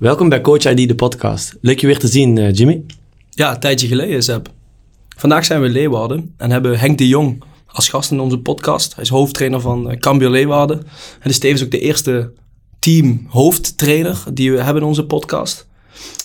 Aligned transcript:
Welkom 0.00 0.28
bij 0.28 0.40
Coach 0.40 0.64
ID, 0.64 0.88
de 0.88 0.94
podcast. 0.94 1.56
Leuk 1.60 1.80
je 1.80 1.86
weer 1.86 1.98
te 1.98 2.08
zien, 2.08 2.36
uh, 2.36 2.52
Jimmy. 2.52 2.84
Ja, 3.30 3.54
een 3.54 3.60
tijdje 3.60 3.86
geleden, 3.86 4.22
Seb. 4.22 4.48
Vandaag 5.16 5.44
zijn 5.44 5.60
we 5.60 5.68
Leeuwarden 5.68 6.34
en 6.36 6.50
hebben 6.50 6.78
Henk 6.78 6.98
de 6.98 7.08
Jong 7.08 7.42
als 7.66 7.88
gast 7.88 8.10
in 8.10 8.20
onze 8.20 8.38
podcast. 8.38 8.94
Hij 8.94 9.04
is 9.04 9.10
hoofdtrainer 9.10 9.60
van 9.60 9.90
uh, 9.90 9.96
Cambio 9.96 10.30
Leeuwarden. 10.30 10.82
En 11.20 11.30
is 11.30 11.38
tevens 11.38 11.62
ook 11.64 11.70
de 11.70 11.78
eerste 11.78 12.32
team 12.78 13.26
hoofdtrainer 13.28 14.22
die 14.32 14.52
we 14.52 14.62
hebben 14.62 14.82
in 14.82 14.88
onze 14.88 15.06
podcast. 15.06 15.66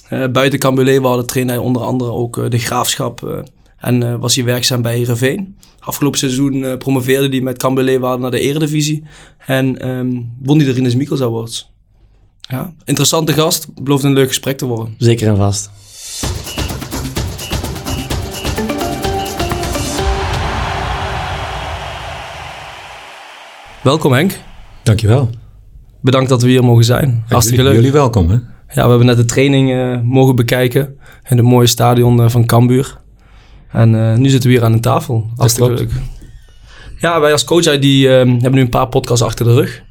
Uh, 0.09 0.27
buiten 0.27 0.59
Cambio 0.59 0.83
Leeuwarden 0.83 1.25
trainde 1.25 1.53
hij 1.53 1.61
onder 1.61 1.81
andere 1.81 2.11
ook 2.11 2.51
de 2.51 2.59
Graafschap 2.59 3.43
en 3.77 4.19
was 4.19 4.35
hij 4.35 4.45
werkzaam 4.45 4.81
bij 4.81 4.95
Heerenveen. 4.95 5.57
Afgelopen 5.79 6.19
seizoen 6.19 6.77
promoveerde 6.77 7.27
hij 7.27 7.41
met 7.41 7.57
Cambio 7.57 7.83
Leeuwarden 7.83 8.21
naar 8.21 8.31
de 8.31 8.39
eredivisie 8.39 9.03
en 9.45 9.89
um, 9.89 10.31
won 10.43 10.57
hij 10.57 10.65
de 10.65 10.71
Rinus 10.71 10.95
Mikkels 10.95 11.21
Awards. 11.21 11.73
Ja, 12.47 12.73
interessante 12.83 13.33
gast. 13.33 13.67
Belooft 13.83 14.03
een 14.03 14.13
leuk 14.13 14.27
gesprek 14.27 14.57
te 14.57 14.65
worden. 14.65 14.95
Zeker 14.97 15.27
en 15.27 15.37
vast. 15.37 15.69
Welkom 23.81 24.11
Henk. 24.11 24.39
Dankjewel. 24.83 25.29
Bedankt 26.01 26.29
dat 26.29 26.41
we 26.41 26.47
hier 26.47 26.63
mogen 26.63 26.83
zijn. 26.83 27.23
Hartstikke 27.27 27.63
leuk. 27.63 27.73
Jullie 27.73 27.91
welkom 27.91 28.29
hè? 28.29 28.35
Ja, 28.67 28.83
we 28.83 28.89
hebben 28.89 29.05
net 29.05 29.17
de 29.17 29.25
training 29.25 29.71
uh, 29.71 30.01
mogen 30.01 30.35
bekijken 30.35 30.97
in 31.29 31.37
het 31.37 31.45
mooie 31.45 31.67
stadion 31.67 32.19
uh, 32.19 32.29
van 32.29 32.45
Cambuur. 32.45 32.97
En 33.71 33.93
uh, 33.93 34.15
nu 34.15 34.29
zitten 34.29 34.49
we 34.49 34.55
hier 34.55 34.65
aan 34.65 34.73
een 34.73 34.81
tafel. 34.81 35.29
Hartstikke 35.35 35.73
leuk. 35.73 35.91
Ja, 36.97 37.19
wij 37.19 37.31
als 37.31 37.43
coach 37.43 37.79
die, 37.79 38.07
hebben 38.07 38.51
nu 38.51 38.61
een 38.61 38.69
paar 38.69 38.87
podcasts 38.87 39.25
achter 39.25 39.45
de 39.45 39.53
rug. 39.53 39.83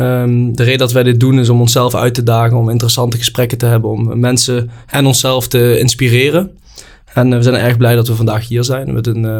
Um, 0.00 0.56
de 0.56 0.62
reden 0.62 0.78
dat 0.78 0.92
wij 0.92 1.02
dit 1.02 1.20
doen 1.20 1.38
is 1.38 1.48
om 1.48 1.60
onszelf 1.60 1.94
uit 1.94 2.14
te 2.14 2.22
dagen, 2.22 2.56
om 2.56 2.70
interessante 2.70 3.16
gesprekken 3.16 3.58
te 3.58 3.66
hebben, 3.66 3.90
om 3.90 4.20
mensen 4.20 4.70
en 4.86 5.06
onszelf 5.06 5.48
te 5.48 5.78
inspireren. 5.78 6.50
En 7.12 7.30
uh, 7.30 7.36
we 7.36 7.42
zijn 7.42 7.54
erg 7.54 7.76
blij 7.76 7.94
dat 7.94 8.08
we 8.08 8.14
vandaag 8.14 8.48
hier 8.48 8.64
zijn 8.64 8.92
met 8.92 9.06
een, 9.06 9.24
uh, 9.24 9.38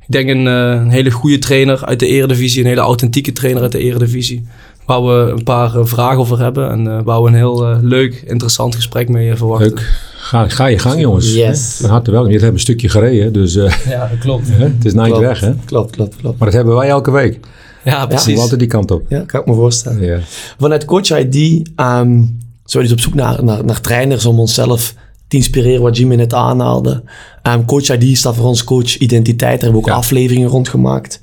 ik 0.00 0.08
denk 0.08 0.28
een, 0.28 0.46
uh, 0.46 0.70
een, 0.70 0.90
hele 0.90 1.10
goede 1.10 1.38
trainer 1.38 1.84
uit 1.84 2.00
de 2.00 2.06
Eredivisie, 2.06 2.62
een 2.62 2.68
hele 2.68 2.80
authentieke 2.80 3.32
trainer 3.32 3.62
uit 3.62 3.72
de 3.72 3.78
Eredivisie. 3.78 4.46
Waar 4.86 5.04
we 5.04 5.30
een 5.30 5.42
paar 5.42 5.86
vragen 5.86 6.18
over 6.18 6.38
hebben 6.38 6.70
en 6.70 7.04
waar 7.04 7.22
we 7.22 7.28
een 7.28 7.34
heel 7.34 7.78
leuk, 7.82 8.22
interessant 8.26 8.74
gesprek 8.74 9.08
mee 9.08 9.36
verwachten. 9.36 9.68
Leuk. 9.68 10.00
Ga, 10.16 10.48
ga 10.48 10.66
je 10.66 10.78
gang, 10.78 11.00
jongens. 11.00 11.34
Yes. 11.34 11.78
Van 11.80 11.90
harte 11.90 12.10
welkom. 12.10 12.30
Je 12.30 12.38
hebt 12.38 12.52
een 12.52 12.60
stukje 12.60 12.88
gereden, 12.88 13.32
dus... 13.32 13.54
ja, 13.88 14.08
dat 14.08 14.18
klopt. 14.20 14.48
het 14.52 14.84
is 14.84 14.92
nooit 14.92 15.18
weg, 15.18 15.40
hè? 15.40 15.52
Klopt, 15.64 15.90
klopt, 15.90 16.16
klopt. 16.16 16.38
Maar 16.38 16.48
dat 16.48 16.56
hebben 16.56 16.76
wij 16.76 16.88
elke 16.88 17.10
week. 17.10 17.40
Ja, 17.84 18.06
precies. 18.06 18.34
Ja, 18.34 18.40
altijd 18.40 18.58
die 18.58 18.68
kant 18.68 18.90
op. 18.90 19.02
Ja, 19.08 19.20
kan 19.26 19.40
ik 19.40 19.46
me 19.46 19.54
voorstellen. 19.54 20.02
Ja. 20.02 20.18
Vanuit 20.58 20.84
Coach 20.84 21.10
ID 21.10 21.68
um, 21.76 22.38
zijn 22.64 22.82
we 22.82 22.88
dus 22.88 22.92
op 22.92 23.00
zoek 23.00 23.14
naar, 23.14 23.44
naar, 23.44 23.64
naar 23.64 23.80
trainers 23.80 24.26
om 24.26 24.40
onszelf 24.40 24.94
te 25.28 25.36
inspireren, 25.36 25.82
wat 25.82 25.96
Jimmy 25.96 26.14
net 26.14 26.34
aanhaalde. 26.34 27.02
Um, 27.42 27.64
coach 27.64 27.88
ID 27.88 28.18
staat 28.18 28.36
voor 28.36 28.46
ons 28.46 28.64
coach 28.64 28.96
identiteit. 28.96 29.60
Daar 29.60 29.70
hebben 29.70 29.80
we 29.80 29.86
ook 29.86 29.92
ja. 29.94 29.94
afleveringen 29.94 30.48
rond 30.48 30.68
gemaakt. 30.68 31.20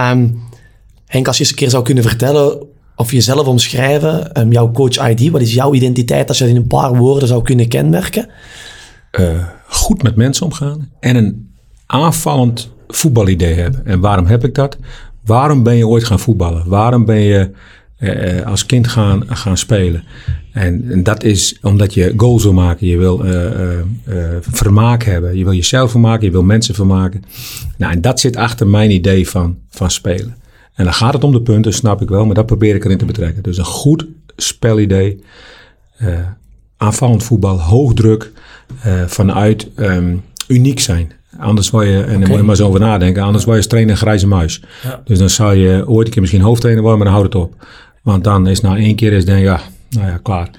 Um, 0.00 0.42
Henk, 1.06 1.26
als 1.26 1.36
je 1.36 1.42
eens 1.42 1.52
een 1.52 1.58
keer 1.58 1.70
zou 1.70 1.84
kunnen 1.84 2.04
vertellen 2.04 2.66
of 2.96 3.12
jezelf 3.12 3.46
omschrijven, 3.46 4.40
um, 4.40 4.52
jouw 4.52 4.70
coach 4.70 5.08
ID, 5.08 5.30
wat 5.30 5.40
is 5.40 5.54
jouw 5.54 5.74
identiteit 5.74 6.28
als 6.28 6.38
je 6.38 6.44
dat 6.44 6.54
in 6.54 6.60
een 6.60 6.66
paar 6.66 6.96
woorden 6.96 7.28
zou 7.28 7.42
kunnen 7.42 7.68
kenmerken? 7.68 8.28
Uh, 9.20 9.46
goed 9.68 10.02
met 10.02 10.16
mensen 10.16 10.44
omgaan 10.44 10.90
en 11.00 11.16
een 11.16 11.50
aanvallend 11.86 12.70
voetbalidee 12.88 13.54
hebben. 13.54 13.86
En 13.86 14.00
waarom 14.00 14.26
heb 14.26 14.44
ik 14.44 14.54
dat? 14.54 14.76
Waarom 15.26 15.62
ben 15.62 15.76
je 15.76 15.86
ooit 15.86 16.04
gaan 16.04 16.20
voetballen? 16.20 16.68
Waarom 16.68 17.04
ben 17.04 17.20
je 17.20 17.50
eh, 17.96 18.46
als 18.46 18.66
kind 18.66 18.88
gaan, 18.88 19.22
gaan 19.26 19.56
spelen? 19.56 20.04
En, 20.52 20.90
en, 20.90 21.02
dat 21.02 21.24
is 21.24 21.58
omdat 21.62 21.94
je 21.94 22.12
goals 22.16 22.42
wil 22.42 22.52
maken. 22.52 22.86
Je 22.86 22.96
wil 22.96 23.26
uh, 23.26 23.36
vermaak 24.40 25.02
hebben. 25.02 25.38
Je 25.38 25.44
wil 25.44 25.52
jezelf 25.52 25.90
vermaken. 25.90 26.26
Je 26.26 26.32
wil 26.32 26.42
mensen 26.42 26.74
vermaken. 26.74 27.22
Nou, 27.76 27.92
en 27.92 28.00
dat 28.00 28.20
zit 28.20 28.36
achter 28.36 28.66
mijn 28.66 28.90
idee 28.90 29.28
van, 29.28 29.58
van 29.70 29.90
spelen. 29.90 30.36
En 30.74 30.84
dan 30.84 30.94
gaat 30.94 31.12
het 31.12 31.24
om 31.24 31.32
de 31.32 31.42
punten, 31.42 31.72
snap 31.72 32.02
ik 32.02 32.08
wel. 32.08 32.26
Maar 32.26 32.34
dat 32.34 32.46
probeer 32.46 32.74
ik 32.74 32.84
erin 32.84 32.98
te 32.98 33.04
betrekken. 33.04 33.42
Dus 33.42 33.58
een 33.58 33.64
goed 33.64 34.06
spelidee. 34.36 35.24
aanvallend 36.76 37.22
voetbal. 37.22 37.60
Hoogdruk. 37.60 38.32
vanuit 39.06 39.68
um, 39.76 40.22
uniek 40.48 40.80
zijn. 40.80 41.12
Anders 41.38 41.70
word 41.70 41.86
je, 41.86 42.00
en 42.00 42.20
dan 42.20 42.28
moet 42.28 42.38
je 42.38 42.44
maar 42.44 42.56
zo 42.56 42.66
over 42.66 42.80
nadenken, 42.80 43.22
anders 43.22 43.44
word 43.44 43.56
je 43.56 43.62
als 43.62 43.70
trainer 43.70 43.92
een 43.92 44.00
grijze 44.00 44.26
muis. 44.26 44.62
Ja. 44.82 45.00
Dus 45.04 45.18
dan 45.18 45.30
zou 45.30 45.56
je 45.56 45.88
ooit 45.88 46.06
een 46.06 46.12
keer 46.12 46.20
misschien 46.20 46.42
hoofdtrainer 46.42 46.82
worden, 46.82 47.02
maar 47.02 47.12
dan 47.12 47.20
houdt 47.20 47.34
het 47.34 47.42
op. 47.42 47.66
Want 48.02 48.24
dan 48.24 48.46
is 48.46 48.60
na 48.60 48.76
één 48.76 48.96
keer 48.96 49.12
is 49.12 49.24
denk 49.24 49.42
ja, 49.42 49.60
nou 49.90 50.06
ja, 50.06 50.18
klaar. 50.22 50.50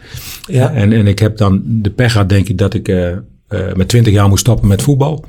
Ja. 0.47 0.71
En, 0.71 0.93
en 0.93 1.07
ik 1.07 1.19
heb 1.19 1.37
dan 1.37 1.61
de 1.65 1.89
pech 1.89 2.11
gehad, 2.11 2.29
denk 2.29 2.49
ik, 2.49 2.57
dat 2.57 2.73
ik 2.73 2.87
uh, 2.87 3.09
uh, 3.09 3.73
met 3.75 3.87
20 3.87 4.13
jaar 4.13 4.27
moest 4.27 4.39
stoppen 4.39 4.67
met 4.67 4.81
voetbal. 4.81 5.25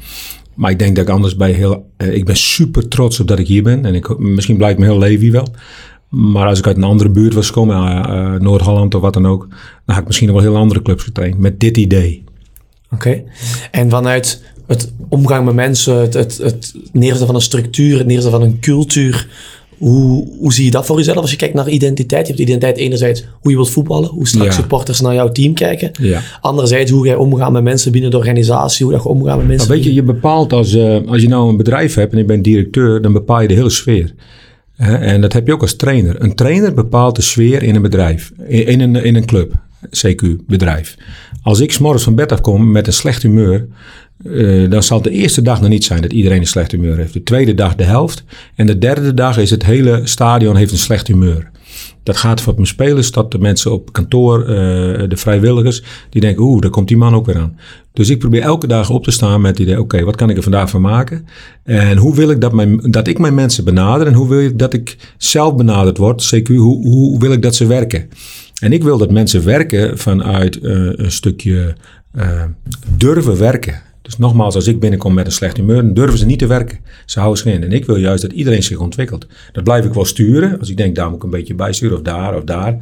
Maar 0.55 0.71
ik 0.71 0.79
denk 0.79 0.97
dat 0.97 1.05
ik 1.05 1.11
anders 1.11 1.37
bij 1.37 1.53
heel... 1.53 1.91
Uh, 1.99 2.15
ik 2.15 2.25
ben 2.25 2.37
super 2.37 2.89
trots 2.89 3.21
op 3.21 3.29
dat 3.29 3.39
ik 3.39 3.47
hier 3.47 3.63
ben. 3.63 3.85
En 3.85 3.95
ik, 3.95 4.19
misschien 4.19 4.57
blijkt 4.57 4.79
me 4.79 4.85
heel 4.85 4.99
Levi 4.99 5.31
wel. 5.31 5.49
Maar 6.09 6.47
als 6.47 6.59
ik 6.59 6.67
uit 6.67 6.77
een 6.77 6.85
andere 6.85 7.11
buurt 7.11 7.35
was 7.35 7.47
gekomen, 7.47 8.43
Noord-Holland 8.43 8.95
of 8.95 9.01
wat 9.01 9.15
dan 9.15 9.27
ook... 9.27 9.47
dan 9.49 9.59
had 9.85 9.99
ik 9.99 10.07
misschien 10.07 10.33
wel 10.33 10.41
heel 10.41 10.57
andere 10.57 10.83
clubs 10.83 11.05
getraind 11.05 11.39
met 11.39 11.61
dit 11.61 11.77
idee. 11.77 12.25
Oké. 12.91 13.09
Okay. 13.09 13.25
En 13.71 13.91
vanuit 13.91 14.43
het 14.69 14.93
omgang 15.09 15.45
met 15.45 15.55
mensen, 15.55 16.01
het, 16.01 16.15
het, 16.15 16.39
het 16.43 16.75
neerzetten 16.93 17.27
van 17.27 17.34
een 17.34 17.41
structuur, 17.41 17.99
het 17.99 18.06
neerzetten 18.06 18.41
van 18.41 18.49
een 18.49 18.61
cultuur. 18.61 19.29
Hoe, 19.79 20.29
hoe 20.39 20.53
zie 20.53 20.65
je 20.65 20.71
dat 20.71 20.87
voor 20.87 20.97
jezelf 20.97 21.17
als 21.17 21.31
je 21.31 21.37
kijkt 21.37 21.55
naar 21.55 21.69
identiteit? 21.69 22.27
Je 22.27 22.33
hebt 22.33 22.45
identiteit 22.45 22.77
enerzijds 22.77 23.25
hoe 23.41 23.51
je 23.51 23.56
wilt 23.56 23.71
voetballen, 23.71 24.09
hoe 24.09 24.29
straks 24.29 24.47
ja. 24.47 24.61
supporters 24.61 25.01
naar 25.01 25.15
jouw 25.15 25.33
team 25.33 25.55
kijken. 25.55 25.91
Ja. 26.01 26.21
Anderzijds 26.41 26.91
hoe 26.91 27.06
jij 27.06 27.15
omgaat 27.15 27.53
met 27.53 27.62
mensen 27.62 27.93
binnen 27.93 28.11
de 28.11 28.17
organisatie, 28.17 28.84
hoe 28.84 28.95
dat 28.95 29.03
je 29.03 29.09
omgaat 29.09 29.37
met 29.37 29.47
mensen. 29.47 29.69
Nou, 29.69 29.81
weet 29.81 29.89
je, 29.89 29.95
je 29.95 30.03
bepaalt 30.03 30.53
als, 30.53 30.75
uh, 30.75 30.99
als 31.06 31.23
je 31.23 31.29
nou 31.29 31.49
een 31.49 31.56
bedrijf 31.56 31.95
hebt 31.95 32.12
en 32.12 32.19
je 32.19 32.25
bent 32.25 32.45
directeur, 32.45 33.03
dan 33.03 33.12
bepaal 33.12 33.41
je 33.43 33.49
de 33.49 33.55
hele 33.55 33.71
sfeer. 33.71 34.15
En 34.77 35.21
dat 35.21 35.33
heb 35.33 35.47
je 35.47 35.53
ook 35.53 35.61
als 35.61 35.77
trainer. 35.77 36.23
Een 36.23 36.35
trainer 36.35 36.75
bepaalt 36.75 37.17
de 37.17 37.23
sfeer 37.23 37.62
in 37.62 37.75
een 37.75 37.83
bedrijf, 37.83 38.33
in, 38.47 38.67
in 38.67 38.81
een, 38.81 38.97
in 38.97 39.15
een 39.15 39.27
club, 39.27 39.53
CQ, 39.87 40.47
bedrijf. 40.47 40.97
Als 41.43 41.61
ik 41.61 41.72
s'morgens 41.72 42.05
van 42.05 42.15
bed 42.15 42.33
afkom 42.33 42.71
met 42.71 42.87
een 42.87 42.93
slecht 42.93 43.22
humeur, 43.22 43.69
uh, 44.22 44.71
dan 44.71 44.83
zal 44.83 45.03
de 45.03 45.11
eerste 45.11 45.43
dag 45.43 45.61
nog 45.61 45.71
niet 45.71 45.84
zijn 45.84 46.03
dat 46.03 46.12
iedereen 46.12 46.41
een 46.41 46.47
slecht 46.47 46.72
humeur 46.72 46.97
heeft. 46.97 47.12
De 47.12 47.22
tweede 47.22 47.55
dag 47.55 47.75
de 47.75 47.84
helft. 47.84 48.25
En 48.55 48.67
de 48.67 48.78
derde 48.78 49.15
dag 49.15 49.38
is 49.38 49.50
het 49.50 49.65
hele 49.65 50.00
stadion 50.05 50.56
heeft 50.56 50.72
een 50.72 50.78
slecht 50.78 51.06
humeur. 51.06 51.50
Dat 52.03 52.17
gaat 52.17 52.41
van 52.41 52.55
mijn 52.55 52.67
spelers 52.67 53.11
tot 53.11 53.31
de 53.31 53.38
mensen 53.38 53.72
op 53.72 53.93
kantoor, 53.93 54.41
uh, 54.41 54.47
de 55.09 55.17
vrijwilligers. 55.17 55.83
Die 56.11 56.21
denken, 56.21 56.43
oeh, 56.43 56.61
daar 56.61 56.71
komt 56.71 56.88
die 56.88 56.97
man 56.97 57.15
ook 57.15 57.27
weer 57.27 57.38
aan. 57.38 57.59
Dus 57.93 58.11
ik 58.11 58.19
probeer 58.19 58.43
elke 58.43 58.67
dag 58.67 58.91
op 58.91 59.05
te 59.05 59.11
staan 59.11 59.41
met 59.41 59.50
het 59.50 59.59
idee, 59.59 59.81
oké, 59.81 60.05
wat 60.05 60.17
kan 60.17 60.31
ik 60.31 60.37
er 60.37 60.43
vandaag 60.43 60.71
van 60.71 60.81
maken? 60.81 61.27
En 61.65 61.97
hoe 61.97 62.15
wil 62.15 62.31
ik 62.31 62.41
dat, 62.41 62.53
mijn, 62.53 62.81
dat 62.91 63.09
ik 63.09 63.19
mijn 63.19 63.34
mensen 63.34 63.65
benader? 63.65 64.06
En 64.06 64.12
hoe 64.12 64.28
wil 64.28 64.41
ik 64.41 64.59
dat 64.59 64.72
ik 64.72 64.97
zelf 65.17 65.55
benaderd 65.55 65.97
word? 65.97 66.34
CQ, 66.34 66.47
hoe, 66.47 66.87
hoe 66.87 67.19
wil 67.19 67.33
ik 67.33 67.43
dat 67.43 67.55
ze 67.55 67.67
werken? 67.67 68.09
En 68.61 68.73
ik 68.73 68.83
wil 68.83 68.99
dat 68.99 69.11
mensen 69.11 69.45
werken 69.45 69.99
vanuit 69.99 70.57
uh, 70.63 70.93
een 70.93 71.13
stukje 71.13 71.75
durven 72.97 73.39
werken. 73.39 73.83
Dus 74.03 74.19
nogmaals, 74.19 74.55
als 74.55 74.67
ik 74.67 74.81
binnenkom 74.81 75.15
met 75.15 75.27
een 75.27 75.33
slecht 75.33 75.57
humeur, 75.57 75.83
dan 75.83 75.95
durven 75.95 76.19
ze 76.19 76.27
niet 76.27 76.39
te 76.39 76.47
werken. 76.47 76.79
Ze 77.07 77.19
houden 77.19 77.43
zich 77.43 77.53
in. 77.53 77.63
En 77.63 77.73
ik 77.73 77.85
wil 77.85 77.97
juist 77.97 78.23
dat 78.23 78.33
iedereen 78.33 78.63
zich 78.63 78.79
ontwikkelt. 78.79 79.27
Dat 79.53 79.65
blijf 79.65 79.85
ik 79.85 79.93
wel 79.93 80.05
sturen. 80.05 80.59
Als 80.59 80.71
ik 80.71 80.77
denk, 80.77 80.95
daar 80.95 81.07
moet 81.07 81.17
ik 81.17 81.23
een 81.23 81.31
beetje 81.31 81.55
bijsturen, 81.55 81.97
of 81.97 82.03
daar, 82.03 82.37
of 82.37 82.45
daar. 82.45 82.79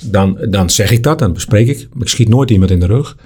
Dan, 0.00 0.38
dan 0.50 0.70
zeg 0.70 0.90
ik 0.90 1.02
dat, 1.02 1.18
dan 1.18 1.32
bespreek 1.32 1.68
ik. 1.68 1.88
Maar 1.92 2.02
ik 2.02 2.08
schiet 2.08 2.28
nooit 2.28 2.50
iemand 2.50 2.70
in 2.70 2.80
de 2.80 2.86
rug. 2.86 3.16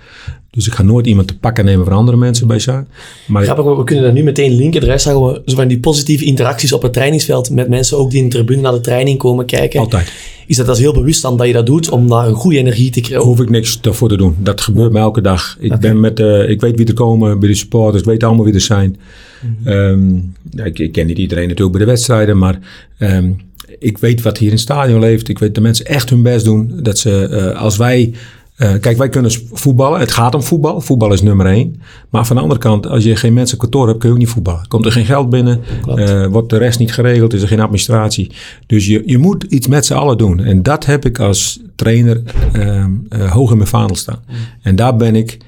Dus 0.50 0.66
ik 0.66 0.72
ga 0.72 0.82
nooit 0.82 1.06
iemand 1.06 1.28
te 1.28 1.38
pakken 1.38 1.64
nemen 1.64 1.84
van 1.84 1.94
andere 1.94 2.16
mensen 2.16 2.46
bij 2.46 2.58
zaak. 2.58 2.86
Maar 3.26 3.42
Grappig, 3.42 3.76
we 3.76 3.84
kunnen 3.84 4.04
daar 4.04 4.12
nu 4.12 4.22
meteen 4.22 4.52
linken. 4.52 4.80
De 4.80 4.86
rest 4.86 5.04
zeggen 5.04 5.24
we 5.24 5.42
zo 5.46 5.56
van 5.56 5.68
die 5.68 5.80
positieve 5.80 6.24
interacties 6.24 6.72
op 6.72 6.82
het 6.82 6.92
trainingsveld 6.92 7.50
met 7.50 7.68
mensen 7.68 7.98
ook 7.98 8.10
die 8.10 8.22
in 8.22 8.28
de 8.28 8.34
tribune 8.34 8.60
naar 8.60 8.72
de 8.72 8.80
training 8.80 9.18
komen 9.18 9.46
kijken. 9.46 9.80
Altijd. 9.80 10.12
Is 10.46 10.56
dat 10.56 10.68
als 10.68 10.78
heel 10.78 10.92
bewust 10.92 11.22
dan 11.22 11.36
dat 11.36 11.46
je 11.46 11.52
dat 11.52 11.66
doet 11.66 11.90
om 11.90 12.06
naar 12.06 12.28
een 12.28 12.34
goede 12.34 12.58
energie 12.58 12.90
te 12.90 13.00
krijgen? 13.00 13.26
Hoef 13.26 13.40
ik 13.40 13.50
niks 13.50 13.78
voor 13.82 14.08
te 14.08 14.16
doen. 14.16 14.36
Dat 14.38 14.60
gebeurt 14.60 14.92
me 14.92 14.98
elke 14.98 15.20
dag. 15.20 15.56
Ik, 15.60 15.66
okay. 15.66 15.78
ben 15.78 16.00
met, 16.00 16.20
uh, 16.20 16.48
ik 16.48 16.60
weet 16.60 16.76
wie 16.76 16.86
er 16.86 16.94
komen 16.94 17.38
bij 17.38 17.48
de 17.48 17.54
supporters. 17.54 18.02
Ik 18.02 18.08
weet 18.08 18.22
allemaal 18.22 18.44
wie 18.44 18.54
er 18.54 18.60
zijn. 18.60 18.96
Mm 19.40 19.56
-hmm. 19.62 19.72
um, 19.72 20.34
ik, 20.64 20.78
ik, 20.78 20.92
ken 20.92 21.06
niet 21.06 21.18
iedereen 21.18 21.48
natuurlijk 21.48 21.76
bij 21.76 21.86
de 21.86 21.90
wedstrijden, 21.90 22.38
maar 22.38 22.58
um, 22.98 23.40
ik 23.78 23.98
weet 23.98 24.22
wat 24.22 24.38
hier 24.38 24.48
in 24.48 24.54
het 24.54 24.62
stadion 24.62 25.00
leeft. 25.00 25.28
Ik 25.28 25.38
weet 25.38 25.54
dat 25.54 25.62
mensen 25.62 25.86
echt 25.86 26.10
hun 26.10 26.22
best 26.22 26.44
doen. 26.44 26.72
Dat 26.82 26.98
ze, 26.98 27.28
uh, 27.30 27.60
als 27.60 27.76
wij 27.76 28.14
uh, 28.58 28.74
kijk, 28.80 28.96
wij 28.96 29.08
kunnen 29.08 29.30
voetballen. 29.52 30.00
Het 30.00 30.10
gaat 30.10 30.34
om 30.34 30.42
voetbal. 30.42 30.80
Voetbal 30.80 31.12
is 31.12 31.22
nummer 31.22 31.46
één. 31.46 31.82
Maar 32.10 32.26
van 32.26 32.36
de 32.36 32.42
andere 32.42 32.60
kant, 32.60 32.86
als 32.86 33.04
je 33.04 33.16
geen 33.16 33.32
mensen 33.32 33.58
kantoor 33.58 33.86
hebt, 33.86 33.98
kun 33.98 34.08
je 34.08 34.14
ook 34.14 34.20
niet 34.20 34.30
voetballen. 34.30 34.68
Komt 34.68 34.86
er 34.86 34.92
geen 34.92 35.04
geld 35.04 35.30
binnen, 35.30 35.60
uh, 35.88 36.26
wordt 36.26 36.50
de 36.50 36.56
rest 36.56 36.78
niet 36.78 36.92
geregeld, 36.92 37.32
is 37.32 37.42
er 37.42 37.48
geen 37.48 37.60
administratie. 37.60 38.30
Dus 38.66 38.86
je, 38.86 39.02
je 39.06 39.18
moet 39.18 39.42
iets 39.42 39.66
met 39.66 39.86
z'n 39.86 39.94
allen 39.94 40.18
doen. 40.18 40.40
En 40.40 40.62
dat 40.62 40.86
heb 40.86 41.04
ik 41.04 41.18
als 41.18 41.60
trainer 41.74 42.22
uh, 42.56 42.84
hoog 43.32 43.50
in 43.50 43.56
mijn 43.56 43.68
vaandel 43.68 43.96
staan. 43.96 44.22
Mm. 44.28 44.34
En 44.62 44.76
daar 44.76 44.96
ben 44.96 45.14
ik... 45.14 45.38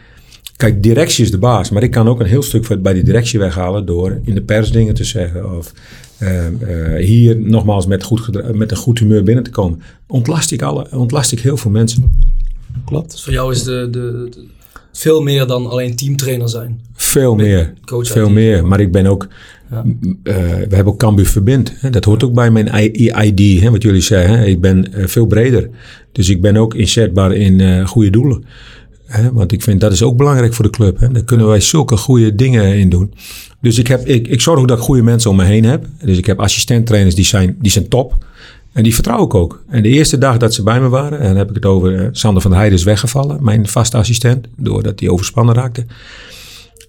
Kijk, 0.56 0.82
directie 0.82 1.24
is 1.24 1.30
de 1.30 1.38
baas. 1.38 1.70
Maar 1.70 1.82
ik 1.82 1.90
kan 1.90 2.08
ook 2.08 2.20
een 2.20 2.26
heel 2.26 2.42
stuk 2.42 2.82
bij 2.82 2.92
die 2.92 3.02
directie 3.02 3.38
weghalen 3.38 3.86
door 3.86 4.20
in 4.24 4.34
de 4.34 4.42
pers 4.42 4.72
dingen 4.72 4.94
te 4.94 5.04
zeggen. 5.04 5.56
Of 5.56 5.72
hier 6.98 7.36
nogmaals 7.40 7.86
met, 7.86 8.02
goed 8.02 8.54
met 8.54 8.70
een 8.70 8.76
goed 8.76 8.98
humeur 8.98 9.22
binnen 9.22 9.44
te 9.44 9.50
komen. 9.50 9.80
Ontlast 10.06 10.52
ik, 10.52 10.62
alle, 10.62 10.86
ontlast 10.90 11.32
ik 11.32 11.40
heel 11.40 11.56
veel 11.56 11.70
mensen. 11.70 12.16
klopt. 12.84 13.10
Dus 13.10 13.22
voor 13.22 13.32
jou 13.32 13.52
is 13.52 13.62
de, 13.62 13.88
de, 13.90 14.28
de- 14.30 14.44
veel 14.92 15.22
meer 15.22 15.46
dan 15.46 15.66
alleen 15.70 15.96
teamtrainer 15.96 16.48
zijn. 16.48 16.80
Veel 16.94 17.34
meer. 17.34 17.72
coach 17.84 18.06
Veel 18.08 18.30
meer. 18.30 18.66
Maar 18.66 18.80
ik 18.80 18.92
ben 18.92 19.06
ook... 19.06 19.28
Ja. 19.70 19.84
eh, 20.22 20.34
we 20.44 20.74
hebben 20.74 20.86
ook 20.86 20.98
Cambuur 20.98 21.26
Verbind. 21.26 21.72
Hè? 21.76 21.90
Dat 21.90 22.04
hoort 22.04 22.24
ook 22.24 22.34
bij 22.34 22.50
mijn 22.50 22.66
I- 22.74 23.12
ID, 23.24 23.60
hè, 23.62 23.70
wat 23.70 23.82
jullie 23.82 24.00
zeggen. 24.00 24.38
Hè? 24.38 24.44
Ik 24.44 24.60
ben 24.60 24.92
eh, 24.92 25.06
veel 25.06 25.26
breder. 25.26 25.68
Dus 26.12 26.28
ik 26.28 26.40
ben 26.40 26.56
ook 26.56 26.74
inzetbaar 26.74 27.32
in 27.34 27.60
eh, 27.60 27.86
goede 27.86 28.10
doelen. 28.10 28.44
Want 29.32 29.52
ik 29.52 29.62
vind 29.62 29.80
dat 29.80 29.92
is 29.92 30.02
ook 30.02 30.16
belangrijk 30.16 30.54
voor 30.54 30.64
de 30.64 30.70
club. 30.70 30.98
Hè? 30.98 31.08
Daar 31.08 31.24
kunnen 31.24 31.46
wij 31.46 31.60
zulke 31.60 31.96
goede 31.96 32.34
dingen 32.34 32.76
in 32.76 32.88
doen. 32.88 33.14
Dus 33.60 33.78
ik, 33.78 33.86
heb, 33.86 34.06
ik, 34.06 34.28
ik 34.28 34.40
zorg 34.40 34.60
ook 34.60 34.68
dat 34.68 34.78
ik 34.78 34.84
goede 34.84 35.02
mensen 35.02 35.30
om 35.30 35.36
me 35.36 35.44
heen 35.44 35.64
heb. 35.64 35.86
Dus 36.04 36.18
ik 36.18 36.26
heb 36.26 36.40
assistenttrainers 36.40 37.14
die 37.14 37.24
zijn, 37.24 37.56
die 37.60 37.70
zijn 37.70 37.88
top. 37.88 38.24
En 38.72 38.82
die 38.82 38.94
vertrouw 38.94 39.24
ik 39.24 39.34
ook. 39.34 39.62
En 39.68 39.82
de 39.82 39.88
eerste 39.88 40.18
dag 40.18 40.36
dat 40.36 40.54
ze 40.54 40.62
bij 40.62 40.80
me 40.80 40.88
waren, 40.88 41.18
en 41.18 41.26
dan 41.26 41.36
heb 41.36 41.48
ik 41.48 41.54
het 41.54 41.64
over 41.64 42.00
eh, 42.00 42.08
Sander 42.12 42.42
van 42.42 42.50
der 42.50 42.60
Heijden 42.60 42.78
is 42.78 42.84
weggevallen, 42.84 43.44
mijn 43.44 43.68
vaste 43.68 43.96
assistent, 43.96 44.46
doordat 44.56 45.00
hij 45.00 45.08
overspannen 45.08 45.54
raakte. 45.54 45.86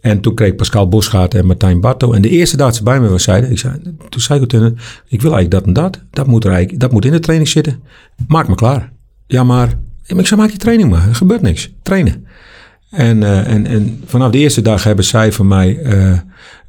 En 0.02 0.22
toen 0.22 0.36
kreeg 0.36 0.56
Pascal 0.56 0.88
Bosgaard 0.88 1.34
en 1.34 1.46
Martijn 1.46 1.80
Barto. 1.82 2.14
En 2.14 2.22
de 2.22 2.30
eerste 2.30 2.58
dag 2.58 2.68
dat 2.68 2.76
ze 2.76 2.84
bij 2.84 3.00
me 3.00 3.10
was, 3.10 3.24
zeiden, 3.24 3.52
ik 3.52 3.58
zei, 3.58 3.74
toen 4.10 4.22
zei 4.22 4.42
ik 4.42 4.52
hen, 4.52 4.78
ik 5.08 5.22
wil 5.22 5.34
eigenlijk 5.34 5.52
dat 5.52 5.64
en 5.64 5.74
dat. 5.74 6.02
Dat 6.10 6.28
moet, 6.28 6.46
eigenlijk, 6.46 6.80
dat 6.80 6.92
moet 6.92 7.06
in 7.06 7.12
de 7.12 7.20
training 7.20 7.50
zitten. 7.50 7.80
Maak 8.28 8.48
me 8.48 8.56
klaar. 8.56 8.92
Ja, 9.28 9.44
maar 9.44 9.80
ik 10.08 10.28
zei, 10.28 10.42
maak 10.42 10.50
je 10.50 10.58
training 10.58 10.90
maar. 10.90 11.08
Er 11.08 11.16
gebeurt 11.16 11.42
niks. 11.42 11.74
Trainen. 11.84 12.26
En, 12.96 13.24
eh, 13.24 13.48
en, 13.48 13.68
en 13.68 14.02
vanaf 14.06 14.32
de 14.32 14.38
eerste 14.38 14.62
dag 14.62 14.84
hebben 14.84 15.06
zij 15.06 15.32
van 15.32 15.48
mij 15.48 15.80
eh, 15.80 16.18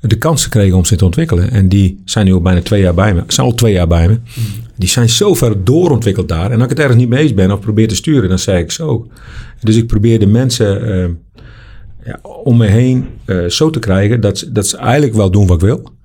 de 0.00 0.18
kans 0.18 0.42
gekregen 0.42 0.76
om 0.76 0.84
zich 0.84 0.98
te 0.98 1.04
ontwikkelen. 1.04 1.50
En 1.50 1.68
die 1.68 2.02
zijn 2.04 2.26
nu 2.26 2.32
al 2.32 2.40
bijna 2.40 2.60
twee 2.62 2.82
jaar 2.82 2.94
bij 2.94 3.14
me. 3.14 3.22
Zijn 3.26 3.46
al 3.46 3.54
twee 3.54 3.72
jaar 3.72 3.86
bij 3.86 4.08
me. 4.08 4.18
Die 4.76 4.88
zijn 4.88 5.08
zo 5.08 5.34
ver 5.34 5.64
doorontwikkeld 5.64 6.28
daar. 6.28 6.50
En 6.50 6.54
als 6.54 6.62
ik 6.62 6.68
het 6.68 6.78
ergens 6.78 6.98
niet 6.98 7.08
mee 7.08 7.22
eens 7.22 7.34
ben 7.34 7.50
of 7.50 7.60
probeer 7.60 7.88
te 7.88 7.94
sturen, 7.94 8.28
dan 8.28 8.38
zeg 8.38 8.60
ik 8.60 8.70
zo. 8.70 9.06
Dus 9.60 9.76
ik 9.76 9.86
probeer 9.86 10.18
de 10.18 10.26
mensen 10.26 10.92
eh, 10.92 11.10
ja, 12.04 12.18
om 12.22 12.56
me 12.56 12.66
heen 12.66 13.06
zo 13.48 13.70
te 13.70 13.78
krijgen 13.78 14.20
dat, 14.20 14.48
dat 14.52 14.66
ze 14.66 14.76
eigenlijk 14.76 15.14
wel 15.14 15.30
doen 15.30 15.46
wat 15.46 15.62
ik 15.62 15.68
wil. 15.68 15.95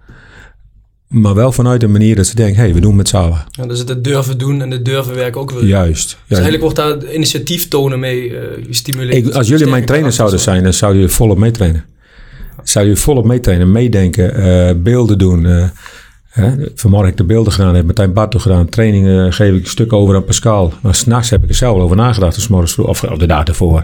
Maar 1.12 1.34
wel 1.36 1.52
vanuit 1.52 1.84
een 1.84 1.92
manier 1.92 2.16
dat 2.16 2.28
ze 2.28 2.36
denken, 2.36 2.56
hé, 2.56 2.62
hey, 2.62 2.74
we 2.74 2.80
doen 2.80 2.90
het 2.90 2.98
met 2.98 3.08
z'n 3.08 3.16
allen. 3.16 3.44
Ja, 3.52 3.66
dus 3.66 3.80
het 3.80 4.04
durven 4.04 4.38
doen 4.38 4.62
en 4.62 4.72
het 4.72 4.86
durven 4.86 5.16
werken 5.16 5.42
ook 5.42 5.52
weer. 5.52 5.66
Juist. 5.66 6.10
Dus 6.10 6.16
juist. 6.28 6.44
eigenlijk 6.44 6.62
wordt 6.62 6.75
daar 6.75 7.13
initiatief 7.13 7.68
tonen 7.68 8.00
mee 8.00 8.38
eh, 8.38 8.66
gestimuleerd. 8.68 9.28
Ik, 9.28 9.34
als 9.34 9.48
jullie 9.48 9.68
mijn 9.68 9.86
trainer 9.86 10.12
zouden 10.12 10.40
zijn, 10.40 10.63
dan 10.63 10.74
zouden 10.74 11.02
jullie 11.02 11.16
volop 11.16 11.38
meetrainen. 11.38 11.86
Zouden 12.63 12.94
jullie 12.94 13.08
volop 13.08 13.25
meetrainen, 13.25 13.72
meedenken, 13.72 14.36
eh, 14.36 14.75
beelden 14.75 15.18
doen. 15.18 15.46
eh, 15.46 15.63
hè. 16.30 16.52
Vanmorgen 16.75 17.10
heb 17.10 17.19
ik 17.19 17.28
de 17.28 17.34
beelden 17.34 17.54
gedaan, 17.54 17.75
heb 17.75 17.86
Martijn 17.86 18.14
Bartel 18.14 18.40
gedaan. 18.40 18.69
Trainingen 18.69 19.34
geef 19.34 19.54
ik 19.54 19.62
een 19.64 19.69
stuk 19.69 19.94
over 19.94 20.16
aan 20.16 20.25
Pascal. 20.25 20.74
Maar 20.81 20.96
s'nachts 20.96 21.30
heb 21.30 21.44
ik 21.44 21.50
er 21.50 21.56
zelf 21.56 21.78
over 21.80 21.96
nagedacht, 21.96 22.36
dus 22.36 22.48
morgens 22.48 22.74
vroeg, 22.74 22.88
of, 22.88 23.00
de 23.00 23.25
dag 23.25 23.44
ervoor. 23.44 23.84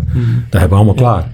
Dat 0.50 0.59
hebben 0.59 0.69
we 0.69 0.75
allemaal 0.75 0.94
klaar. 0.94 1.31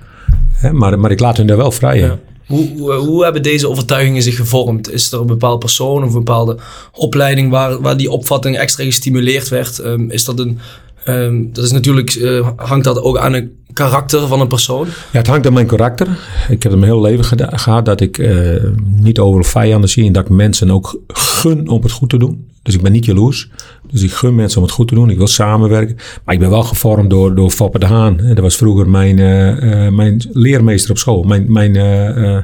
Hè, 0.53 0.73
maar, 0.73 0.99
maar 0.99 1.11
ik 1.11 1.19
laat 1.19 1.37
hun 1.37 1.47
daar 1.47 1.57
wel 1.57 1.71
vrij 1.71 1.97
in. 1.97 2.05
Ja. 2.05 2.19
Hoe, 2.47 2.93
hoe, 2.93 3.23
hebben 3.23 3.43
deze 3.43 3.69
overtuigingen 3.69 4.23
zich 4.23 4.35
gevormd? 4.35 4.91
Is 4.91 5.11
er 5.11 5.19
een 5.19 5.27
bepaald 5.27 5.59
persoon 5.59 6.03
of 6.03 6.07
een 6.07 6.23
bepaalde 6.23 6.57
opleiding 6.91 7.51
waar, 7.51 7.81
waar 7.81 7.97
die 7.97 8.11
opvatting 8.11 8.57
extra 8.57 8.83
gestimuleerd 8.83 9.49
werd? 9.49 9.79
Ehm, 9.79 10.09
is 10.09 10.25
dat 10.25 10.39
een. 10.39 10.59
ehm, 11.03 11.43
dat 11.51 11.63
is 11.63 11.71
natuurlijk, 11.71 12.09
eh, 12.09 12.49
hangt 12.55 12.83
dat 12.85 13.01
ook 13.01 13.17
aan 13.17 13.33
een 13.33 13.51
karakter 13.73 14.27
van 14.27 14.41
een 14.41 14.47
persoon? 14.47 14.87
Ja, 14.87 15.17
het 15.17 15.27
hangt 15.27 15.47
aan 15.47 15.53
mijn 15.53 15.67
karakter. 15.67 16.07
Ik 16.49 16.63
heb 16.63 16.71
het 16.71 16.81
mijn 16.81 16.91
hele 16.91 17.01
leven 17.01 17.37
gehad 17.59 17.85
dat 17.85 18.01
ik 18.01 18.17
eh, 18.17 18.63
niet 18.85 19.19
overal 19.19 19.43
vijanden 19.43 19.89
zie. 19.89 20.05
En 20.05 20.13
dat 20.13 20.23
ik 20.23 20.29
mensen 20.29 20.71
ook 20.71 20.99
gun 21.07 21.67
om 21.67 21.81
het 21.81 21.91
goed 21.91 22.09
te 22.09 22.17
doen. 22.17 22.47
Dus 22.61 22.73
ik 22.73 22.81
ben 22.81 22.91
niet 22.91 23.05
jaloers. 23.05 23.49
Dus 23.93 24.03
ik 24.03 24.11
gun 24.11 24.35
mensen 24.35 24.57
om 24.57 24.63
het 24.63 24.73
goed 24.73 24.87
te 24.87 24.95
doen. 24.95 25.09
Ik 25.09 25.17
wil 25.17 25.27
samenwerken. 25.27 25.95
Maar 26.25 26.33
ik 26.33 26.39
ben 26.39 26.49
wel 26.49 26.63
gevormd 26.63 27.09
door, 27.09 27.35
door 27.35 27.49
Foppe 27.49 27.79
de 27.79 27.85
Haan. 27.85 28.17
Dat 28.17 28.39
was 28.39 28.55
vroeger 28.55 28.89
mijn, 28.89 29.19
eh, 29.19 29.85
eh, 29.85 29.93
mijn 29.93 30.21
leermeester 30.31 30.91
op 30.91 30.97
school. 30.97 31.23
Mijn, 31.23 31.51
mijn 31.51 31.75
eh, 31.75 32.37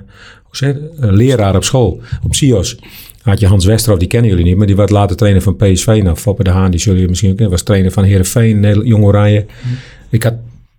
hoe 0.44 0.57
zeg 0.57 0.75
leraar 0.98 1.56
op 1.56 1.63
school. 1.63 2.01
Op 2.24 2.36
SIOS. 2.36 2.80
Had 3.22 3.40
je 3.40 3.48
Hans 3.48 3.66
Westerhof, 3.66 4.00
die 4.00 4.07
kennen 4.07 4.30
jullie 4.30 4.46
niet. 4.46 4.57
Maar 4.57 4.68
die 4.68 4.75
werd 4.75 4.90
later 4.90 5.16
trainer 5.16 5.42
van 5.42 5.56
PSV. 5.56 6.00
Nou, 6.04 6.16
Foppe 6.16 6.44
de 6.44 6.50
Haan, 6.50 6.72
die 6.72 6.80
zullen 6.80 6.94
jullie 6.94 7.10
misschien 7.10 7.30
ook 7.30 7.38
kennen. 7.38 7.56
Was 7.56 7.66
trainer 7.66 7.92
van 7.92 8.04
Nederland- 8.60 8.88
Jong 8.88 9.04
Oranje. 9.04 9.45
Ik 10.10 10.24
had 10.24 10.34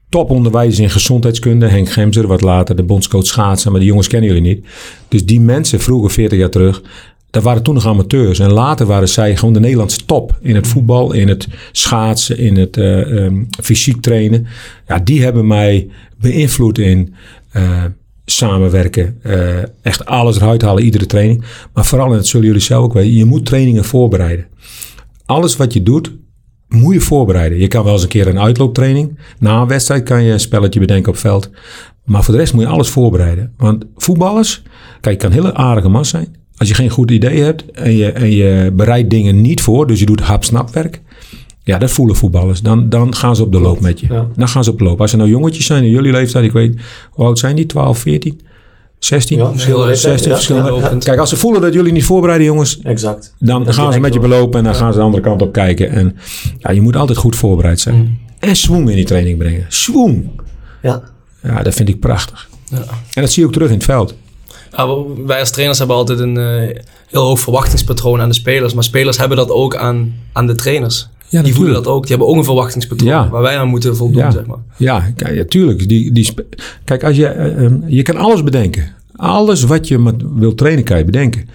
toponderwijs 0.08 0.78
in 0.78 0.90
gezondheidskunde. 0.90 1.66
Henk 1.66 1.90
Gemser, 1.90 2.26
wat 2.26 2.40
later 2.40 2.76
de 2.76 2.82
bondscoach 2.82 3.26
schaatsen. 3.26 3.70
Maar 3.70 3.81
die 3.81 3.88
jongens 3.88 4.08
kennen 4.08 4.28
jullie 4.28 4.49
niet. 4.49 4.64
Dus 5.08 5.25
die 5.25 5.40
mensen 5.40 5.81
vroeger, 5.81 6.11
40 6.11 6.38
jaar 6.38 6.50
terug... 6.50 6.82
Dat 7.30 7.42
waren 7.42 7.62
toen 7.62 7.74
nog 7.74 7.86
amateurs. 7.86 8.38
En 8.38 8.52
later 8.52 8.86
waren 8.86 9.08
zij 9.08 9.36
gewoon 9.36 9.54
de 9.54 9.60
Nederlandse 9.60 10.04
top. 10.04 10.38
In 10.40 10.54
het 10.54 10.66
voetbal, 10.66 11.12
in 11.12 11.28
het 11.28 11.48
schaatsen, 11.72 12.38
in 12.38 12.56
het 12.56 12.76
ehm, 12.76 13.42
fysiek 13.62 14.00
trainen. 14.00 14.46
Ja, 14.86 14.98
die 14.98 15.22
hebben 15.22 15.46
mij 15.46 15.88
beïnvloed 16.18 16.78
in 16.78 17.14
eh, 17.52 17.84
samenwerken. 18.24 19.18
eh, 19.22 19.58
echt 19.82 20.06
alles 20.06 20.36
eruit 20.36 20.62
halen, 20.62 20.84
iedere 20.84 21.06
training. 21.06 21.44
Maar 21.74 21.84
vooral, 21.84 22.06
en 22.10 22.16
dat 22.16 22.26
zullen 22.26 22.46
jullie 22.46 22.62
zelf 22.62 22.84
ook 22.84 22.92
weten, 22.92 23.14
je 23.16 23.24
moet 23.24 23.46
trainingen 23.46 23.84
voorbereiden. 23.84 24.46
Alles 25.26 25.56
wat 25.56 25.72
je 25.72 25.82
doet, 25.82 26.12
moet 26.68 26.94
je 26.94 27.00
voorbereiden. 27.00 27.58
Je 27.58 27.68
kan 27.68 27.84
wel 27.84 27.92
eens 27.92 28.02
een 28.02 28.08
keer 28.08 28.28
een 28.28 28.40
uitlooptraining. 28.40 29.18
Na 29.38 29.60
een 29.60 29.68
wedstrijd 29.68 30.02
kan 30.02 30.22
je 30.24 30.32
een 30.32 30.40
spelletje 30.40 30.80
bedenken 30.80 31.12
op 31.12 31.18
veld. 31.18 31.50
Maar 32.04 32.24
voor 32.24 32.34
de 32.34 32.40
rest 32.40 32.52
moet 32.52 32.62
je 32.62 32.68
alles 32.68 32.88
voorbereiden. 32.88 33.54
Want 33.56 33.84
voetballers, 33.96 34.62
kijk, 35.00 35.14
je 35.22 35.28
kan 35.28 35.36
hele 35.36 35.54
aardige 35.54 35.88
man 35.88 36.04
zijn. 36.04 36.36
Als 36.60 36.68
je 36.68 36.74
geen 36.74 36.90
goed 36.90 37.10
idee 37.10 37.40
hebt 37.40 37.70
en 37.70 37.96
je, 37.96 38.12
en 38.12 38.30
je 38.30 38.70
bereidt 38.72 39.10
dingen 39.10 39.40
niet 39.40 39.60
voor, 39.60 39.86
dus 39.86 39.98
je 39.98 40.06
doet 40.06 40.20
hap-snapwerk. 40.20 41.00
Ja, 41.62 41.78
dat 41.78 41.90
voelen 41.90 42.16
voetballers. 42.16 42.60
Dan, 42.60 42.88
dan 42.88 43.14
gaan 43.14 43.36
ze 43.36 43.42
op 43.42 43.52
de 43.52 43.60
loop 43.60 43.80
met 43.80 44.00
je. 44.00 44.06
Ja. 44.10 44.26
Dan 44.36 44.48
gaan 44.48 44.64
ze 44.64 44.70
op 44.70 44.78
de 44.78 44.84
loop. 44.84 45.00
Als 45.00 45.12
er 45.12 45.18
nou 45.18 45.30
jongetjes 45.30 45.66
zijn 45.66 45.84
in 45.84 45.90
jullie 45.90 46.12
leeftijd, 46.12 46.44
ik 46.44 46.52
weet, 46.52 46.80
hoe 47.10 47.24
oud 47.24 47.38
zijn 47.38 47.56
die? 47.56 47.66
12, 47.66 47.98
14, 47.98 48.40
16? 48.98 49.38
Ja, 49.38 49.50
verschillende 49.50 49.82
Heel 49.82 49.90
leeftijden, 49.90 50.20
16 50.20 50.30
ja, 50.30 50.36
verschillende. 50.36 50.86
ja, 50.86 50.90
ja. 50.90 50.98
Kijk, 50.98 51.18
als 51.18 51.28
ze 51.28 51.36
voelen 51.36 51.60
dat 51.60 51.72
jullie 51.72 51.92
niet 51.92 52.04
voorbereiden, 52.04 52.46
jongens, 52.46 52.80
Exact. 52.82 53.34
dan 53.38 53.64
Dat 53.64 53.74
gaan 53.74 53.92
ze 53.92 54.00
met 54.00 54.12
je 54.14 54.20
belopen 54.20 54.58
en 54.58 54.64
dan 54.64 54.74
gaan 54.74 54.92
ze 54.92 54.98
de 54.98 55.04
andere 55.04 55.22
kant 55.22 55.42
op 55.42 55.52
kijken. 55.52 55.90
En 55.90 56.16
ja, 56.58 56.70
je 56.70 56.80
moet 56.80 56.96
altijd 56.96 57.18
goed 57.18 57.36
voorbereid 57.36 57.80
zijn. 57.80 57.96
Mm. 57.96 58.18
En 58.38 58.56
swoon 58.56 58.88
in 58.88 58.96
die 58.96 59.04
training 59.04 59.38
brengen. 59.38 59.64
Swoon. 59.68 60.30
Ja. 60.82 61.02
Ja, 61.42 61.62
dat 61.62 61.74
vind 61.74 61.88
ik 61.88 62.00
prachtig. 62.00 62.48
Ja. 62.70 62.84
En 63.14 63.22
dat 63.22 63.30
zie 63.30 63.42
je 63.42 63.48
ook 63.48 63.54
terug 63.54 63.68
in 63.68 63.74
het 63.74 63.84
veld. 63.84 64.14
Ja, 64.76 64.88
we- 64.88 65.22
wij 65.26 65.40
als 65.40 65.50
trainers 65.50 65.78
hebben 65.78 65.96
altijd 65.96 66.19
een 66.19 66.37
eh, 66.37 66.76
heel 67.06 67.22
hoog 67.22 67.40
verwachtingspatroon 67.40 68.20
aan 68.20 68.28
de 68.28 68.34
spelers. 68.34 68.75
Maar 68.75 68.84
spelers 68.84 69.19
hebben 69.19 69.37
dat 69.37 69.50
ook 69.50 69.76
aan, 69.76 70.12
aan 70.32 70.46
de 70.46 70.55
trainers. 70.55 71.08
Ja, 71.28 71.43
die 71.43 71.55
voelen 71.55 71.75
dat 71.75 71.87
ook. 71.87 72.00
Die 72.06 72.11
hebben 72.11 72.28
ook 72.28 72.37
een 72.37 72.44
verwachtingspatroon 72.44 73.08
Ja. 73.08 73.28
waar 73.28 73.43
wij 73.43 73.58
aan 73.58 73.69
moeten 73.69 73.96
voldoen, 73.96 74.22
Ja. 74.22 74.31
zeg 74.31 74.46
maar. 74.46 74.56
Ja, 74.76 75.12
ja 75.17 75.44
tuurlijk. 75.44 75.88
Die, 75.88 76.12
die, 76.12 76.34
kijk, 76.84 77.04
als 77.04 77.16
je, 77.16 77.26
eh, 77.26 77.64
ehm, 77.64 77.76
je 77.87 78.02
kan 78.02 78.16
alles 78.16 78.42
bedenken. 78.44 78.88
Alles 79.16 79.62
wat 79.62 79.88
je 79.88 79.99
maar 79.99 80.12
wil 80.35 80.54
trainen, 80.54 80.85
kan 80.85 80.99
je 80.99 81.04
bedenken. 81.04 81.49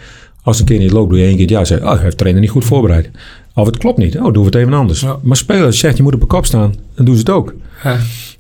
Als 0.44 0.60
een 0.60 0.66
keer 0.66 0.80
niet 0.80 0.92
loopt, 0.92 1.10
doe 1.10 1.20
je 1.20 1.26
één 1.26 1.38
keer 1.38 1.50
jaar. 1.50 1.66
Zeg, 1.66 1.82
oh, 1.82 1.92
heeft 2.00 2.10
de 2.12 2.16
trainer 2.16 2.42
niet 2.42 2.50
goed 2.52 2.66
voorbereid. 2.66 3.10
Of 3.54 3.66
het 3.66 3.78
klopt 3.78 3.98
niet. 3.98 4.16
Oh, 4.18 4.24
doen 4.24 4.34
we 4.34 4.46
het 4.46 4.56
even 4.56 4.74
anders. 4.74 5.00
Ja. 5.00 5.18
Maar 5.24 5.38
spelers 5.38 5.80
zegt, 5.80 5.98
je 5.98 6.04
moet 6.04 6.14
op 6.14 6.22
een 6.22 6.28
kop 6.28 6.46
staan. 6.46 6.74
Dan 6.96 7.06
doen 7.06 7.14
ze 7.14 7.20
het 7.20 7.30
ook. 7.30 7.54
Ja. 7.84 7.98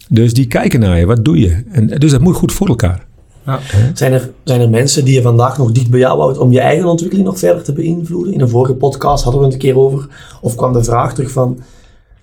Dus 0.09 0.33
die 0.33 0.47
kijken 0.47 0.79
naar 0.79 0.99
je. 0.99 1.05
Wat 1.05 1.25
doe 1.25 1.39
je? 1.39 1.63
En, 1.71 1.87
dus 1.87 2.11
dat 2.11 2.21
moet 2.21 2.35
goed 2.35 2.53
voor 2.53 2.67
elkaar. 2.67 3.05
Ja. 3.45 3.59
Zijn 3.93 4.13
er, 4.13 4.29
zijn 4.43 4.61
er 4.61 4.69
mensen 4.69 5.05
die 5.05 5.13
je 5.13 5.21
vandaag 5.21 5.57
nog 5.57 5.71
dicht 5.71 5.89
bij 5.89 5.99
jou 5.99 6.19
houdt 6.19 6.37
om 6.37 6.51
je 6.51 6.59
eigen 6.59 6.87
ontwikkeling 6.87 7.27
nog 7.27 7.39
verder 7.39 7.63
te 7.63 7.73
beïnvloeden? 7.73 8.33
In 8.33 8.41
een 8.41 8.49
vorige 8.49 8.73
podcast 8.73 9.23
hadden 9.23 9.41
we 9.41 9.47
het 9.47 9.55
een 9.55 9.61
keer 9.61 9.77
over. 9.77 10.07
Of 10.41 10.55
kwam 10.55 10.73
de 10.73 10.83
vraag 10.83 11.13
terug 11.13 11.31
van 11.31 11.59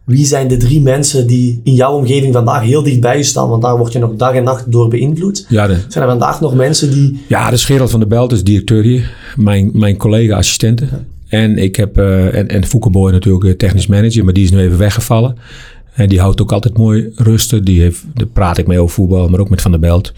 wie 0.05 0.25
zijn 0.25 0.49
de 0.49 0.57
drie 0.57 0.81
mensen 0.81 1.27
die 1.27 1.61
in 1.65 1.75
jouw 1.75 1.93
omgeving 1.93 2.33
vandaag 2.33 2.63
heel 2.63 2.83
dicht 2.83 3.01
bij 3.01 3.17
je 3.17 3.23
staan? 3.23 3.49
Want 3.49 3.63
daar 3.63 3.79
word 3.79 3.93
je 3.93 3.99
nog 3.99 4.17
dag 4.17 4.35
en 4.35 4.45
nacht 4.45 4.73
door 4.73 4.89
beïnvloed. 4.89 5.47
Ja, 5.49 5.67
de, 5.67 5.77
Zijn 5.89 6.05
er 6.05 6.11
vandaag 6.11 6.41
nog 6.41 6.55
mensen 6.55 6.91
die... 6.91 7.23
Ja, 7.29 7.51
de 7.51 7.59
Gerald 7.59 7.91
van 7.91 8.01
der 8.01 8.09
Belt 8.09 8.33
is 8.33 8.45
directeur 8.45 8.83
hier. 8.83 9.15
Mijn, 9.37 9.71
mijn 9.75 9.97
collega-assistente. 9.97 10.89
En 11.29 11.59
ik 11.59 11.77
heb, 11.77 11.99
eh, 11.99 12.35
en, 12.35 12.49
en 12.49 12.65
Foukeboy 12.65 13.13
natuurlijk 13.13 13.45
eh, 13.45 13.53
technisch 13.53 13.87
manager, 13.87 14.25
maar 14.25 14.33
die 14.33 14.45
is 14.45 14.51
nu 14.51 14.59
even 14.59 14.79
weggevallen. 14.79 15.37
En 15.95 16.09
die 16.09 16.21
houdt 16.21 16.43
ook 16.43 16.53
altijd 16.53 16.77
mooi 16.77 17.13
rusten. 17.17 17.65
Die 17.65 17.81
heeft, 17.81 18.05
daar 18.15 18.27
praat 18.27 18.59
ik 18.59 18.67
mee 18.67 18.79
over 18.79 18.95
voetbal, 18.95 19.29
maar 19.29 19.41
ook 19.41 19.51
met 19.51 19.63
Van 19.63 19.71
der 19.71 19.81
Belt. 19.81 20.13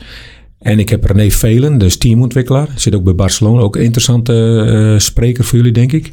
En 0.64 0.78
ik 0.78 0.88
heb 0.88 1.04
René 1.04 1.30
Velen, 1.30 1.78
dus 1.78 1.97
teamontwikkelaar. 1.97 2.68
Zit 2.75 2.94
ook 2.94 3.04
bij 3.04 3.14
Barcelona. 3.14 3.61
Ook 3.61 3.76
een 3.76 3.83
interessante 3.83 4.33
eh, 4.33 4.99
spreker 4.99 5.44
voor 5.44 5.59
jullie, 5.59 5.73
denk 5.73 5.92
ik. 5.92 6.12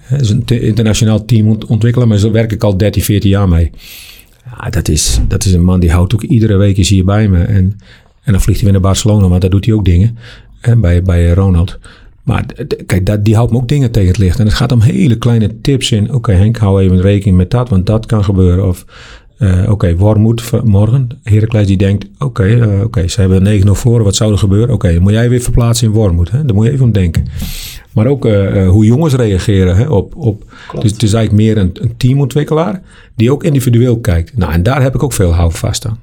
Hij 0.00 0.18
is 0.20 0.30
een 0.30 0.44
te- 0.44 0.60
internationaal 0.60 1.24
teamontwikkelaar, 1.24 2.08
maar 2.08 2.20
daar 2.20 2.32
werk 2.32 2.52
ik 2.52 2.64
al 2.64 2.76
13, 2.76 3.02
14 3.02 3.30
jaar 3.30 3.48
mee. 3.48 3.70
Ja, 4.44 4.70
dat 4.70 4.88
is, 4.88 5.20
dat 5.28 5.44
is 5.44 5.52
een 5.52 5.64
man 5.64 5.80
die 5.80 5.90
houdt 5.90 6.14
ook 6.14 6.22
iedere 6.22 6.56
week 6.56 6.76
is 6.76 6.88
hier 6.88 7.04
bij 7.04 7.28
me. 7.28 7.42
En, 7.42 7.78
en 8.22 8.32
dan 8.32 8.40
vliegt 8.40 8.60
hij 8.60 8.70
weer 8.70 8.80
naar 8.80 8.90
Barcelona, 8.90 9.28
want 9.28 9.40
daar 9.40 9.50
doet 9.50 9.64
hij 9.64 9.74
ook 9.74 9.84
dingen. 9.84 10.18
En 10.60 10.80
bij, 10.80 11.02
bij 11.02 11.32
Ronald. 11.32 11.78
Maar 12.22 12.44
kijk, 12.86 13.06
dat, 13.06 13.24
die 13.24 13.34
houdt 13.34 13.52
me 13.52 13.56
ook 13.58 13.68
dingen 13.68 13.90
tegen 13.90 14.08
het 14.08 14.18
licht. 14.18 14.38
En 14.38 14.46
het 14.46 14.54
gaat 14.54 14.72
om 14.72 14.80
hele 14.80 15.16
kleine 15.18 15.60
tips 15.60 15.92
in. 15.92 16.12
Oké 16.14 16.32
Henk, 16.32 16.56
hou 16.56 16.82
even 16.82 17.00
rekening 17.00 17.36
met 17.36 17.50
dat, 17.50 17.68
want 17.68 17.86
dat 17.86 18.06
kan 18.06 18.24
gebeuren. 18.24 18.68
Of 18.68 18.84
Uh, 19.42 19.70
oké, 19.70 19.96
Wormoed 19.96 20.50
morgen. 20.64 21.08
Heracles 21.22 21.66
die 21.66 21.76
denkt, 21.76 22.06
oké, 22.18 22.44
uh, 22.44 22.82
oké, 22.82 23.08
ze 23.08 23.20
hebben 23.20 23.62
9-0 23.66 23.70
voor, 23.70 24.02
wat 24.02 24.16
zou 24.16 24.32
er 24.32 24.38
gebeuren? 24.38 24.74
Oké, 24.74 24.92
dan 24.92 25.02
moet 25.02 25.12
jij 25.12 25.28
weer 25.28 25.40
verplaatsen 25.40 25.86
in 25.86 25.92
Wormoed. 25.92 26.30
Hè? 26.30 26.44
Daar 26.44 26.54
moet 26.54 26.64
je 26.64 26.70
even 26.70 26.84
om 26.84 26.92
denken. 26.92 27.26
Maar 27.92 28.06
ook 28.06 28.26
uh, 28.26 28.68
hoe 28.68 28.84
jongens 28.84 29.14
reageren 29.14 29.76
hè, 29.76 29.88
op... 29.88 30.16
op 30.16 30.44
dus 30.80 30.92
het 30.92 31.02
is 31.02 31.12
eigenlijk 31.12 31.44
meer 31.44 31.58
een, 31.58 31.70
een, 31.72 31.96
teamontwikkelaar 31.96 32.82
die 33.16 33.32
ook 33.32 33.44
individueel 33.44 34.00
kijkt. 34.00 34.36
Nou, 34.36 34.52
en 34.52 34.62
daar 34.62 34.82
heb 34.82 34.94
ik 34.94 35.02
ook 35.02 35.12
veel 35.12 35.34
houvast 35.34 35.86
aan. 35.86 35.98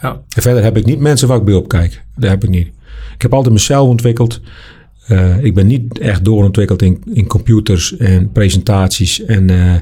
Ja. 0.00 0.20
En 0.34 0.42
verder 0.42 0.62
heb 0.62 0.76
ik 0.76 0.84
niet 0.84 1.00
mensen 1.00 1.28
waar 1.28 1.38
ik 1.38 1.44
bij 1.44 1.54
op 1.54 1.68
kijk. 1.68 2.02
Daar 2.16 2.30
heb 2.30 2.44
ik 2.44 2.50
niet. 2.50 2.66
Ik 3.14 3.22
heb 3.22 3.34
altijd 3.34 3.52
mezelf 3.54 3.88
ontwikkeld. 3.88 4.40
Uh, 5.08 5.44
ik 5.44 5.54
ben 5.54 5.66
niet 5.66 5.98
echt 5.98 6.24
doorontwikkeld 6.24 6.82
in, 6.82 7.02
in 7.12 7.26
computers 7.26 7.96
en 7.96 8.32
presentaties 8.32 9.24
en... 9.24 9.50
Uh, 9.50 9.74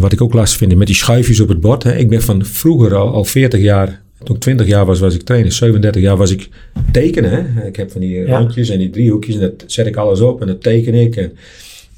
wat 0.00 0.12
ik 0.12 0.22
ook 0.22 0.32
lastig 0.32 0.58
vind, 0.58 0.74
met 0.74 0.86
die 0.86 0.96
schuifjes 0.96 1.40
op 1.40 1.48
het 1.48 1.60
bord. 1.60 1.82
Hè. 1.82 1.96
Ik 1.96 2.08
ben 2.08 2.22
van 2.22 2.44
vroeger 2.44 2.94
al, 2.94 3.12
al 3.12 3.24
40 3.24 3.60
jaar, 3.60 4.02
toen 4.22 4.34
ik 4.34 4.40
20 4.40 4.66
jaar 4.66 4.84
was, 4.84 5.00
was 5.00 5.14
ik 5.14 5.22
trainer. 5.22 5.52
37 5.52 6.02
jaar 6.02 6.16
was 6.16 6.30
ik 6.30 6.48
tekenen. 6.92 7.30
Hè. 7.30 7.66
Ik 7.66 7.76
heb 7.76 7.90
van 7.90 8.00
die 8.00 8.10
ja. 8.10 8.38
rondjes 8.38 8.68
en 8.68 8.78
die 8.78 8.90
driehoekjes 8.90 9.34
en 9.34 9.40
dat 9.40 9.64
zet 9.66 9.86
ik 9.86 9.96
alles 9.96 10.20
op 10.20 10.40
en 10.40 10.46
dat 10.46 10.62
teken 10.62 10.94
ik. 10.94 11.16
En, 11.16 11.32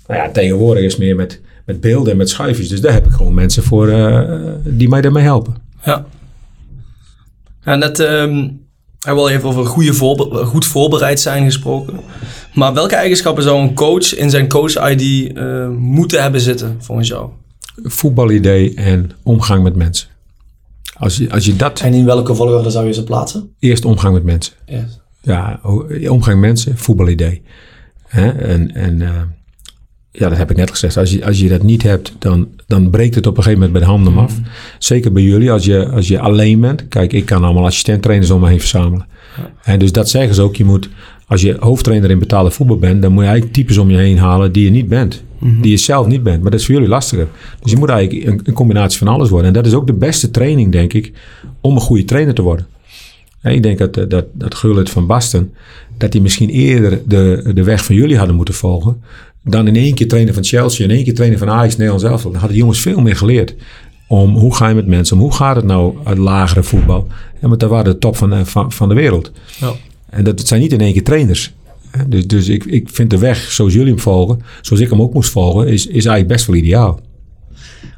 nou 0.06 0.20
ja, 0.20 0.30
tegenwoordig 0.30 0.84
is 0.84 0.96
meer 0.96 1.16
met, 1.16 1.40
met 1.64 1.80
beelden 1.80 2.12
en 2.12 2.18
met 2.18 2.28
schuifjes. 2.28 2.68
Dus 2.68 2.80
daar 2.80 2.92
heb 2.92 3.06
ik 3.06 3.12
gewoon 3.12 3.34
mensen 3.34 3.62
voor 3.62 3.88
uh, 3.88 4.30
die 4.64 4.88
mij 4.88 5.00
daarmee 5.00 5.22
helpen. 5.22 5.54
Ja. 5.84 6.06
Ja, 7.64 7.74
net 7.74 7.98
um, 7.98 8.66
hebben 8.98 9.24
we 9.24 9.30
al 9.30 9.30
even 9.30 9.48
over 9.48 9.66
goede 9.66 9.94
voorbe 9.94 10.44
goed 10.44 10.66
voorbereid 10.66 11.20
zijn 11.20 11.44
gesproken. 11.44 12.00
Maar 12.54 12.74
welke 12.74 12.94
eigenschappen 12.94 13.42
zou 13.42 13.60
een 13.60 13.74
coach 13.74 14.14
in 14.14 14.30
zijn 14.30 14.48
coach-ID 14.48 15.02
uh, 15.02 15.68
moeten 15.68 16.22
hebben 16.22 16.40
zitten 16.40 16.76
volgens 16.78 17.08
jou? 17.08 17.30
Voetbalidee 17.82 18.74
en 18.74 19.10
omgang 19.22 19.62
met 19.62 19.76
mensen. 19.76 20.08
Als 20.98 21.16
je, 21.16 21.30
als 21.30 21.44
je 21.44 21.56
dat... 21.56 21.80
En 21.80 21.94
in 21.94 22.04
welke 22.04 22.34
volgorde 22.34 22.70
zou 22.70 22.86
je 22.86 22.92
ze 22.92 23.04
plaatsen? 23.04 23.54
Eerst 23.58 23.84
omgang 23.84 24.14
met 24.14 24.24
mensen. 24.24 24.52
Yes. 24.66 25.00
Ja, 25.20 25.60
omgang 26.08 26.40
met 26.40 26.48
mensen, 26.48 26.78
voetbalidee. 26.78 27.42
Hè? 28.06 28.30
En, 28.30 28.74
en 28.74 29.00
uh, 29.00 29.10
ja, 30.10 30.28
dat 30.28 30.38
heb 30.38 30.50
ik 30.50 30.56
net 30.56 30.70
gezegd. 30.70 30.96
Als 30.96 31.10
je, 31.10 31.24
als 31.24 31.40
je 31.40 31.48
dat 31.48 31.62
niet 31.62 31.82
hebt, 31.82 32.12
dan, 32.18 32.48
dan 32.66 32.90
breekt 32.90 33.14
het 33.14 33.26
op 33.26 33.36
een 33.36 33.42
gegeven 33.42 33.64
moment 33.64 33.78
bij 33.78 33.88
de 33.88 33.94
handen 33.94 34.24
af. 34.24 34.40
Mhm. 34.40 34.48
Zeker 34.78 35.12
bij 35.12 35.22
jullie, 35.22 35.52
als 35.52 35.64
je, 35.64 35.88
als 35.88 36.08
je 36.08 36.20
alleen 36.20 36.60
bent. 36.60 36.88
Kijk, 36.88 37.12
ik 37.12 37.24
kan 37.24 37.44
allemaal 37.44 37.66
assistenttrainers 37.66 38.30
om 38.30 38.40
me 38.40 38.48
heen 38.48 38.60
verzamelen. 38.60 39.06
Ja. 39.36 39.52
En 39.62 39.78
dus 39.78 39.92
dat 39.92 40.08
zeggen 40.08 40.34
ze 40.34 40.42
ook. 40.42 40.56
Je 40.56 40.64
moet, 40.64 40.88
als 41.26 41.40
je 41.40 41.56
hoofdtrainer 41.60 42.10
in 42.10 42.18
betaalde 42.18 42.50
voetbal 42.50 42.78
bent, 42.78 43.02
dan 43.02 43.12
moet 43.12 43.22
je 43.22 43.28
eigenlijk 43.28 43.58
types 43.58 43.78
om 43.78 43.90
je 43.90 43.96
heen 43.96 44.18
halen 44.18 44.52
die 44.52 44.64
je 44.64 44.70
niet 44.70 44.88
bent. 44.88 45.22
Mhm. 45.38 45.60
Die 45.60 45.70
je 45.70 45.76
zelf 45.76 46.06
niet 46.06 46.22
bent. 46.22 46.42
Maar 46.42 46.50
dat 46.50 46.60
is 46.60 46.66
voor 46.66 46.74
jullie 46.74 46.88
lastiger. 46.88 47.28
Dus 47.62 47.70
je 47.70 47.78
moet 47.78 47.88
eigenlijk 47.88 48.26
een, 48.26 48.40
een, 48.44 48.54
combinatie 48.54 48.98
van 48.98 49.08
alles 49.08 49.28
worden. 49.28 49.46
En 49.46 49.52
dat 49.52 49.66
is 49.66 49.74
ook 49.74 49.86
de 49.86 49.92
beste 49.92 50.30
training, 50.30 50.72
denk 50.72 50.92
ik, 50.92 51.12
om 51.60 51.74
een 51.74 51.80
goede 51.80 52.04
trainer 52.04 52.34
te 52.34 52.42
worden. 52.42 52.66
En 53.40 53.54
ik 53.54 53.62
denk 53.62 53.78
dat, 53.78 53.96
eh, 53.96 54.08
dat, 54.08 54.24
dat 54.32 54.54
Gullit 54.54 54.90
van 54.90 55.06
Basten, 55.06 55.54
dat 55.96 56.12
die 56.12 56.20
misschien 56.20 56.48
eerder 56.48 57.02
de, 57.06 57.50
de 57.54 57.62
weg 57.62 57.84
van 57.84 57.94
jullie 57.94 58.16
hadden 58.16 58.36
moeten 58.36 58.54
volgen. 58.54 59.02
Dan 59.44 59.66
in 59.66 59.76
één 59.76 59.94
keer 59.94 60.08
trainen 60.08 60.34
van 60.34 60.44
Chelsea, 60.44 60.84
in 60.84 60.90
één 60.90 61.04
keer 61.04 61.14
trainen 61.14 61.38
van 61.38 61.50
Ajax, 61.50 61.72
Nederlands 61.72 62.04
zelf. 62.04 62.22
Dan 62.22 62.34
hadden 62.34 62.56
jongens 62.56 62.80
veel 62.80 63.00
meer 63.00 63.16
geleerd. 63.16 63.54
Om 64.08 64.36
hoe 64.36 64.54
ga 64.54 64.68
je 64.68 64.74
met 64.74 64.86
mensen 64.86 65.16
om? 65.16 65.22
Hoe 65.22 65.34
gaat 65.34 65.56
het 65.56 65.64
nou 65.64 65.96
uit 66.04 66.18
lagere 66.18 66.62
voetbal? 66.62 67.06
En 67.40 67.48
want 67.48 67.60
daar 67.60 67.68
waren 67.68 67.92
de 67.92 67.98
top 67.98 68.16
van, 68.16 68.32
eh, 68.32 68.44
van, 68.44 68.72
van 68.72 68.88
de 68.88 68.94
wereld. 68.94 69.32
Ja. 69.60 69.72
En 70.10 70.24
dat 70.24 70.46
zijn 70.46 70.60
niet 70.60 70.72
in 70.72 70.80
één 70.80 70.92
keer 70.92 71.04
trainers. 71.04 71.52
Dus, 72.08 72.26
dus 72.26 72.48
ik, 72.48 72.64
ik 72.64 72.88
vind 72.90 73.10
de 73.10 73.18
weg 73.18 73.38
zoals 73.50 73.72
jullie 73.72 73.92
hem 73.92 74.00
volgen, 74.00 74.40
zoals 74.60 74.82
ik 74.82 74.90
hem 74.90 75.02
ook 75.02 75.14
moest 75.14 75.30
volgen, 75.30 75.66
is, 75.66 75.86
is 75.86 75.92
eigenlijk 76.04 76.28
best 76.28 76.46
wel 76.46 76.56
ideaal. 76.56 77.00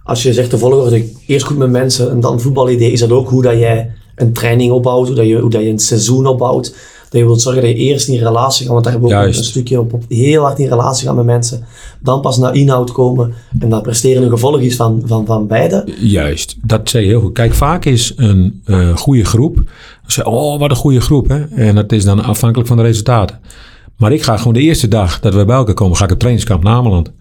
Als 0.05 0.23
je 0.23 0.33
zegt 0.33 0.51
de 0.51 0.59
volgorde, 0.59 1.05
eerst 1.27 1.47
goed 1.47 1.57
met 1.57 1.71
mensen 1.71 2.11
en 2.11 2.21
dan 2.21 2.41
voetbalidee, 2.41 2.93
is 2.93 3.01
dat 3.01 3.11
ook 3.11 3.29
hoe 3.29 3.43
dat 3.43 3.59
jij 3.59 3.91
een 4.15 4.33
training 4.33 4.73
opbouwt, 4.73 5.07
hoe 5.07 5.17
dat 5.17 5.27
je, 5.27 5.39
hoe 5.39 5.51
dat 5.51 5.63
je 5.63 5.69
een 5.69 5.79
seizoen 5.79 6.27
opbouwt. 6.27 6.75
Dat 7.11 7.21
je 7.21 7.27
wilt 7.27 7.43
zorgen 7.43 7.63
dat 7.63 7.71
je 7.71 7.77
eerst 7.77 8.09
in 8.09 8.19
relatie 8.19 8.65
gaat, 8.65 8.73
want 8.73 8.85
daar 8.85 8.93
hebben 8.93 9.11
we 9.11 9.17
ook 9.17 9.25
een 9.25 9.35
stukje 9.35 9.81
op, 9.81 9.93
op, 9.93 10.05
heel 10.09 10.43
hard 10.43 10.59
in 10.59 10.69
relatie 10.69 11.07
gaan 11.07 11.17
met 11.17 11.25
mensen. 11.25 11.65
Dan 12.03 12.21
pas 12.21 12.39
naar 12.39 12.55
inhoud 12.55 12.93
komen 12.93 13.35
en 13.59 13.69
dat 13.69 13.83
presteren 13.83 14.23
een 14.23 14.31
gevolg 14.31 14.61
is 14.61 14.77
van, 14.77 15.03
van, 15.05 15.27
van 15.27 15.47
beide. 15.47 15.89
Juist, 16.01 16.57
dat 16.63 16.89
zei 16.89 17.05
je 17.05 17.11
heel 17.11 17.21
goed. 17.21 17.33
Kijk, 17.33 17.55
vaak 17.55 17.85
is 17.85 18.13
een 18.17 18.63
uh, 18.67 18.97
goede 18.97 19.25
groep, 19.25 19.63
zeg, 20.07 20.27
oh 20.27 20.59
wat 20.59 20.71
een 20.71 20.77
goede 20.77 21.01
groep 21.01 21.29
hè. 21.29 21.45
En 21.45 21.75
dat 21.75 21.93
is 21.93 22.05
dan 22.05 22.25
afhankelijk 22.25 22.69
van 22.69 22.77
de 22.77 22.83
resultaten. 22.83 23.41
Maar 24.01 24.13
ik 24.13 24.23
ga 24.23 24.37
gewoon 24.37 24.53
de 24.53 24.61
eerste 24.61 24.89
dag 24.89 25.21
dat 25.21 25.35
we 25.35 25.45
bij 25.45 25.57
elkaar 25.57 25.75
komen, 25.75 25.97
ga 25.97 26.05
ik 26.05 26.11
op 26.11 26.19
trainingskamp 26.19 26.63
naar 26.63 26.75
Ameland. 26.75 27.13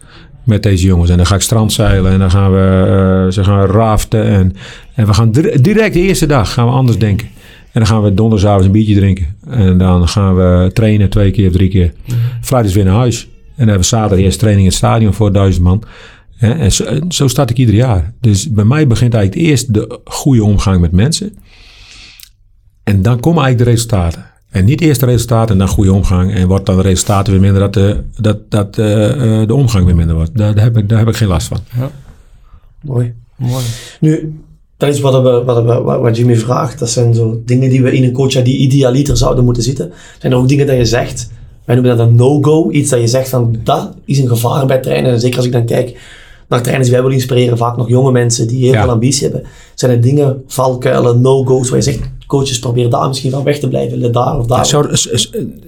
Met 0.43 0.63
deze 0.63 0.85
jongens. 0.85 1.09
En 1.09 1.17
dan 1.17 1.25
ga 1.25 1.35
ik 1.35 1.41
strandzeilen 1.41 2.11
en 2.11 2.19
dan 2.19 2.31
gaan 2.31 2.51
we, 2.51 2.85
uh, 3.25 3.31
ze 3.31 3.43
gaan 3.43 3.65
raften. 3.65 4.23
En, 4.23 4.55
en 4.95 5.05
we 5.05 5.13
gaan 5.13 5.31
direct 5.61 5.93
de 5.93 5.99
eerste 5.99 6.25
dag 6.25 6.53
gaan 6.53 6.65
we 6.65 6.71
anders 6.71 6.97
denken. 6.97 7.27
En 7.71 7.79
dan 7.79 7.85
gaan 7.85 8.03
we 8.03 8.13
donderdagavond 8.13 8.65
een 8.65 8.71
biertje 8.71 8.95
drinken. 8.95 9.35
En 9.47 9.77
dan 9.77 10.07
gaan 10.07 10.35
we 10.35 10.69
trainen 10.73 11.09
twee 11.09 11.31
keer 11.31 11.47
of 11.47 11.53
drie 11.53 11.69
keer. 11.69 11.93
Vrijdag 12.41 12.73
weer 12.73 12.85
naar 12.85 12.95
huis. 12.95 13.23
En 13.23 13.29
dan 13.55 13.67
hebben 13.67 13.89
we 13.89 13.95
zaterdag 13.95 14.25
eerst 14.25 14.39
training 14.39 14.65
in 14.65 14.71
het 14.71 14.79
stadion 14.79 15.13
voor 15.13 15.31
duizend 15.31 15.63
man. 15.63 15.83
En 16.37 16.71
zo, 16.71 16.99
zo 17.09 17.27
start 17.27 17.49
ik 17.49 17.57
ieder 17.57 17.75
jaar. 17.75 18.13
Dus 18.21 18.51
bij 18.51 18.65
mij 18.65 18.87
begint 18.87 19.13
eigenlijk 19.13 19.47
eerst 19.47 19.73
de 19.73 19.99
goede 20.03 20.43
omgang 20.43 20.81
met 20.81 20.91
mensen. 20.91 21.37
En 22.83 23.01
dan 23.01 23.19
komen 23.19 23.43
eigenlijk 23.43 23.57
de 23.57 23.75
resultaten. 23.75 24.25
En 24.49 24.65
niet 24.65 24.81
eerst 24.81 24.99
de 24.99 25.05
resultaten 25.05 25.51
en 25.51 25.57
dan 25.57 25.67
goede 25.67 25.93
omgang. 25.93 26.33
En 26.33 26.47
wordt 26.47 26.65
dan 26.65 26.75
de 26.75 26.81
resultaten 26.81 27.33
weer 27.33 27.41
minder, 27.41 27.59
dat 27.59 27.73
de, 27.73 28.03
dat, 28.17 28.37
dat, 28.49 28.77
uh, 28.77 28.85
de 29.47 29.53
omgang 29.53 29.85
weer 29.85 29.95
minder 29.95 30.15
wordt. 30.15 30.37
Daar, 30.37 30.55
daar, 30.55 30.63
heb 30.63 30.77
ik, 30.77 30.89
daar 30.89 30.99
heb 30.99 31.07
ik 31.07 31.15
geen 31.15 31.27
last 31.27 31.47
van. 31.47 31.57
Ja. 31.77 31.91
Mooi. 32.81 33.13
Mooi. 33.35 33.63
Nu, 33.99 34.39
dat 34.77 34.89
is 34.89 34.99
wat, 34.99 35.23
we, 35.23 35.43
wat, 35.43 35.63
we, 35.63 35.81
wat 35.81 36.17
Jimmy 36.17 36.35
vraagt. 36.35 36.79
Dat 36.79 36.89
zijn 36.89 37.13
zo 37.13 37.41
dingen 37.45 37.69
die 37.69 37.81
we 37.81 37.91
in 37.91 38.03
een 38.03 38.11
coach 38.11 38.41
die 38.41 38.57
idealiter 38.57 39.17
zouden 39.17 39.45
moeten 39.45 39.63
zitten. 39.63 39.91
Zijn 40.19 40.31
er 40.33 40.37
ook 40.37 40.47
dingen 40.47 40.67
dat 40.67 40.77
je 40.77 40.85
zegt, 40.85 41.29
wij 41.65 41.75
noemen 41.75 41.97
dat 41.97 42.07
een 42.07 42.15
no-go. 42.15 42.71
Iets 42.71 42.89
dat 42.89 42.99
je 42.99 43.07
zegt 43.07 43.29
van, 43.29 43.55
dat 43.63 43.95
is 44.05 44.19
een 44.19 44.27
gevaar 44.27 44.65
bij 44.65 44.79
trainen. 44.79 45.11
En 45.11 45.19
zeker 45.19 45.37
als 45.37 45.45
ik 45.45 45.51
dan 45.51 45.65
kijk 45.65 45.97
naar 46.49 46.61
trainers 46.61 46.87
die 46.87 46.91
wij 46.91 47.01
willen 47.01 47.17
inspireren, 47.17 47.57
vaak 47.57 47.77
nog 47.77 47.89
jonge 47.89 48.11
mensen 48.11 48.47
die 48.47 48.63
heel 48.63 48.81
veel 48.81 48.89
ambitie 48.89 49.27
hebben. 49.27 49.49
Zijn 49.75 49.91
er 49.91 50.01
dingen, 50.01 50.43
valkuilen, 50.47 51.21
no-go's, 51.21 51.69
waar 51.69 51.77
je 51.77 51.83
zegt, 51.83 51.99
coaches 52.27 52.59
proberen 52.59 52.89
daar 52.89 53.07
misschien 53.07 53.31
van 53.31 53.43
weg 53.43 53.59
te 53.59 53.67
blijven, 53.67 54.11
daar 54.11 54.37
of 54.37 54.45
daar. 54.45 54.65
Zorg, 54.65 55.07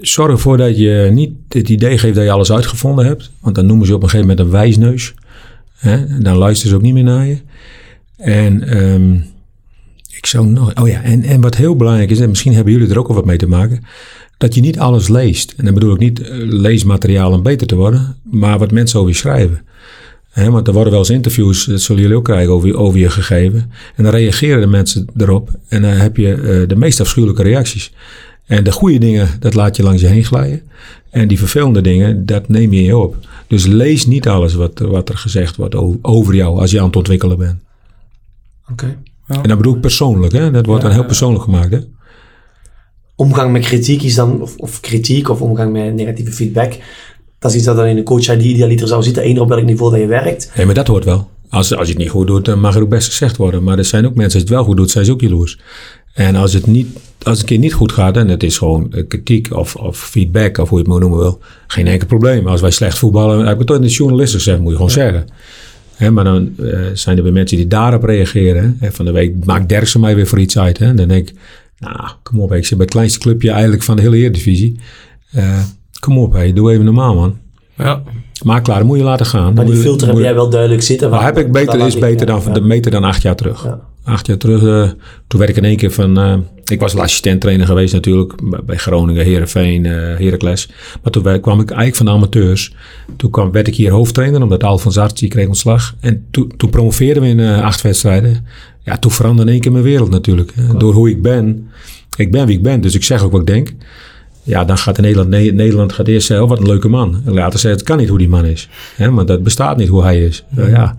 zorg 0.02 0.32
ervoor 0.32 0.58
dat 0.58 0.78
je 0.78 1.10
niet 1.14 1.32
het 1.48 1.70
idee 1.70 1.98
geeft 1.98 2.16
dat 2.16 2.24
je 2.24 2.32
alles 2.32 2.52
uitgevonden 2.52 3.06
hebt, 3.06 3.32
want 3.40 3.56
dan 3.56 3.66
noemen 3.66 3.88
ze 3.88 3.96
op 3.96 4.04
een 4.04 4.10
gegeven 4.10 4.30
moment 4.30 4.46
een 4.46 4.60
wijsneus. 4.60 5.14
Hè? 5.78 6.20
Dan 6.20 6.38
luisteren 6.38 6.70
ze 6.72 6.76
ook 6.76 6.82
niet 6.82 6.94
meer 6.94 7.04
naar 7.04 7.28
je. 7.28 7.38
En 8.18 8.84
um, 8.84 9.26
ik 10.18 10.26
zou 10.26 10.48
nog, 10.48 10.82
oh 10.82 10.88
ja, 10.88 11.02
en, 11.04 11.24
en 11.24 11.42
wat 11.42 11.56
heel 11.56 11.76
belangrijk 11.76 12.10
is, 12.10 12.20
en 12.20 12.30
misschien 12.30 12.54
hebben 12.54 12.74
jullie 12.74 12.90
er 12.90 13.00
ook 13.00 13.08
al 13.08 13.16
wat 13.16 13.26
mee 13.26 13.38
te 13.38 13.48
maken, 13.48 13.84
dat 14.38 14.56
je 14.56 14.62
niet 14.62 14.80
alles 14.80 15.08
leest. 15.08 15.54
En 15.58 15.66
dan 15.66 15.74
bedoel 15.74 15.94
ik 15.94 16.00
niet 16.00 16.20
uh, 16.20 16.28
leesmateriaal 16.42 17.32
om 17.32 17.44
beter 17.44 17.68
te 17.68 17.76
worden, 17.76 18.16
maar 18.24 18.60
wat 18.60 18.72
mensen 18.72 19.00
over 19.00 19.12
je 19.12 19.18
schrijven. 19.18 19.62
He, 20.32 20.52
want 20.52 20.68
er 20.68 20.74
worden 20.74 20.92
wel 20.92 21.02
eens 21.02 21.10
interviews, 21.10 21.66
dat 21.66 21.82
zullen 21.82 22.02
jullie 22.02 22.18
ook 22.18 22.24
krijgen, 22.24 22.54
over, 22.54 22.78
over 22.78 23.00
je 23.00 23.10
gegeven. 23.10 23.72
En 23.96 24.04
dan 24.04 24.14
reageren 24.14 24.62
de 24.62 24.68
mensen 24.68 25.06
erop. 25.18 25.50
En 25.68 25.82
dan 25.82 25.92
heb 25.92 26.18
je 26.18 26.36
uh, 26.36 26.68
de 26.68 26.76
meest 26.76 27.00
afschuwelijke 27.00 27.44
reacties. 27.44 27.94
En 28.46 28.64
de 28.64 28.72
goede 28.72 28.98
dingen, 28.98 29.30
dat 29.40 29.54
laat 29.54 29.76
je 29.76 29.84
langs 29.84 30.02
je 30.02 30.08
heen 30.08 30.24
glijden. 30.24 30.62
En 31.10 31.28
die 31.28 31.38
vervelende 31.38 31.82
dingen, 31.82 32.26
dat 32.26 32.48
neem 32.48 32.74
je 32.74 32.84
je 32.84 32.98
op. 32.98 33.16
Dus 33.48 33.66
lees 33.66 34.06
niet 34.06 34.28
alles 34.28 34.54
wat, 34.54 34.80
wat 34.80 35.10
er 35.10 35.18
gezegd 35.18 35.56
wordt 35.56 35.76
over 36.02 36.36
jou 36.36 36.60
als 36.60 36.72
je 36.72 36.80
aan 36.80 36.86
het 36.86 36.96
ontwikkelen 36.96 37.38
bent. 37.38 37.60
Oké. 38.72 38.98
En 39.28 39.48
dat 39.48 39.58
bedoel 39.58 39.76
ik 39.76 39.82
persoonlijk, 39.82 40.34
hè? 40.34 40.52
Dat 40.52 40.66
wordt 40.66 40.82
dan 40.82 40.92
heel 40.92 41.06
persoonlijk 41.06 41.44
gemaakt, 41.44 41.72
hè? 41.72 41.80
Omgang 43.16 43.52
met 43.52 43.62
kritiek 43.62 44.02
is 44.02 44.16
dan, 44.16 44.42
of, 44.42 44.58
of 44.58 44.80
kritiek 44.80 45.30
of 45.30 45.42
omgang 45.42 45.72
met 45.72 45.94
negatieve 45.94 46.32
feedback 46.32 46.78
dat 47.42 47.52
is 47.52 47.58
iets 47.58 47.66
dat 47.66 47.76
dan 47.76 47.86
in 47.86 47.98
een 47.98 48.04
coach 48.04 48.26
die 48.26 48.54
idealiter 48.54 48.88
zou 48.88 49.04
zitten. 49.04 49.28
Eén 49.30 49.40
op 49.40 49.50
welk 49.50 49.64
niveau 49.64 49.92
dat 49.92 50.00
je 50.00 50.08
werkt. 50.08 50.52
Nee, 50.56 50.66
maar 50.66 50.76
dat 50.76 50.88
hoort 50.88 51.06
wel. 51.06 51.30
Als, 51.50 51.76
als 51.76 51.88
je 51.88 51.94
het 51.94 52.02
niet 52.02 52.12
goed 52.12 52.28
doet, 52.28 52.46
dan 52.46 52.60
mag 52.60 52.76
er 52.76 52.82
ook 52.82 52.90
best 52.90 53.08
gezegd 53.08 53.38
worden. 53.38 53.64
Maar 53.64 53.78
er 53.78 53.86
zijn 53.86 54.06
ook 54.06 54.16
mensen, 54.16 54.34
als 54.34 54.34
je 54.34 54.48
het 54.48 54.50
wel 54.50 54.64
goed 54.64 54.78
doet, 54.78 54.92
zijn 54.92 55.06
ze 55.06 55.12
ook 55.12 55.22
jaloers. 55.22 55.60
En 56.14 56.36
als 56.36 56.54
het, 56.54 56.68
niet, 56.68 56.88
als 57.22 57.32
het 57.32 57.40
een 57.40 57.46
keer 57.46 57.58
niet 57.58 57.74
goed 57.74 57.92
gaat, 57.92 58.18
en 58.18 58.28
het 58.28 58.44
is 58.44 58.58
gewoon 58.58 59.06
kritiek 59.08 59.54
of, 59.54 59.76
of 59.76 59.98
feedback, 59.98 60.58
of 60.58 60.70
hoe 60.70 60.78
je 60.78 60.84
het 60.84 60.94
maar 60.94 61.02
noemen 61.02 61.20
wil, 61.20 61.40
geen 61.68 61.88
enkel 61.88 62.08
probleem. 62.08 62.48
Als 62.48 62.62
wij 62.62 62.72
slecht 62.72 62.98
voetballen, 62.98 63.46
heb 63.46 63.62
ik 63.62 63.68
het 63.68 63.78
in 63.78 63.84
de 63.84 63.94
journalisten 63.94 64.40
gezegd, 64.40 64.60
moet 64.60 64.70
je 64.70 64.76
gewoon 64.76 64.92
zeggen. 64.92 65.28
maar 66.14 66.24
dan 66.24 66.54
uh, 66.60 66.80
zijn 66.94 67.18
er 67.18 67.24
weer 67.24 67.34
mensen 67.34 67.58
die 67.58 67.68
daarop 67.68 68.04
reageren. 68.04 68.78
Hè. 68.80 68.92
Van 68.92 69.06
de 69.06 69.12
week 69.12 69.46
maakt 69.46 69.70
Derksen 69.70 70.00
mij 70.00 70.16
weer 70.16 70.28
voor 70.28 70.40
iets 70.40 70.58
uit. 70.58 70.78
Hè. 70.78 70.94
Dan 70.94 71.08
denk 71.08 71.30
ik, 71.30 71.36
nou, 71.78 72.10
kom 72.24 72.40
op, 72.40 72.54
ik 72.54 72.66
zit 72.66 72.78
bij 72.78 72.86
het 72.86 72.94
kleinste 72.94 73.20
clubje 73.20 73.52
eigenlijk 73.52 73.84
van 73.84 73.96
de 73.96 74.02
hele 74.02 74.18
Eredivisie. 74.18 74.80
Uh, 75.36 75.60
Kom 76.02 76.18
op, 76.18 76.34
hé, 76.34 76.54
doe 76.54 76.72
even 76.72 76.86
normaal, 76.86 77.16
man. 77.16 77.38
Ja. 77.78 78.04
Maar 78.44 78.62
klaar, 78.62 78.86
moet 78.86 78.98
je 78.98 79.04
laten 79.04 79.26
gaan. 79.26 79.54
Maar 79.54 79.66
die 79.66 79.76
filter 79.76 80.08
heb 80.08 80.18
jij 80.18 80.34
wel 80.34 80.50
duidelijk 80.50 80.82
zitten. 80.82 81.10
Maar 81.10 81.24
heb 81.24 81.38
ik 81.38 81.52
beter, 81.52 81.86
is 81.86 81.98
beter 81.98 82.26
dan, 82.26 82.42
ja. 82.54 82.62
beter 82.62 82.92
dan 82.92 83.04
acht 83.04 83.22
jaar 83.22 83.36
terug. 83.36 83.78
Acht 84.04 84.28
jaar 84.28 84.38
terug, 84.38 84.62
uh, 84.62 84.90
toen 85.28 85.40
werd 85.40 85.52
ik 85.52 85.58
in 85.58 85.66
één 85.66 85.78
keer 85.78 85.92
van, 85.92 86.20
uh, 86.20 86.38
ik 86.66 86.80
was 86.80 86.96
assistent-trainer 86.96 87.66
geweest 87.66 87.94
natuurlijk 87.94 88.34
bij 88.66 88.78
Groningen, 88.78 89.24
Herenveen, 89.24 89.84
uh, 89.84 89.92
Heracles. 89.94 90.70
Maar 91.04 91.12
toen 91.12 91.42
kwam 91.42 91.60
ik 91.60 91.70
eigenlijk 91.70 91.96
van 91.96 92.06
de 92.06 92.12
amateurs. 92.12 92.76
Toen 93.18 93.32
kwam, 93.32 93.52
werd 93.52 93.68
ik 93.68 93.76
hier 93.76 93.92
hoofdtrainer 93.92 94.42
omdat 94.42 94.64
Al 94.64 94.78
van 94.78 94.92
Zart 94.92 95.28
kreeg 95.28 95.48
ontslag. 95.48 95.96
En 96.00 96.26
toen, 96.32 96.54
toen 96.58 96.70
promoveerden 96.70 97.24
we 97.24 97.30
in 97.30 97.40
uh, 97.40 97.62
acht 97.62 97.82
wedstrijden. 97.82 98.46
Ja, 98.84 98.98
toen 98.98 99.12
veranderde 99.12 99.48
in 99.48 99.54
één 99.54 99.62
keer 99.62 99.72
mijn 99.72 99.84
wereld 99.84 100.10
natuurlijk. 100.10 100.54
Door 100.78 100.94
hoe 100.94 101.10
ik 101.10 101.22
ben. 101.22 101.70
Ik 102.18 102.32
ben 102.32 102.48
wie 102.48 102.58
ik 102.58 102.64
ben, 102.64 102.82
dus 102.82 102.96
ik 102.96 103.04
zeg 103.04 103.24
ook 103.24 103.32
wat 103.32 103.42
ik 103.42 103.48
denk. 103.48 103.74
Ja, 104.44 104.66
dan 104.66 104.78
gaat 104.78 104.98
in 104.98 105.04
Nederland, 105.04 105.30
nee, 105.30 105.54
Nederland 105.54 105.94
gaat 105.94 106.08
eerst 106.08 106.28
zeggen, 106.28 106.46
oh, 106.46 106.52
wat 106.52 106.60
een 106.62 106.68
leuke 106.68 106.88
man. 106.88 107.22
En 107.26 107.34
later 107.34 107.60
zeggen, 107.60 107.80
het 107.80 107.90
kan 107.90 107.98
niet 107.98 108.10
hoe 108.10 108.18
die 108.18 108.30
man 108.30 108.46
is. 108.46 108.70
Hè, 108.96 109.12
maar 109.12 109.26
dat 109.26 109.44
bestaat 109.44 109.78
niet 109.78 109.88
hoe 109.88 110.04
hij 110.04 110.24
is. 110.24 110.44
Ja. 110.56 110.96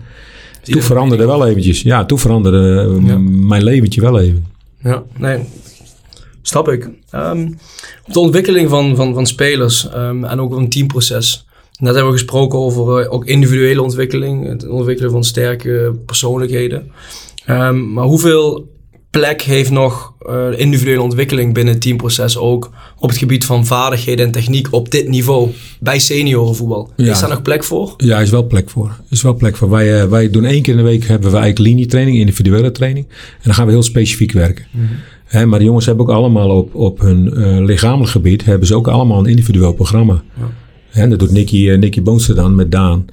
Toen 0.61 0.81
veranderde 0.81 1.25
wel 1.25 1.47
eventjes. 1.47 1.81
Ja, 1.81 2.05
toen 2.05 2.19
veranderde 2.19 2.97
ja. 3.05 3.17
mijn 3.17 3.63
leventje 3.63 4.01
wel 4.01 4.19
even. 4.19 4.45
Ja, 4.83 5.03
nee, 5.17 5.39
snap 6.41 6.69
ik. 6.69 6.89
Um, 7.15 7.57
de 8.05 8.19
ontwikkeling 8.19 8.69
van, 8.69 8.95
van, 8.95 9.13
van 9.13 9.27
spelers 9.27 9.87
um, 9.95 10.23
en 10.23 10.39
ook 10.39 10.55
een 10.55 10.69
teamproces. 10.69 11.45
Net 11.79 11.93
hebben 11.93 12.11
we 12.11 12.17
gesproken 12.17 12.59
over 12.59 13.01
uh, 13.01 13.13
ook 13.13 13.25
individuele 13.25 13.81
ontwikkeling. 13.81 14.47
Het 14.47 14.67
ontwikkelen 14.67 15.11
van 15.11 15.23
sterke 15.23 15.95
persoonlijkheden. 16.05 16.91
Um, 17.49 17.93
maar 17.93 18.05
hoeveel 18.05 18.71
plek 19.19 19.41
heeft 19.41 19.71
nog 19.71 20.13
uh, 20.29 20.59
individuele 20.59 21.01
ontwikkeling 21.01 21.53
binnen 21.53 21.73
het 21.73 21.81
teamproces 21.81 22.37
ook 22.37 22.71
op 22.97 23.09
het 23.09 23.17
gebied 23.17 23.45
van 23.45 23.65
vaardigheden 23.65 24.25
en 24.25 24.31
techniek 24.31 24.67
op 24.71 24.91
dit 24.91 25.07
niveau 25.07 25.49
bij 25.79 25.99
seniorenvoetbal. 25.99 26.91
Ja. 26.95 27.11
Is 27.11 27.19
daar 27.19 27.29
nog 27.29 27.41
plek 27.41 27.63
voor? 27.63 27.93
Ja, 27.97 28.19
is 28.19 28.29
wel 28.29 28.47
plek 28.47 28.69
voor. 28.69 28.99
Is 29.09 29.21
wel 29.21 29.35
plek 29.35 29.55
voor. 29.57 29.69
Wij, 29.69 30.01
uh, 30.01 30.09
wij 30.09 30.29
doen 30.29 30.45
één 30.45 30.61
keer 30.61 30.73
in 30.73 30.79
de 30.79 30.85
week 30.85 31.07
hebben 31.07 31.31
we 31.31 31.37
eigenlijk 31.37 31.67
linietraining, 31.67 32.17
individuele 32.17 32.71
training. 32.71 33.05
En 33.07 33.41
dan 33.43 33.53
gaan 33.53 33.65
we 33.65 33.71
heel 33.71 33.83
specifiek 33.83 34.31
werken. 34.31 34.65
Mm 34.71 34.87
-hmm. 34.87 34.97
He, 35.25 35.45
maar 35.45 35.59
de 35.59 35.65
jongens 35.65 35.85
hebben 35.85 36.05
ook 36.05 36.11
allemaal 36.11 36.49
op, 36.49 36.75
op 36.75 36.99
hun 36.99 37.33
uh, 37.33 37.65
lichamelijk 37.65 38.11
gebied 38.11 38.45
hebben 38.45 38.67
ze 38.67 38.75
ook 38.75 38.87
allemaal 38.87 39.19
een 39.19 39.25
individueel 39.25 39.73
programma. 39.73 40.23
Ja. 40.91 41.07
Dat 41.07 41.19
doet 41.19 41.31
Nicky, 41.31 41.69
Nicky 41.69 42.01
Boonster 42.01 42.35
dan 42.35 42.55
met 42.55 42.71
Daan. 42.71 43.05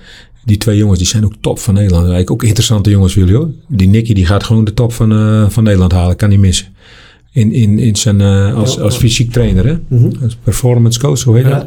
Die 0.45 0.57
twee 0.57 0.77
jongens 0.77 0.99
die 0.99 1.09
zijn 1.09 1.25
ook 1.25 1.35
top 1.41 1.59
van 1.59 1.75
Nederland. 1.75 2.03
Eigenlijk 2.03 2.31
ook 2.31 2.43
interessante 2.43 2.91
jongens 2.91 3.15
jullie 3.15 3.37
hoor. 3.37 3.49
Die 3.69 3.89
Nicky 3.89 4.15
die 4.15 4.27
gaat 4.27 4.45
gewoon 4.45 4.65
de 4.65 4.75
top 4.75 4.93
van, 4.93 5.13
uh, 5.13 5.49
van 5.49 5.65
Nederland 5.65 5.93
halen. 5.93 6.17
Kan 6.17 6.29
niet 6.29 6.39
missen. 6.39 6.67
In, 7.33 7.53
in, 7.53 7.79
in 7.79 7.97
zijn, 7.97 8.21
uh, 8.21 8.57
als, 8.57 8.81
als 8.81 8.97
fysiek 8.97 9.33
trainer, 9.33 9.67
hè? 9.67 9.73
Mm 9.73 9.99
-hmm. 9.99 10.13
Als 10.23 10.37
performance 10.43 11.01
coach, 11.01 11.23
hoe 11.23 11.37
heet 11.37 11.47
ja, 11.47 11.51
dat? 11.51 11.67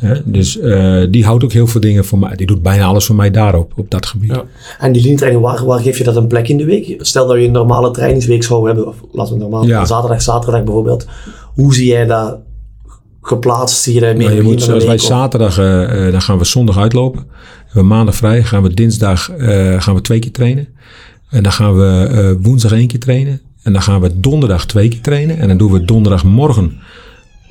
Ja, 0.00 0.22
dus 0.24 0.56
uh, 0.56 1.04
die 1.10 1.24
houdt 1.24 1.44
ook 1.44 1.52
heel 1.52 1.66
veel 1.66 1.80
dingen 1.80 2.04
voor 2.04 2.18
mij. 2.18 2.36
Die 2.36 2.46
doet 2.46 2.62
bijna 2.62 2.84
alles 2.84 3.04
voor 3.04 3.16
mij 3.16 3.30
daarop, 3.30 3.72
op 3.76 3.90
dat 3.90 4.06
gebied. 4.06 4.30
Ja. 4.30 4.44
En 4.78 4.92
die 4.92 5.02
linietraining, 5.02 5.44
waar, 5.44 5.64
waar 5.64 5.80
geef 5.80 5.98
je 5.98 6.04
dat 6.04 6.16
een 6.16 6.26
plek 6.26 6.48
in 6.48 6.56
de 6.56 6.64
week? 6.64 6.96
Stel 6.98 7.26
dat 7.26 7.36
je 7.36 7.44
een 7.44 7.52
normale 7.52 7.90
trainingsweek 7.90 8.42
zou 8.42 8.66
hebben, 8.66 8.86
of 8.86 8.96
laten 9.12 9.34
we 9.34 9.40
normaal, 9.40 9.66
ja. 9.66 9.84
zaterdag, 9.84 10.22
zaterdag 10.22 10.64
bijvoorbeeld. 10.64 11.06
Hoe 11.54 11.74
zie 11.74 11.86
jij 11.86 12.06
dat 12.06 12.38
geplaatst? 13.28 14.00
Daar 14.00 14.16
meer 14.16 14.34
je 14.34 14.42
moet, 14.42 14.70
Als 14.70 14.84
wij 14.84 14.98
zaterdag, 14.98 15.58
uh, 15.58 16.12
dan 16.12 16.22
gaan 16.22 16.38
we 16.38 16.44
zondag 16.44 16.78
uitlopen. 16.78 17.26
We 17.72 17.82
maandag 17.82 18.14
vrij, 18.14 18.42
gaan 18.42 18.62
we 18.62 18.74
dinsdag 18.74 19.30
gaan 19.78 19.94
we 19.94 20.00
twee 20.00 20.18
keer 20.18 20.32
trainen. 20.32 20.68
En 21.30 21.42
dan 21.42 21.52
gaan 21.52 21.76
we 21.76 22.38
woensdag 22.42 22.72
één 22.72 22.86
keer 22.86 23.00
trainen. 23.00 23.40
En 23.62 23.72
dan 23.72 23.82
gaan 23.82 24.00
we 24.00 24.20
donderdag 24.20 24.66
twee 24.66 24.88
keer 24.88 25.00
trainen. 25.00 25.38
En 25.38 25.48
dan 25.48 25.56
doen 25.56 25.72
we 25.72 25.84
donderdagmorgen 25.84 26.78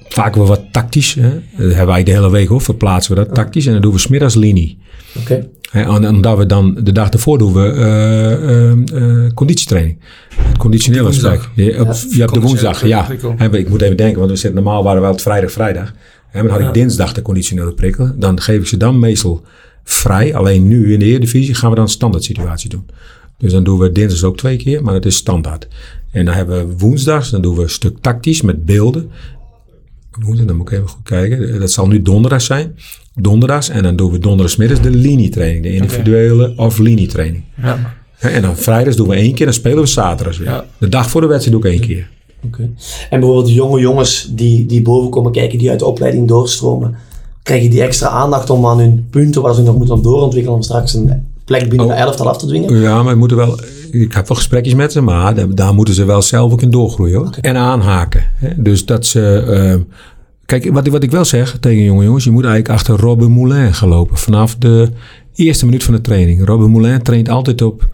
vaak 0.10 0.36
wel 0.36 0.46
wat 0.46 0.62
tactisch. 0.72 1.14
Hè. 1.14 1.30
Dat 1.32 1.68
hebben 1.68 1.86
wij 1.86 2.04
de 2.04 2.12
hele 2.12 2.32
week 2.32 2.48
hoor. 2.48 2.62
Verplaatsen 2.62 3.16
we 3.16 3.24
dat 3.24 3.34
tactisch. 3.34 3.66
En 3.66 3.72
dan 3.72 3.82
doen 3.82 3.94
we 3.94 4.00
smiddags 4.00 4.36
linie. 4.36 4.78
Oké. 5.16 5.32
Okay. 5.32 5.50
En 5.72 6.08
omdat 6.08 6.38
we 6.38 6.46
dan 6.46 6.78
de 6.84 6.92
dag 6.92 7.10
ervoor 7.10 7.38
doen 7.38 7.54
we 7.54 7.74
uh, 7.74 9.02
uh, 9.02 9.24
uh, 9.24 9.32
conditietraining. 9.34 10.00
Het 10.36 10.58
conditioneel 10.58 11.08
aspect. 11.08 11.50
Je, 11.56 11.64
ja, 11.64 11.96
je 12.10 12.20
hebt 12.20 12.34
de 12.34 12.40
woensdag, 12.40 12.86
ja. 12.86 13.08
En 13.38 13.54
ik 13.54 13.70
moet 13.70 13.82
even 13.82 13.98
denken, 13.98 14.20
want 14.20 14.32
we 14.32 14.38
zitten 14.38 14.64
normaal 14.64 14.84
waren 14.84 15.02
we 15.02 15.08
het 15.08 15.22
vrijdag, 15.22 15.52
vrijdag. 15.52 15.94
En 16.32 16.44
dan 16.44 16.52
had 16.52 16.68
ik 16.68 16.74
dinsdag 16.74 17.14
de 17.14 17.22
conditionele 17.22 17.74
prikkel. 17.74 18.12
Dan 18.16 18.42
geef 18.42 18.60
ik 18.60 18.68
ze 18.68 18.78
dan 18.78 19.00
meestal 19.00 19.44
vrij. 19.84 20.36
Alleen 20.36 20.68
nu 20.68 20.94
in 20.94 21.00
de 21.00 21.06
Eredivisie 21.06 21.54
gaan 21.54 21.70
we 21.70 21.76
dan 21.76 21.86
een 21.86 21.92
standaard 21.92 22.24
situatie 22.24 22.70
doen. 22.70 22.86
Dus 23.38 23.52
dan 23.52 23.64
doen 23.64 23.80
we 23.80 23.92
dinsdag 23.92 24.30
ook 24.30 24.38
twee 24.38 24.58
keer, 24.58 24.84
maar 24.84 24.94
het 24.94 25.06
is 25.06 25.16
standaard. 25.16 25.68
En 26.12 26.26
dan 26.26 26.34
hebben 26.34 26.68
we 26.68 26.78
woensdags, 26.78 27.30
dan 27.30 27.42
doen 27.42 27.56
we 27.56 27.62
een 27.62 27.70
stuk 27.70 27.98
tactisch 28.02 28.42
met 28.42 28.66
beelden. 28.66 29.10
Woensdag, 30.20 30.46
dan 30.46 30.56
moet 30.56 30.72
ik 30.72 30.78
even 30.78 30.90
goed 30.90 31.04
kijken. 31.04 31.60
Dat 31.60 31.72
zal 31.72 31.88
nu 31.88 32.02
donderdag 32.02 32.42
zijn. 32.42 32.76
Donderdags. 33.20 33.70
En 33.70 33.84
dan 33.84 33.96
doen 33.96 34.12
we 34.12 34.20
donderdagsmiddags 34.20 34.82
de 34.82 34.90
linietraining. 34.90 35.64
De 35.64 35.74
individuele 35.74 36.50
okay. 36.50 36.66
of 36.66 36.78
linietraining. 36.78 37.44
Ja. 37.62 37.96
En 38.20 38.42
dan 38.42 38.58
vrijdags 38.58 38.96
doen 38.96 39.08
we 39.08 39.16
één 39.16 39.34
keer. 39.34 39.46
Dan 39.46 39.56
spelen 39.56 39.80
we 39.80 39.86
zaterdags 39.86 40.38
weer. 40.38 40.48
Ja. 40.48 40.66
De 40.78 40.90
dag 40.90 41.10
voor 41.10 41.22
de 41.22 41.28
wedstrijd 41.28 41.62
doe 41.62 41.72
ik 41.72 41.80
één 41.80 41.88
keer. 41.88 42.10
Okay. 42.46 42.72
En 43.10 43.20
bijvoorbeeld 43.20 43.54
jonge 43.54 43.80
jongens 43.80 44.30
die, 44.32 44.66
die 44.66 44.82
boven 44.82 45.10
komen 45.10 45.32
kijken, 45.32 45.58
die 45.58 45.70
uit 45.70 45.80
de 45.80 45.86
opleiding 45.86 46.28
doorstromen. 46.28 46.96
Krijgen 47.44 47.70
die 47.70 47.82
extra 47.82 48.08
aandacht 48.08 48.50
om 48.50 48.66
aan 48.66 48.80
hun 48.80 49.08
punten 49.10 49.42
waar 49.42 49.54
ze 49.54 49.62
nog 49.62 49.78
moeten 49.78 50.02
doorontwikkelen 50.02 50.58
om 50.58 50.64
straks 50.64 50.94
een 50.94 51.28
plek 51.46 51.70
binnen 51.70 51.88
oh. 51.88 51.94
de 51.94 51.98
elftal 51.98 52.30
af 52.30 52.38
te 52.38 52.48
dwingen? 52.48 52.80
Ja, 52.80 53.04
maar 53.04 53.14
we 53.14 53.20
moeten 53.20 53.38
wel 53.38 53.60
ik 53.92 54.14
heb 54.14 54.28
wel 54.28 54.38
gesprekjes 54.38 54.74
met 54.74 54.92
ze, 54.92 55.02
maar 55.02 55.36
daar, 55.36 55.56
daar 55.56 55.74
moeten 55.74 55.94
ze 55.94 56.06
wel 56.06 56.22
zelf 56.22 56.52
ook 56.52 56.62
in 56.62 56.70
doorgroeien. 56.70 57.18
Hoor. 57.18 57.28
Okay. 57.28 57.40
En 57.42 57.58
aanhaken. 57.58 58.24
Hè? 58.36 58.50
Dus 58.58 58.86
dat 58.86 59.06
ze... 59.06 59.44
Uh, 59.78 59.96
kijk, 60.48 60.74
wat, 60.74 60.88
wat 60.88 61.04
ik 61.04 61.12
wel 61.12 61.26
zeg 61.26 61.58
tegen 61.60 61.84
jonge 61.84 62.04
jongens, 62.04 62.24
je 62.24 62.32
moet 62.32 62.46
eigenlijk 62.46 62.74
achter 62.74 62.96
Robin 62.96 63.32
Moulin 63.32 63.74
gaan 63.74 63.90
lopen. 63.90 64.18
Vanaf 64.18 64.56
de 64.56 64.90
eerste 65.36 65.66
minuut 65.66 65.84
van 65.84 65.94
de 65.94 66.02
training. 66.02 66.46
Robin 66.46 66.72
Moulin 66.72 67.02
traint 67.02 67.30
altijd 67.30 67.62
op 67.62 67.88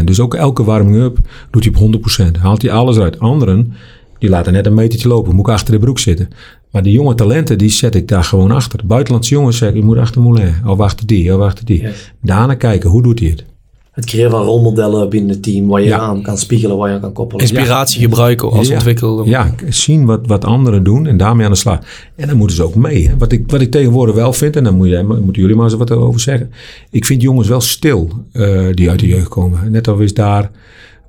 100%. 0.00 0.04
Dus 0.04 0.20
ook 0.20 0.34
elke 0.34 0.64
warming-up 0.64 1.18
doet 1.50 1.64
hij 1.64 1.74
op 1.82 1.94
100%. 2.36 2.40
Haalt 2.40 2.62
hij 2.62 2.70
alles 2.70 2.98
uit. 2.98 3.18
Anderen, 3.18 3.72
die 4.18 4.28
laten 4.28 4.52
net 4.52 4.66
een 4.66 4.74
metertje 4.74 5.08
lopen. 5.08 5.34
Moet 5.34 5.46
ik 5.46 5.52
achter 5.52 5.72
de 5.72 5.80
broek 5.80 5.98
zitten. 5.98 6.28
Maar 6.70 6.82
die 6.82 6.92
jonge 6.92 7.14
talenten, 7.14 7.58
die 7.58 7.70
zet 7.70 7.94
ik 7.94 8.08
daar 8.08 8.24
gewoon 8.24 8.50
achter. 8.50 8.80
Buitenlandse 8.86 9.34
jongens 9.34 9.56
zeg 9.56 9.68
ik, 9.68 9.74
je 9.74 9.82
moet 9.82 9.98
achter 9.98 10.20
Moulin. 10.20 10.54
Of 10.66 10.78
achter 10.78 11.06
die, 11.06 11.34
of 11.34 11.40
achter 11.40 11.64
die. 11.64 11.80
Yes. 11.80 12.12
Daarna 12.22 12.54
kijken, 12.54 12.90
hoe 12.90 13.02
doet 13.02 13.18
hij 13.18 13.28
het? 13.28 13.44
Het 13.94 14.04
creëren 14.04 14.30
van 14.30 14.42
rolmodellen 14.42 15.08
binnen 15.08 15.30
het 15.30 15.42
team, 15.42 15.66
waar 15.66 15.80
je 15.80 15.88
ja. 15.88 15.98
aan 15.98 16.22
kan 16.22 16.38
spiegelen, 16.38 16.76
waar 16.76 16.88
je 16.88 16.94
aan 16.94 17.00
kan 17.00 17.12
koppelen. 17.12 17.42
Inspiratie 17.42 18.00
ja. 18.00 18.08
gebruiken 18.08 18.50
als 18.50 18.68
ja. 18.68 18.74
ontwikkeler. 18.74 19.28
Ja, 19.28 19.54
zien 19.68 20.04
wat, 20.04 20.20
wat 20.26 20.44
anderen 20.44 20.84
doen 20.84 21.06
en 21.06 21.16
daarmee 21.16 21.46
aan 21.46 21.52
de 21.52 21.58
slag. 21.58 21.78
En 22.16 22.28
dan 22.28 22.36
moeten 22.36 22.56
ze 22.56 22.62
ook 22.62 22.74
mee. 22.74 23.08
Hè. 23.08 23.16
Wat, 23.18 23.32
ik, 23.32 23.50
wat 23.50 23.60
ik 23.60 23.70
tegenwoordig 23.70 24.14
wel 24.14 24.32
vind, 24.32 24.56
en 24.56 24.64
dan 24.64 24.76
moet 24.76 24.88
jij, 24.88 25.02
moeten 25.02 25.42
jullie 25.42 25.56
maar 25.56 25.64
eens 25.64 25.74
wat 25.74 25.90
over 25.90 26.20
zeggen. 26.20 26.50
Ik 26.90 27.04
vind 27.04 27.22
jongens 27.22 27.48
wel 27.48 27.60
stil 27.60 28.10
uh, 28.32 28.66
die 28.72 28.90
uit 28.90 29.00
de 29.00 29.06
jeugd 29.06 29.28
komen. 29.28 29.70
Net 29.70 29.88
al 29.88 29.98
is 29.98 30.14
daar, 30.14 30.50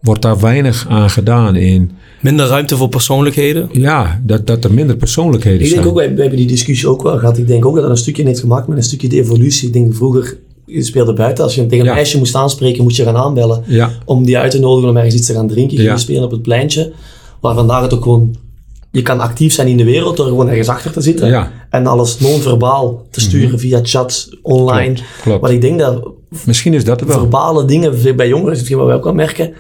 wordt 0.01 0.21
daar 0.21 0.39
weinig 0.39 0.85
aan 0.89 1.09
gedaan 1.09 1.55
in... 1.55 1.91
Minder 2.21 2.47
ruimte 2.47 2.77
voor 2.77 2.89
persoonlijkheden? 2.89 3.69
Ja, 3.71 4.21
dat, 4.23 4.47
dat 4.47 4.63
er 4.63 4.73
minder 4.73 4.95
persoonlijkheden 4.95 5.59
ik 5.59 5.67
zijn. 5.67 5.79
Ik 5.79 5.85
denk 5.85 5.97
ook, 5.97 6.03
we, 6.03 6.13
we 6.13 6.21
hebben 6.21 6.39
die 6.39 6.47
discussie 6.47 6.87
ook 6.87 7.03
wel 7.03 7.17
gehad. 7.17 7.37
Ik 7.37 7.47
denk 7.47 7.65
ook 7.65 7.73
dat 7.73 7.83
dat 7.83 7.91
een 7.91 7.97
stukje 7.97 8.23
heeft 8.23 8.39
gemaakt 8.39 8.67
met 8.67 8.77
een 8.77 8.83
stukje 8.83 9.07
de 9.07 9.19
evolutie. 9.19 9.67
Ik 9.67 9.73
denk 9.73 9.95
vroeger 9.95 10.37
je 10.65 10.83
speelde 10.83 11.13
buiten. 11.13 11.43
Als 11.43 11.55
je 11.55 11.61
tegen 11.61 11.79
een 11.79 11.85
ja. 11.85 11.93
meisje 11.93 12.17
moest 12.17 12.35
aanspreken, 12.35 12.83
moest 12.83 12.97
je 12.97 13.03
gaan 13.03 13.15
aanbellen. 13.15 13.63
Ja. 13.65 13.91
Om 14.05 14.25
die 14.25 14.37
uit 14.37 14.51
te 14.51 14.59
nodigen 14.59 14.89
om 14.89 14.95
ergens 14.95 15.15
iets 15.15 15.27
te 15.27 15.33
gaan 15.33 15.47
drinken. 15.47 15.83
Je 15.83 15.97
spelen 15.97 16.23
op 16.23 16.31
het 16.31 16.41
pleintje. 16.41 16.93
Waar 17.39 17.55
vandaag 17.55 17.81
het 17.81 17.93
ook 17.93 18.03
gewoon... 18.03 18.35
Je 18.91 19.01
kan 19.01 19.19
actief 19.19 19.53
zijn 19.53 19.67
in 19.67 19.77
de 19.77 19.83
wereld 19.83 20.17
door 20.17 20.25
gewoon 20.25 20.49
ergens 20.49 20.67
achter 20.67 20.91
te 20.91 21.01
zitten. 21.01 21.49
En 21.69 21.87
alles 21.87 22.19
non-verbaal 22.19 23.05
te 23.11 23.21
sturen 23.21 23.45
mm 23.45 23.51
-hmm. 23.51 23.59
via 23.59 23.79
chat, 23.83 24.29
online. 24.41 24.93
Klopt, 24.93 25.21
klopt. 25.21 25.41
Maar 25.41 25.51
ik 25.51 25.61
denk 25.61 25.79
dat... 25.79 26.07
Misschien 26.45 26.73
is 26.73 26.83
dat 26.83 27.01
wel. 27.01 27.17
Verbale 27.17 27.65
dingen 27.65 28.15
bij 28.15 28.27
jongeren, 28.27 28.53
is 28.53 28.69
wat 28.69 28.87
we 28.87 28.93
ook 28.93 29.03
wel 29.03 29.13
merken 29.13 29.53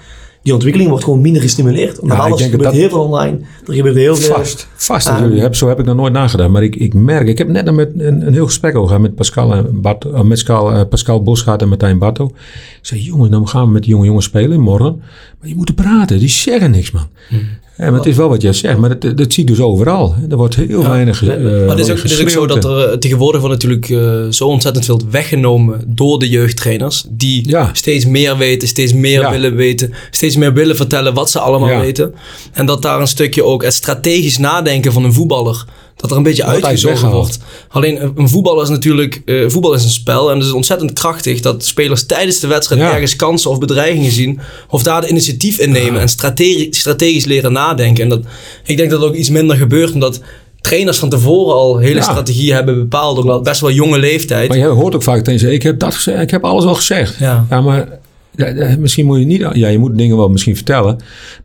die 0.45 0.53
ontwikkeling 0.53 0.89
wordt 0.89 1.05
gewoon 1.05 1.21
minder 1.21 1.41
gestimuleerd. 1.41 1.99
Omdat 1.99 2.17
ja, 2.17 2.23
alles 2.23 2.41
gebeurt 2.41 2.63
dat... 2.63 2.73
heel 2.73 2.89
veel 2.89 3.03
online. 3.03 3.39
Er 3.67 3.73
gebeurt 3.73 3.95
heel 3.95 4.15
veel... 4.15 4.35
Vast, 4.35 4.67
vast. 4.75 5.07
Um, 5.07 5.31
heb, 5.31 5.55
zo 5.55 5.67
heb 5.67 5.79
ik 5.79 5.85
nog 5.85 5.95
nooit 5.95 6.13
nagedacht. 6.13 6.49
Maar 6.49 6.63
ik, 6.63 6.75
ik 6.75 6.93
merk... 6.93 7.27
Ik 7.27 7.37
heb 7.37 7.47
net 7.47 7.71
met 7.71 7.91
een, 7.97 8.27
een 8.27 8.33
heel 8.33 8.45
gesprek 8.45 8.75
over 8.75 8.87
gehad 8.87 9.01
met 9.01 9.15
Pascal, 9.15 9.53
en 9.53 9.81
Bart, 9.81 10.11
met 10.11 10.27
Pascal, 10.27 10.73
uh, 10.73 10.81
Pascal 10.89 11.23
Bosgaard 11.23 11.61
en 11.61 11.67
Martijn 11.67 11.97
Barto. 11.97 12.25
Ik 12.25 12.79
zei, 12.81 13.01
jongens, 13.01 13.29
dan 13.29 13.47
gaan 13.47 13.65
we 13.65 13.71
met 13.71 13.81
die 13.81 13.91
jonge 13.91 14.05
jongens 14.05 14.25
spelen 14.25 14.59
morgen. 14.59 14.95
Maar 15.39 15.47
die 15.47 15.55
moeten 15.55 15.75
praten. 15.75 16.19
Die 16.19 16.29
zeggen 16.29 16.71
niks, 16.71 16.91
man. 16.91 17.07
Hmm. 17.29 17.47
Ja, 17.77 17.89
maar 17.89 17.99
het 17.99 18.05
is 18.05 18.15
wel 18.15 18.29
wat 18.29 18.41
jij 18.41 18.53
zegt, 18.53 18.77
maar 18.77 18.99
dat, 18.99 19.17
dat 19.17 19.33
zie 19.33 19.43
je 19.43 19.49
dus 19.49 19.59
overal. 19.59 20.15
Er 20.29 20.37
wordt 20.37 20.55
heel 20.55 20.81
ja, 20.81 20.89
weinig 20.89 21.23
uh, 21.23 21.29
Maar 21.29 21.77
het 21.77 21.79
is, 21.79 21.89
ook, 21.89 21.97
het 21.97 22.11
is 22.11 22.21
ook 22.21 22.29
zo 22.29 22.47
dat 22.47 22.65
er 22.65 22.99
tegenwoordig 22.99 23.41
wordt 23.41 23.55
natuurlijk 23.55 23.89
uh, 23.89 24.25
zo 24.29 24.47
ontzettend 24.47 24.85
veel 24.85 25.01
weggenomen 25.09 25.81
door 25.87 26.19
de 26.19 26.29
jeugdtrainers. 26.29 27.05
Die 27.09 27.49
ja. 27.49 27.69
steeds 27.73 28.05
meer 28.05 28.37
weten, 28.37 28.67
steeds 28.67 28.93
meer 28.93 29.29
willen 29.29 29.55
weten, 29.55 29.93
steeds 30.11 30.35
meer 30.35 30.53
willen 30.53 30.75
vertellen 30.75 31.13
wat 31.13 31.29
ze 31.29 31.39
allemaal 31.39 31.79
weten. 31.79 32.13
En 32.51 32.65
dat 32.65 32.81
daar 32.81 33.01
een 33.01 33.07
stukje 33.07 33.43
ook 33.43 33.63
het 33.63 33.73
strategisch 33.73 34.37
nadenken 34.37 34.93
van 34.93 35.03
een 35.03 35.13
voetballer 35.13 35.65
dat 35.95 36.11
er 36.11 36.17
een 36.17 36.23
beetje 36.23 36.43
uitgezogen 36.43 37.09
wordt. 37.09 37.39
Alleen 37.69 38.11
een 38.15 38.29
voetbal 38.29 38.61
is 38.61 38.69
natuurlijk, 38.69 39.21
uh, 39.25 39.49
voetbal 39.49 39.73
is 39.73 39.83
een 39.83 39.89
spel 39.89 40.31
en 40.31 40.37
het 40.37 40.45
is 40.45 40.51
ontzettend 40.51 40.93
krachtig 40.93 41.41
dat 41.41 41.65
spelers 41.65 42.05
tijdens 42.05 42.39
de 42.39 42.47
wedstrijd 42.47 42.81
ja. 42.81 42.93
ergens 42.93 43.15
kansen 43.15 43.51
of 43.51 43.59
bedreigingen 43.59 44.11
zien 44.11 44.39
of 44.69 44.83
daar 44.83 45.01
de 45.01 45.07
initiatief 45.07 45.59
in 45.59 45.71
nemen 45.71 45.93
ja. 45.93 45.99
en 45.99 46.09
strategisch, 46.09 46.79
strategisch 46.79 47.25
leren 47.25 47.51
nadenken. 47.51 48.03
En 48.03 48.09
dat, 48.09 48.21
ik 48.65 48.77
denk 48.77 48.89
dat 48.89 49.01
er 49.01 49.07
ook 49.07 49.15
iets 49.15 49.29
minder 49.29 49.55
gebeurt 49.55 49.93
omdat 49.93 50.21
trainers 50.61 50.97
van 50.97 51.09
tevoren 51.09 51.55
al 51.55 51.77
hele 51.77 51.95
ja. 51.95 52.01
strategieën 52.01 52.53
hebben 52.53 52.75
bepaald 52.75 53.17
op 53.17 53.43
best 53.43 53.61
wel 53.61 53.71
jonge 53.71 53.99
leeftijd. 53.99 54.47
Maar 54.47 54.57
je 54.57 54.65
hoort 54.65 54.95
ook 54.95 55.03
vaak 55.03 55.23
tegen 55.23 55.53
ik 55.53 55.63
heb 55.63 55.79
dat 55.79 55.93
gezegd, 55.93 56.21
ik 56.21 56.31
heb 56.31 56.43
alles 56.43 56.65
al 56.65 56.75
gezegd. 56.75 57.17
Ja, 57.19 57.45
ja 57.49 57.61
maar 57.61 57.99
ja, 58.35 58.75
misschien 58.79 59.05
moet 59.05 59.19
je 59.19 59.25
niet... 59.25 59.47
Ja, 59.53 59.67
je 59.67 59.77
moet 59.77 59.97
dingen 59.97 60.17
wel 60.17 60.29
misschien 60.29 60.55
vertellen. 60.55 60.95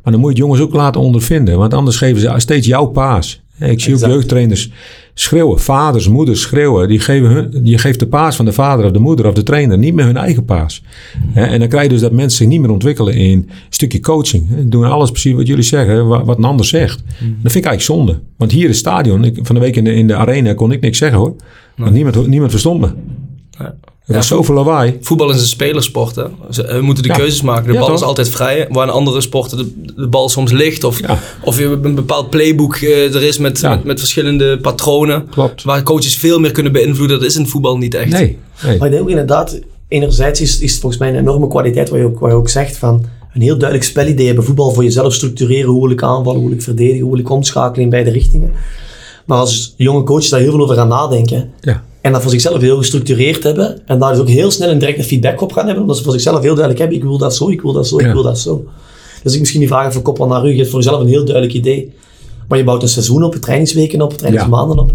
Maar 0.03 0.13
dan 0.13 0.21
moet 0.21 0.23
je 0.23 0.29
het 0.29 0.39
jongens 0.39 0.61
ook 0.61 0.75
laten 0.75 1.01
ondervinden. 1.01 1.59
Want 1.59 1.75
anders 1.75 1.97
geven 1.97 2.21
ze 2.21 2.35
steeds 2.37 2.67
jouw 2.67 2.87
paas. 2.87 3.41
Ik 3.61 3.81
zie 3.81 3.95
ook 3.95 4.01
jeugdtrainers 4.11 4.71
schreeuwen. 5.15 5.61
Vaders, 5.61 6.09
moeders 6.09 6.41
schreeuwen. 6.41 6.89
Die, 6.89 6.99
geven 7.01 7.29
hun, 7.31 7.51
die 7.63 7.79
geeft 7.79 7.99
de 8.01 8.07
paas 8.07 8.37
van 8.37 8.45
de 8.45 8.53
vader 8.53 8.85
of 8.85 8.91
de 8.93 8.99
moeder 8.99 9.27
of 9.27 9.35
de 9.35 9.43
trainer. 9.43 9.79
Niet 9.79 9.95
meer 9.95 10.05
hun 10.05 10.17
eigen 10.17 10.45
paas. 10.45 10.83
En 11.35 11.59
dan 11.59 11.69
krijg 11.69 11.83
je 11.85 11.89
dus 11.91 12.01
dat 12.01 12.13
mensen 12.13 12.39
zich 12.39 12.47
niet 12.49 12.61
meer 12.61 12.71
ontwikkelen 12.71 13.15
in 13.15 13.31
een 13.39 13.51
stukje 13.69 14.01
coaching. 14.01 14.47
Doen 14.65 14.85
alles 14.85 15.11
precies 15.11 15.33
wat 15.35 15.47
jullie 15.47 15.63
zeggen. 15.65 16.07
wa- 16.09 16.25
Wat 16.25 16.39
een 16.39 16.45
ander 16.45 16.67
zegt. 16.67 16.99
Dat 17.19 17.53
vind 17.53 17.65
ik 17.65 17.71
eigenlijk 17.71 17.83
zonde. 17.83 18.19
Want 18.37 18.53
hier 18.53 18.63
in 18.63 18.69
het 18.69 18.77
stadion. 18.77 19.25
Ik, 19.25 19.39
van 19.43 19.55
de 19.55 19.61
week 19.61 19.77
in 19.77 19.85
de, 19.85 19.95
in 19.95 20.07
de 20.07 20.15
arena 20.15 20.55
kon 20.55 20.73
ik 20.73 20.81
niks 20.81 20.99
zeggen 20.99 21.19
hoor. 21.19 21.35
Want 21.77 21.93
niemand, 21.93 22.27
niemand 22.27 22.51
verstond 22.51 22.81
me. 22.81 22.89
Ja. 23.59 23.75
Er 24.07 24.15
was 24.17 24.27
zoveel 24.27 24.55
lawaai. 24.55 24.99
Voetbal 25.01 25.31
is 25.31 25.41
een 25.41 25.47
spelersport. 25.47 26.15
Hè? 26.17 26.23
Ze 26.51 26.63
eh, 26.67 26.81
moeten 26.81 27.03
de 27.03 27.09
Ja. 27.09 27.15
keuzes 27.15 27.43
maken. 27.43 27.67
De 27.67 27.73
Ja, 27.73 27.79
bal 27.79 27.89
toch? 27.89 27.97
is 27.97 28.03
altijd 28.03 28.29
vrij. 28.29 28.67
Waar 28.71 28.87
in 28.87 28.93
andere 28.93 29.21
sporten 29.21 29.59
de, 29.59 29.93
de 29.97 30.07
bal 30.09 30.29
soms 30.29 30.53
ligt. 30.53 30.85
Of, 30.85 31.01
Ja. 31.01 31.19
of 31.45 31.59
je 31.59 31.65
een 31.83 31.95
bepaald 31.95 32.31
playbook 32.31 32.77
eh, 32.77 33.15
er 33.15 33.23
is 33.23 33.39
met, 33.39 33.61
Ja. 33.61 33.69
met, 33.71 33.85
met 33.85 33.99
verschillende 33.99 34.59
patronen. 34.59 35.29
Klopt. 35.31 35.63
Waar 35.63 35.83
coaches 35.83 36.17
veel 36.17 36.39
meer 36.39 36.51
kunnen 36.53 36.73
beïnvloeden. 36.73 37.19
Dat 37.19 37.29
is 37.29 37.37
in 37.37 37.47
voetbal 37.47 37.77
niet 37.79 37.95
echt. 37.95 38.11
Nee. 38.13 38.39
nee. 38.65 38.77
Maar 38.79 38.87
ik 38.87 38.93
denk 38.93 39.03
ook 39.03 39.11
inderdaad, 39.11 39.59
enerzijds 39.89 40.41
is, 40.41 40.61
is 40.61 40.71
het 40.73 40.81
volgens 40.81 41.01
mij 41.01 41.11
een 41.11 41.19
enorme 41.19 41.49
kwaliteit 41.49 41.89
wat 41.89 41.99
je, 41.99 42.05
ook, 42.05 42.19
wat 42.21 42.31
je 42.31 42.37
ook 42.37 42.49
zegt 42.49 42.77
van 42.77 43.05
een 43.35 43.41
heel 43.43 43.59
duidelijk 43.59 43.89
spelidee 43.89 44.27
hebben. 44.27 44.45
Voetbal 44.45 44.71
voor 44.71 44.85
jezelf 44.85 45.15
structureren. 45.15 45.71
Hoe 45.71 45.83
wil 45.83 45.91
ik 45.91 46.03
aanvallen, 46.03 46.41
hoe 46.41 46.49
wil 46.49 46.59
ik 46.59 46.65
verdedigen, 46.65 47.01
hoe 47.01 47.11
wil 47.11 47.21
ik 47.21 47.31
omschakelen 47.31 47.85
in 47.85 47.91
beide 47.91 48.11
richtingen. 48.11 48.53
Maar 49.27 49.39
als 49.39 49.75
jonge 49.77 50.03
coaches 50.03 50.29
daar 50.29 50.41
heel 50.41 50.51
veel 50.51 50.61
over 50.63 50.77
gaan 50.77 50.89
nadenken 50.89 51.51
Ja. 51.61 51.83
En 52.01 52.13
dat 52.13 52.23
voor 52.23 52.31
zichzelf 52.31 52.61
heel 52.61 52.77
gestructureerd 52.77 53.43
hebben 53.43 53.81
en 53.87 53.99
daar 53.99 54.11
dus 54.13 54.21
ook 54.21 54.29
heel 54.29 54.51
snel 54.51 54.71
een 54.71 54.79
directe 54.79 55.05
feedback 55.05 55.41
op 55.41 55.53
gaan 55.53 55.65
hebben, 55.65 55.83
omdat 55.83 55.97
ze 55.97 56.03
voor 56.03 56.13
zichzelf 56.13 56.41
heel 56.41 56.55
duidelijk 56.55 56.79
hebben, 56.79 56.97
ik 56.97 57.03
wil 57.05 57.19
dat 57.19 57.37
zo, 57.37 57.51
ik 57.51 57.61
wil 57.61 57.73
dat 57.73 57.89
zo, 57.89 57.99
ik 57.99 58.13
wil 58.13 58.23
dat 58.23 58.39
zo. 58.39 58.65
Dus 59.23 59.33
ik 59.33 59.39
misschien 59.39 59.61
die 59.61 59.69
vraag 59.69 59.89
even 59.89 60.03
koppelen 60.03 60.29
naar 60.29 60.47
u, 60.47 60.51
je 60.51 60.57
hebt 60.57 60.71
voor 60.71 60.81
jezelf 60.83 61.01
een 61.01 61.09
heel 61.09 61.25
duidelijk 61.25 61.55
idee. 61.55 61.93
Maar 62.49 62.59
je 62.59 62.65
bouwt 62.65 62.83
een 62.83 62.89
seizoen 62.89 63.23
op, 63.23 63.35
trainingsweken 63.35 64.03
op, 64.03 64.13
trainingsmaanden 64.17 64.79
op. 64.79 64.93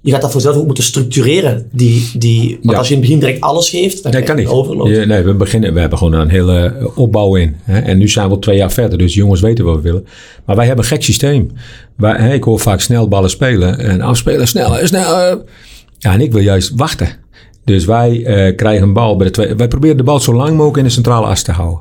Je 0.00 0.10
gaat 0.12 0.20
dat 0.20 0.30
voor 0.32 0.40
jezelf 0.40 0.56
ook 0.60 0.66
moeten 0.66 0.84
structureren. 0.84 1.68
Die, 1.72 2.10
die, 2.18 2.50
want 2.62 2.70
Ja. 2.72 2.78
als 2.78 2.88
je 2.88 2.94
in 2.94 3.00
het 3.00 3.08
begin 3.08 3.24
direct 3.24 3.40
alles 3.44 3.70
geeft, 3.70 4.02
dan 4.02 4.10
krijg 4.12 4.26
kan 4.26 4.36
je 4.36 4.46
een. 4.48 4.90
Je- 5.00 5.06
nee, 5.06 5.22
we, 5.22 5.34
beginnen, 5.34 5.74
we 5.74 5.80
hebben 5.80 5.98
gewoon 5.98 6.12
een 6.12 6.28
hele 6.28 6.60
eh, 6.78 6.98
opbouw 6.98 7.34
in. 7.36 7.56
Hè? 7.62 7.78
En 7.78 7.98
nu 7.98 8.08
zijn 8.08 8.26
we 8.28 8.34
al 8.34 8.38
twee 8.38 8.56
jaar 8.56 8.72
verder, 8.72 8.98
dus 8.98 9.14
jongens 9.14 9.40
weten 9.40 9.64
wat 9.64 9.74
we 9.76 9.80
willen. 9.80 10.06
Maar 10.46 10.56
wij 10.56 10.66
hebben 10.66 10.84
een 10.84 10.90
gek 10.90 11.02
systeem. 11.02 11.50
Wij, 11.96 12.14
hè, 12.16 12.32
ik 12.34 12.44
hoor 12.44 12.60
vaak 12.60 12.80
snel 12.80 13.08
ballen 13.08 13.30
spelen 13.30 13.78
en 13.78 14.00
afspelen, 14.00 14.48
snel, 14.48 14.86
snel. 14.86 15.42
Ja, 15.98 16.12
en 16.12 16.20
ik 16.20 16.32
wil 16.32 16.42
juist 16.42 16.72
wachten. 16.76 17.08
Dus 17.64 17.84
wij 17.84 18.24
eh, 18.24 18.56
krijgen 18.56 18.82
een 18.82 18.92
bal 18.92 19.16
bij 19.16 19.26
de 19.26 19.32
twee. 19.32 19.54
Wij 19.54 19.68
proberen 19.68 19.96
de 19.96 20.02
bal 20.02 20.20
zo 20.20 20.34
lang 20.34 20.50
mogelijk 20.50 20.76
in 20.76 20.84
de 20.84 20.90
centrale 20.90 21.26
as 21.26 21.42
te 21.42 21.52
houden. 21.52 21.80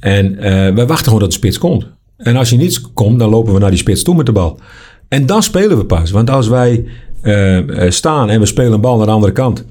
En 0.00 0.38
eh, 0.38 0.74
wij 0.74 0.86
wachten 0.86 1.04
gewoon 1.04 1.20
dat 1.20 1.30
de 1.30 1.36
spits 1.36 1.58
komt. 1.58 1.86
En 2.16 2.36
als 2.36 2.50
je 2.50 2.56
niet 2.56 2.92
komt, 2.92 3.18
dan 3.18 3.30
lopen 3.30 3.52
we 3.52 3.58
naar 3.58 3.70
die 3.70 3.78
spits 3.78 4.02
toe 4.02 4.14
met 4.14 4.26
de 4.26 4.32
bal. 4.32 4.60
En 5.08 5.26
dan 5.26 5.42
spelen 5.42 5.78
we 5.78 5.84
pas. 5.84 6.10
Want 6.10 6.30
als 6.30 6.48
wij 6.48 6.84
eh, 7.20 7.58
staan 7.88 8.30
en 8.30 8.40
we 8.40 8.46
spelen 8.46 8.72
een 8.72 8.80
bal 8.80 8.96
naar 8.96 9.06
de 9.06 9.12
andere 9.12 9.32
kant. 9.32 9.64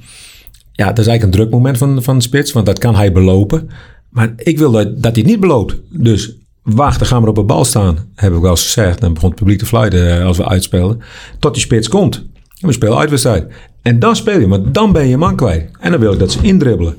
Ja, 0.72 0.88
dat 0.88 1.00
is 1.00 1.08
eigenlijk 1.08 1.24
een 1.24 1.42
druk 1.42 1.54
moment 1.54 1.78
van, 1.78 2.04
van 2.04 2.18
de 2.18 2.24
spits, 2.24 2.52
want 2.52 2.66
dat 2.66 2.80
kan 2.80 2.96
hij 2.96 3.12
belopen. 3.12 3.70
Maar 4.10 4.34
ik 4.38 4.58
wil 4.58 4.72
dat, 4.72 5.02
dat 5.02 5.16
hij 5.16 5.24
niet 5.26 5.40
beloopt. 5.40 5.76
Dus 5.90 6.36
wacht, 6.64 7.00
dan 7.00 7.08
gaan 7.08 7.22
we 7.22 7.30
op 7.30 7.38
een 7.38 7.46
bal 7.46 7.66
staan. 7.66 7.98
Heb 8.16 8.34
ik 8.34 8.42
wel 8.42 8.50
eens 8.50 8.64
gezegd. 8.64 9.02
Dan 9.02 9.14
begon 9.14 9.30
het 9.30 9.40
publiek 9.40 9.60
te 9.60 9.66
fluiten 9.66 10.24
als 10.24 10.38
we 10.38 10.48
uitspelen. 10.48 11.02
Tot 11.40 11.54
die 11.54 11.64
spits 11.64 11.90
komt. 11.90 12.26
We 12.60 12.72
spelen 12.72 12.98
uitwedstrijd. 12.98 13.46
En 13.82 14.00
dan 14.00 14.16
speel 14.16 14.40
je, 14.40 14.48
want 14.48 14.74
dan 14.74 14.92
ben 14.92 15.08
je 15.08 15.18
man 15.18 15.36
kwijt. 15.36 15.70
En 15.80 15.92
dan 15.92 16.00
wil 16.00 16.14
ik 16.14 16.20
dat 16.20 16.32
ze 16.32 16.40
indribbelen. 16.42 16.98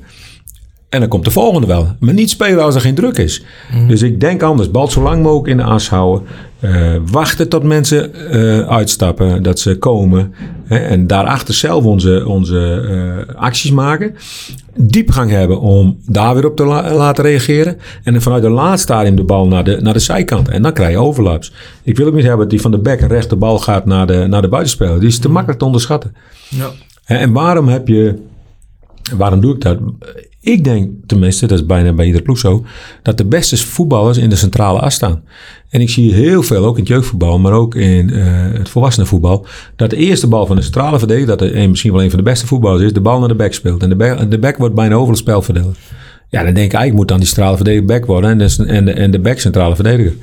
En 0.89 0.99
dan 0.99 1.09
komt 1.09 1.25
de 1.25 1.31
volgende 1.31 1.67
wel. 1.67 1.95
Maar 1.99 2.13
niet 2.13 2.29
spelen 2.29 2.63
als 2.63 2.75
er 2.75 2.81
geen 2.81 2.95
druk 2.95 3.17
is. 3.17 3.43
Dus 3.87 4.01
ik 4.01 4.19
denk 4.19 4.41
anders. 4.41 4.71
Bal 4.71 4.87
zo 4.87 5.01
lang 5.01 5.23
mogelijk 5.23 5.47
in 5.47 5.57
de 5.57 5.63
as 5.63 5.89
houden. 5.89 6.27
Eh, 6.59 6.95
wachten 7.11 7.49
tot 7.49 7.63
mensen 7.63 8.13
eh, 8.31 8.59
uitstappen. 8.67 9.43
Dat 9.43 9.59
ze 9.59 9.77
komen. 9.77 10.33
Hè, 10.65 10.77
en 10.77 11.07
daarachter 11.07 11.53
zelf 11.53 11.83
onze, 11.83 12.27
onze 12.27 12.85
eh, 13.27 13.35
acties 13.35 13.71
maken. 13.71 14.15
Diepgang 14.75 15.31
hebben 15.31 15.59
om 15.59 15.97
daar 16.05 16.33
weer 16.35 16.45
op 16.45 16.55
te 16.55 16.65
la- 16.65 16.93
laten 16.93 17.23
reageren. 17.23 17.77
En 18.03 18.13
dan 18.13 18.21
vanuit 18.21 18.41
de 18.43 18.49
laatste 18.49 18.81
stadium 18.93 19.15
de 19.15 19.23
bal 19.23 19.47
naar 19.47 19.63
de, 19.63 19.77
naar 19.81 19.93
de 19.93 19.99
zijkant. 19.99 20.49
En 20.49 20.61
dan 20.61 20.73
krijg 20.73 20.91
je 20.91 20.97
overlaps. 20.97 21.53
Ik 21.83 21.97
wil 21.97 22.07
ook 22.07 22.13
niet 22.13 22.21
hebben 22.23 22.39
dat 22.41 22.49
die 22.49 22.61
van 22.61 22.71
de 22.71 22.77
back 22.79 22.99
recht 22.99 23.29
de 23.29 23.35
bal 23.35 23.59
gaat 23.59 23.85
naar 23.85 24.07
de, 24.07 24.25
naar 24.27 24.41
de 24.41 24.49
buitenspeler. 24.49 24.99
Die 24.99 25.09
is 25.09 25.19
te 25.19 25.29
makkelijk 25.29 25.59
te 25.59 25.65
onderschatten. 25.65 26.15
Ja. 26.49 26.69
En 27.05 27.31
waarom 27.33 27.67
heb 27.67 27.87
je. 27.87 28.15
Waarom 29.17 29.41
doe 29.41 29.53
ik 29.53 29.61
dat? 29.61 29.77
Ik 30.41 30.63
denk 30.63 30.89
tenminste, 31.05 31.47
dat 31.47 31.59
is 31.59 31.65
bijna 31.65 31.93
bij 31.93 32.05
iedere 32.05 32.23
ploeg 32.23 32.37
zo, 32.37 32.65
dat 33.01 33.17
de 33.17 33.25
beste 33.25 33.57
voetballers 33.57 34.17
in 34.17 34.29
de 34.29 34.35
centrale 34.35 34.79
as 34.79 34.93
staan. 34.93 35.21
En 35.69 35.81
ik 35.81 35.89
zie 35.89 36.13
heel 36.13 36.43
veel, 36.43 36.65
ook 36.65 36.75
in 36.75 36.79
het 36.79 36.91
jeugdvoetbal, 36.91 37.39
maar 37.39 37.51
ook 37.51 37.75
in 37.75 38.09
eh, 38.09 38.23
het 38.53 38.69
volwassenenvoetbal, 38.69 39.45
dat 39.75 39.89
de 39.89 39.95
eerste 39.95 40.27
bal 40.27 40.45
van 40.45 40.55
de 40.55 40.61
centrale 40.61 40.97
verdediger, 40.97 41.37
dat 41.37 41.41
er 41.41 41.69
misschien 41.69 41.91
wel 41.91 42.03
een 42.03 42.09
van 42.09 42.19
de 42.19 42.25
beste 42.25 42.47
voetballers 42.47 42.83
is, 42.83 42.93
de 42.93 43.01
bal 43.01 43.19
naar 43.19 43.27
de 43.27 43.35
back 43.35 43.53
speelt. 43.53 43.83
En 43.83 43.89
de 44.29 44.39
back, 44.39 44.57
wordt 44.57 44.75
bijna 44.75 44.95
over 44.95 45.09
het 45.09 45.17
spel 45.17 45.41
verdeeld. 45.41 45.77
Ja, 46.29 46.43
dan 46.43 46.53
denk 46.53 46.65
ik 46.65 46.73
eigenlijk 46.73 46.95
moet 46.95 47.07
dan 47.07 47.17
die 47.17 47.27
centrale 47.27 47.55
verdediger 47.55 47.85
back 47.85 48.05
worden 48.05 48.29
en 48.29 48.37
de, 48.85 48.91
en 48.91 49.11
de, 49.11 49.19
back 49.19 49.39
centrale 49.39 49.75
verdediger. 49.75 50.13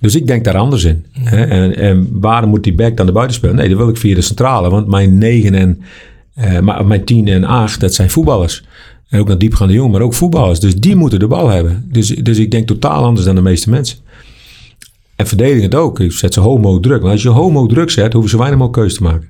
Dus 0.00 0.14
ik 0.14 0.26
denk 0.26 0.44
daar 0.44 0.56
anders 0.56 0.84
in. 0.84 1.04
Hè? 1.12 1.44
En, 1.44 1.76
en 1.76 2.08
waarom 2.12 2.50
moet 2.50 2.64
die 2.64 2.74
back 2.74 2.96
dan 2.96 3.06
de 3.06 3.12
buiten 3.12 3.36
spelen? 3.36 3.56
Nee, 3.56 3.68
dat 3.68 3.78
wil 3.78 3.88
ik 3.88 3.96
via 3.96 4.14
de 4.14 4.20
centrale. 4.20 4.70
Want 4.70 4.86
mijn 4.86 5.18
9 5.18 5.54
en 5.54 5.80
eh, 6.34 6.80
mijn 6.82 7.04
10 7.04 7.28
en 7.28 7.44
8, 7.44 7.80
dat 7.80 7.94
zijn 7.94 8.10
voetballers. 8.10 8.64
En 9.10 9.20
ook 9.20 9.28
naar 9.28 9.38
diepgaande 9.38 9.74
jongen, 9.74 9.90
maar 9.90 10.00
ook 10.00 10.14
voetballers. 10.14 10.60
Dus 10.60 10.74
die 10.74 10.96
moeten 10.96 11.18
de 11.18 11.26
bal 11.26 11.48
hebben. 11.48 11.84
Dus, 11.88 12.08
dus 12.08 12.38
ik 12.38 12.50
denk 12.50 12.66
totaal 12.66 13.04
anders 13.04 13.26
dan 13.26 13.34
de 13.34 13.40
meeste 13.40 13.70
mensen. 13.70 13.98
En 15.16 15.26
verdediging 15.26 15.62
het 15.62 15.74
ook. 15.74 16.00
Ik 16.00 16.12
zet 16.12 16.34
ze 16.34 16.40
homo 16.40 16.80
druk. 16.80 17.02
Maar 17.02 17.10
als 17.10 17.22
je 17.22 17.28
homo 17.28 17.66
druk 17.66 17.90
zet, 17.90 18.12
hoeven 18.12 18.30
ze 18.30 18.36
weinig 18.36 18.58
mogelijk 18.58 18.82
keuze 18.82 18.96
te 18.96 19.02
maken. 19.02 19.28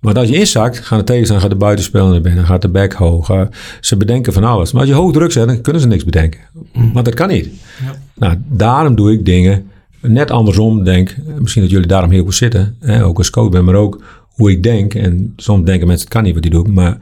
Maar 0.00 0.14
als 0.14 0.28
je 0.28 0.36
inzakt, 0.36 0.78
gaan 0.78 0.98
de 0.98 1.04
tegenstander 1.04 1.46
gaat 1.46 1.58
de 1.58 1.64
buitenspel 1.64 2.08
naar 2.08 2.20
binnen, 2.20 2.46
gaat 2.46 2.62
de 2.62 2.68
back 2.68 2.92
hoog. 2.92 3.48
ze 3.80 3.96
bedenken 3.96 4.32
van 4.32 4.44
alles. 4.44 4.72
Maar 4.72 4.80
als 4.80 4.90
je 4.90 4.96
hoog 4.96 5.12
druk 5.12 5.32
zet, 5.32 5.46
dan 5.46 5.60
kunnen 5.60 5.82
ze 5.82 5.88
niks 5.88 6.04
bedenken. 6.04 6.40
Want 6.92 7.04
dat 7.04 7.14
kan 7.14 7.28
niet. 7.28 7.48
Nou, 8.14 8.36
daarom 8.48 8.94
doe 8.94 9.12
ik 9.12 9.24
dingen 9.24 9.66
net 10.00 10.30
andersom. 10.30 10.84
Denk, 10.84 11.16
misschien 11.38 11.62
dat 11.62 11.70
jullie 11.70 11.86
daarom 11.86 12.10
heel 12.10 12.24
goed 12.24 12.34
zitten. 12.34 12.76
Hè, 12.80 13.04
ook 13.04 13.18
als 13.18 13.30
coach 13.30 13.50
ben, 13.50 13.64
maar 13.64 13.74
ook 13.74 14.02
hoe 14.28 14.50
ik 14.50 14.62
denk. 14.62 14.94
En 14.94 15.32
soms 15.36 15.64
denken 15.64 15.86
mensen, 15.86 16.04
het 16.04 16.14
kan 16.14 16.22
niet 16.22 16.34
wat 16.34 16.42
die 16.42 16.50
doet. 16.52 16.68
Maar 16.68 16.98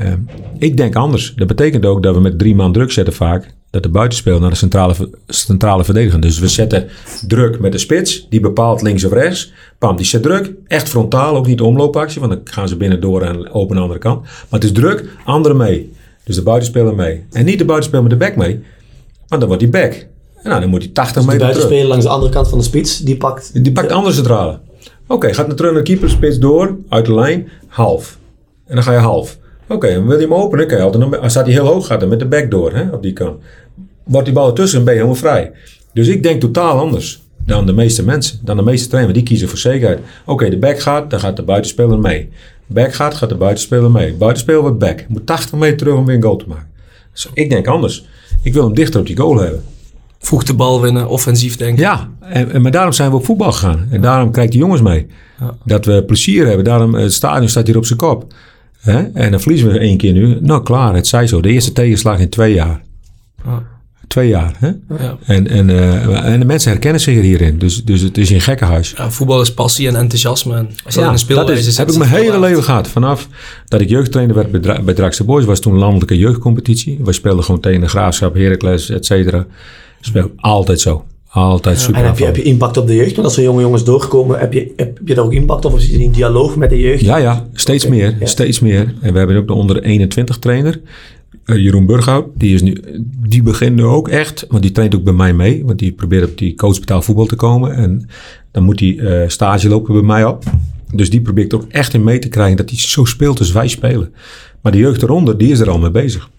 eh, 0.00 0.12
ik 0.58 0.76
denk 0.76 0.96
anders. 0.96 1.32
Dat 1.36 1.46
betekent 1.46 1.84
ook 1.86 2.02
dat 2.02 2.14
we 2.14 2.20
met 2.20 2.38
drie 2.38 2.54
man 2.54 2.72
druk 2.72 2.92
zetten 2.92 3.14
vaak. 3.14 3.54
Dat 3.70 3.82
de 3.82 3.88
buitenspeler 3.88 4.40
naar 4.40 4.50
de 4.50 4.56
centrale, 4.56 4.94
centrale 5.26 5.84
verdediger. 5.84 6.20
Dus 6.20 6.38
we 6.38 6.48
zetten 6.48 6.88
druk 7.26 7.60
met 7.60 7.72
de 7.72 7.78
spits. 7.78 8.26
Die 8.28 8.40
bepaalt 8.40 8.82
links 8.82 9.04
of 9.04 9.12
rechts. 9.12 9.52
Pam, 9.78 9.96
die 9.96 10.06
zet 10.06 10.22
druk. 10.22 10.52
Echt 10.66 10.88
frontaal, 10.88 11.36
ook 11.36 11.46
niet 11.46 11.58
de 11.58 11.64
omloopactie. 11.64 12.20
Want 12.20 12.32
dan 12.32 12.40
gaan 12.44 12.68
ze 12.68 12.76
binnen 12.76 13.00
door 13.00 13.22
en 13.22 13.50
open 13.50 13.76
de 13.76 13.82
andere 13.82 13.98
kant. 13.98 14.22
Maar 14.22 14.60
het 14.60 14.64
is 14.64 14.72
druk, 14.72 15.04
anderen 15.24 15.56
mee. 15.56 15.92
Dus 16.24 16.36
de 16.36 16.42
buitenspeler 16.42 16.94
mee. 16.94 17.24
En 17.32 17.44
niet 17.44 17.58
de 17.58 17.64
buitenspeler 17.64 18.08
met 18.08 18.18
de 18.18 18.26
back 18.26 18.36
mee. 18.36 18.60
Want 19.28 19.40
dan 19.40 19.46
wordt 19.46 19.60
die 19.60 19.72
back. 19.72 20.06
Nou, 20.42 20.60
dan 20.60 20.70
moet 20.70 20.82
hij 20.82 20.90
80 20.92 21.14
Dus 21.14 21.24
de 21.24 21.30
meter 21.30 21.46
buitenspeler 21.46 21.86
langs 21.86 22.04
de 22.04 22.10
andere 22.10 22.32
kant 22.32 22.48
van 22.48 22.58
de 22.58 22.64
spits, 22.64 22.98
die 22.98 23.16
pakt... 23.16 23.64
Die 23.64 23.72
pakt 23.72 23.88
de 23.88 23.94
andere 23.94 24.14
centrale. 24.14 24.58
Oké, 25.06 25.34
gaat 25.34 25.46
naar 25.46 25.56
terug 25.56 25.72
naar 25.72 25.84
de 25.84 25.90
keeper, 25.90 26.10
spits 26.10 26.38
door, 26.38 26.76
uit 26.88 27.06
de 27.06 27.14
lijn, 27.14 27.48
half. 27.66 28.18
En 28.66 28.74
dan 28.74 28.84
ga 28.84 28.92
je 28.92 28.98
half. 28.98 29.38
Oké, 29.70 29.94
dan 29.94 30.06
wil 30.06 30.16
je 30.16 30.22
hem 30.22 30.34
openen, 30.34 30.66
kan 30.66 30.76
je 30.78 30.82
altijd 30.84 31.02
nog, 31.10 31.18
als 31.18 31.32
staat 31.32 31.44
hij 31.44 31.54
heel 31.54 31.66
hoog, 31.66 31.86
gaat 31.86 32.00
hij 32.00 32.08
met 32.10 32.18
de 32.18 32.26
back 32.26 32.50
door, 32.50 32.72
hè, 32.74 32.90
op 32.90 33.02
die 33.02 33.12
kant. 33.12 33.40
Wordt 34.04 34.26
die 34.26 34.34
bal 34.34 34.46
ertussen 34.46 34.78
en 34.78 34.84
ben 34.84 34.94
je 34.94 35.00
helemaal 35.00 35.20
vrij. 35.20 35.52
Dus 35.94 36.08
ik 36.08 36.22
denk 36.22 36.40
totaal 36.40 36.78
anders 36.78 37.22
dan 37.46 37.66
de 37.66 37.72
meeste 37.72 38.04
mensen, 38.04 38.38
dan 38.44 38.56
de 38.56 38.62
meeste 38.62 38.88
trainers. 38.88 39.14
Die 39.14 39.22
kiezen 39.26 39.48
voor 39.48 39.58
zekerheid. 39.58 39.98
Oké, 40.26 40.48
de 40.50 40.58
back 40.58 40.80
gaat, 40.80 41.10
dan 41.10 41.20
gaat 41.20 41.36
de 41.36 41.42
buitenspeler 41.42 41.98
mee. 41.98 42.28
Back 42.66 42.94
gaat, 42.94 43.14
gaat 43.14 43.28
de 43.28 43.34
buitenspeler 43.34 43.90
mee. 43.90 44.12
Buitenspeler 44.14 44.60
wordt 44.60 44.78
back. 44.78 45.04
Moet 45.08 45.26
80 45.26 45.58
meter 45.58 45.76
terug 45.76 45.94
om 45.94 46.04
weer 46.06 46.16
een 46.16 46.22
goal 46.22 46.36
te 46.36 46.44
maken. 46.48 46.66
Dus 47.12 47.28
ik 47.34 47.50
denk 47.50 47.66
anders. 47.66 48.06
Ik 48.42 48.52
wil 48.52 48.64
hem 48.64 48.74
dichter 48.74 49.00
op 49.00 49.06
die 49.06 49.16
goal 49.16 49.38
hebben. 49.38 49.62
Vroeg 50.18 50.44
de 50.44 50.54
bal 50.54 50.80
winnen, 50.80 51.08
offensief 51.08 51.56
denken. 51.56 51.82
Ja, 51.82 52.08
en, 52.20 52.50
en- 52.52 52.62
maar 52.62 52.70
daarom 52.70 52.92
zijn 52.92 53.10
we 53.10 53.16
op 53.16 53.24
voetbal 53.24 53.52
gegaan. 53.52 53.86
En 53.90 54.00
daarom 54.00 54.30
krijgt 54.30 54.52
de 54.52 54.58
jongens 54.58 54.82
mee. 54.82 55.06
Ja. 55.40 55.54
Dat 55.64 55.84
we 55.84 56.04
plezier 56.04 56.46
hebben. 56.46 56.64
Daarom, 56.64 56.94
het 56.94 57.12
stadion 57.12 57.48
staat 57.48 57.66
hier 57.66 57.76
op 57.76 57.84
zijn 57.86 57.98
kop. 57.98 58.32
Hè? 58.80 59.02
En 59.14 59.30
dan 59.30 59.40
verliezen 59.40 59.72
we 59.72 59.78
één 59.78 59.96
keer 59.96 60.12
nu. 60.12 60.38
Nou 60.40 60.62
klaar, 60.62 60.94
het 60.94 61.06
zij 61.06 61.26
zo. 61.26 61.40
De 61.40 61.48
eerste 61.48 61.72
tegenslag 61.72 62.18
in 62.18 62.28
twee 62.28 62.54
jaar. 62.54 62.82
Ja. 63.44 63.62
Twee 64.06 64.28
jaar. 64.28 64.54
Hè? 64.58 64.66
Ja. 64.98 65.18
En, 65.26 65.48
en, 65.48 65.70
eh, 65.70 66.24
en 66.32 66.40
de 66.40 66.46
mensen 66.46 66.70
herkennen 66.70 67.00
zich 67.00 67.20
hierin. 67.20 67.58
Dus, 67.58 67.84
dus 67.84 68.00
het 68.00 68.18
is 68.18 68.30
een 68.30 68.40
gekkenhuis. 68.40 68.94
Ja, 68.96 69.10
voetbal 69.10 69.40
is 69.40 69.54
passie 69.54 69.88
en 69.88 69.96
enthousiasme. 69.96 70.56
En 70.56 70.68
als 70.84 70.94
dat 70.94 71.28
een 71.28 71.34
dat 71.34 71.50
is, 71.50 71.64
zit, 71.64 71.76
heb 71.76 71.88
ik 71.88 71.96
mijn 71.96 72.10
hele 72.10 72.40
leven 72.40 72.62
gehad. 72.62 72.88
Vanaf 72.88 73.28
dat 73.68 73.80
ik 73.80 73.88
jeugdtrainer 73.88 74.34
werd 74.34 74.50
bij, 74.50 74.60
Dra 74.60 74.82
bij 74.82 74.94
Draakste 74.94 75.24
Boys. 75.24 75.44
was 75.44 75.60
toen 75.60 75.72
een 75.72 75.78
landelijke 75.78 76.18
jeugdcompetitie. 76.18 76.98
We 77.04 77.12
speelden 77.12 77.44
gewoon 77.44 77.60
tegen 77.60 77.80
de 77.80 77.88
Graafschap, 77.88 78.34
Heracles, 78.34 78.90
et 78.90 79.06
cetera. 79.06 79.46
Speel 80.00 80.30
altijd 80.36 80.80
zo. 80.80 81.04
Altijd 81.32 81.80
super. 81.80 82.00
En 82.00 82.06
heb 82.06 82.18
je, 82.18 82.24
heb 82.24 82.36
je 82.36 82.42
impact 82.42 82.76
op 82.76 82.86
de 82.86 82.94
jeugd? 82.94 83.14
Want 83.14 83.26
als 83.26 83.36
er 83.36 83.42
jonge 83.42 83.60
jongens 83.60 83.84
doorkomen, 83.84 84.38
heb 84.38 84.52
je, 84.52 84.72
heb 84.76 84.98
je 85.04 85.14
daar 85.14 85.24
ook 85.24 85.32
impact 85.32 85.64
op? 85.64 85.72
Of 85.72 85.80
zit 85.80 85.90
je 85.90 86.02
in 86.02 86.10
dialoog 86.10 86.56
met 86.56 86.70
de 86.70 86.78
jeugd? 86.78 87.00
Ja, 87.00 87.16
ja, 87.16 87.46
steeds 87.52 87.86
meer. 87.86 88.16
ja. 88.20 88.26
Steeds 88.26 88.60
meer. 88.60 88.94
En 89.00 89.12
we 89.12 89.18
hebben 89.18 89.36
ook 89.36 89.46
de 89.46 89.52
onder 89.52 89.82
21 89.82 90.38
trainer. 90.38 90.80
Eh, 91.44 91.56
Jeroen 91.56 91.86
Burghout, 91.86 92.26
die, 92.34 92.54
is 92.54 92.62
nu, 92.62 92.80
die 93.28 93.42
begint 93.42 93.76
nu 93.76 93.84
ook 93.84 94.08
echt, 94.08 94.46
want 94.48 94.62
die 94.62 94.72
traint 94.72 94.94
ook 94.94 95.04
bij 95.04 95.12
mij 95.12 95.32
mee. 95.32 95.64
Want 95.64 95.78
die 95.78 95.92
probeert 95.92 96.30
op 96.30 96.38
die 96.38 96.54
coachbetaal 96.54 97.02
voetbal 97.02 97.26
te 97.26 97.36
komen. 97.36 97.74
En 97.74 98.08
dan 98.50 98.62
moet 98.62 98.80
hij 98.80 98.98
eh, 98.98 99.28
stage 99.28 99.68
lopen 99.68 99.94
bij 99.94 100.02
mij 100.02 100.24
op. 100.24 100.44
Dus 100.94 101.10
die 101.10 101.20
probeert 101.20 101.54
ook 101.54 101.64
echt 101.68 101.94
in 101.94 102.04
mee 102.04 102.18
te 102.18 102.28
krijgen 102.28 102.56
dat 102.56 102.70
hij 102.70 102.78
zo 102.78 103.04
speelt 103.04 103.38
als 103.38 103.52
wij 103.52 103.68
spelen. 103.68 104.14
Maar 104.60 104.72
de 104.72 104.78
jeugd 104.78 105.02
eronder, 105.02 105.38
die 105.38 105.50
is 105.50 105.60
er 105.60 105.70
al 105.70 105.78
mee 105.78 105.90
bezig. 105.90 106.30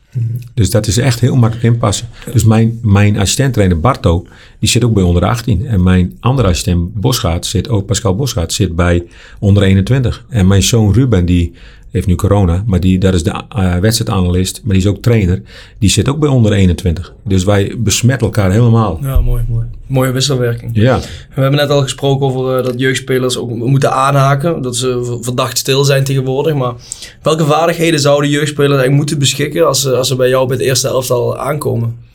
Dus 0.54 0.69
dat 0.69 0.88
is 0.88 0.97
echt 0.97 1.19
heel 1.19 1.36
makkelijk 1.36 1.74
inpassen. 1.74 2.08
Dus 2.32 2.43
mijn, 2.43 2.80
mijn 2.82 3.17
assistent-trainer 3.17 3.80
Barto, 3.80 4.26
die 4.60 4.69
zit 4.69 4.84
ook 4.84 4.93
bij 4.93 5.04
onder 5.04 5.26
18. 5.26 5.67
En 5.67 5.84
mijn 5.84 6.17
andere 6.19 6.47
assistent 6.47 6.93
Bosgaard 6.93 7.45
zit 7.45 7.69
ook, 7.69 7.86
Pascal 7.86 8.15
Bosgaard, 8.15 8.54
zit 8.54 8.76
bij 8.76 9.04
onder 9.39 9.63
21. 9.63 10.26
En 10.30 10.47
mijn 10.47 10.63
zoon 10.63 10.93
Ruben, 10.93 11.26
die 11.26 11.54
heeft 11.92 12.08
nu 12.08 12.16
corona, 12.16 12.64
maar 12.66 12.80
die, 12.80 12.98
dat 12.98 13.14
is 13.14 13.24
de 13.24 13.44
uh, 13.58 13.76
wedstrijdanalist, 13.76 14.62
maar 14.64 14.74
die 14.74 14.82
is 14.82 14.90
ook 14.90 15.02
trainer. 15.02 15.42
Die 15.80 15.90
zit 15.90 16.10
ook 16.10 16.20
bij 16.20 16.30
onder 16.30 16.52
21. 16.52 17.14
Dus 17.24 17.44
wij 17.44 17.76
besmetten 17.78 18.28
elkaar 18.28 18.52
helemaal. 18.52 19.00
Ja, 19.02 19.20
mooi, 19.20 19.44
mooi. 19.50 19.66
Mooie 19.88 20.12
wisselwerking. 20.12 20.72
Ja. 20.74 21.00
We 21.36 21.42
hebben 21.42 21.60
net 21.60 21.70
al 21.70 21.82
gesproken 21.82 22.26
over 22.26 22.58
uh, 22.58 22.66
dat 22.66 22.80
jeugdspelers 22.80 23.38
ook 23.38 23.50
moeten 23.50 23.92
aanhaken. 23.92 24.62
Dat 24.62 24.76
ze 24.76 25.18
verdacht 25.22 25.58
stil 25.58 25.84
zijn 25.84 26.04
tegenwoordig. 26.04 26.54
Maar 26.54 26.74
welke 27.22 27.46
vaardigheden 27.46 28.00
zouden 28.00 28.30
jeugdspelers 28.30 28.72
eigenlijk 28.72 28.98
moeten 28.98 29.20
beschikken 29.20 29.68
als 29.68 29.82
ze, 29.82 29.96
als 29.96 30.08
ze 30.08 30.16
bij 30.16 30.30
jou 30.30 30.48
bij 30.48 30.58
het 30.58 30.66
eerste 30.66 30.88
elftal 30.88 31.38
aankomen? 31.38 32.10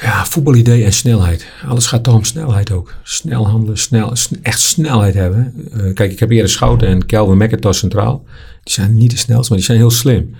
Ja, 0.00 0.26
voetbalidee 0.26 0.84
en 0.84 0.92
snelheid. 0.92 1.46
Alles 1.68 1.86
gaat 1.86 2.02
toch 2.02 2.14
om 2.14 2.24
snelheid 2.24 2.70
ook. 2.72 2.94
Snel 3.02 3.48
handelen, 3.48 3.78
snel, 3.78 4.12
echt 4.42 4.60
snelheid 4.60 5.14
hebben. 5.14 5.68
Uh, 5.74 5.94
kijk, 5.94 6.12
ik 6.12 6.18
heb 6.18 6.30
eerder 6.30 6.50
Schouten 6.50 6.88
en 6.88 7.06
Kelvin 7.06 7.36
McIntosh 7.36 7.78
centraal. 7.78 8.24
Die 8.62 8.74
zijn 8.74 8.94
niet 8.94 9.10
de 9.10 9.16
snelste, 9.16 9.48
maar 9.48 9.58
die 9.58 9.66
zijn 9.66 9.78
heel 9.78 9.90
slim. 9.90 10.34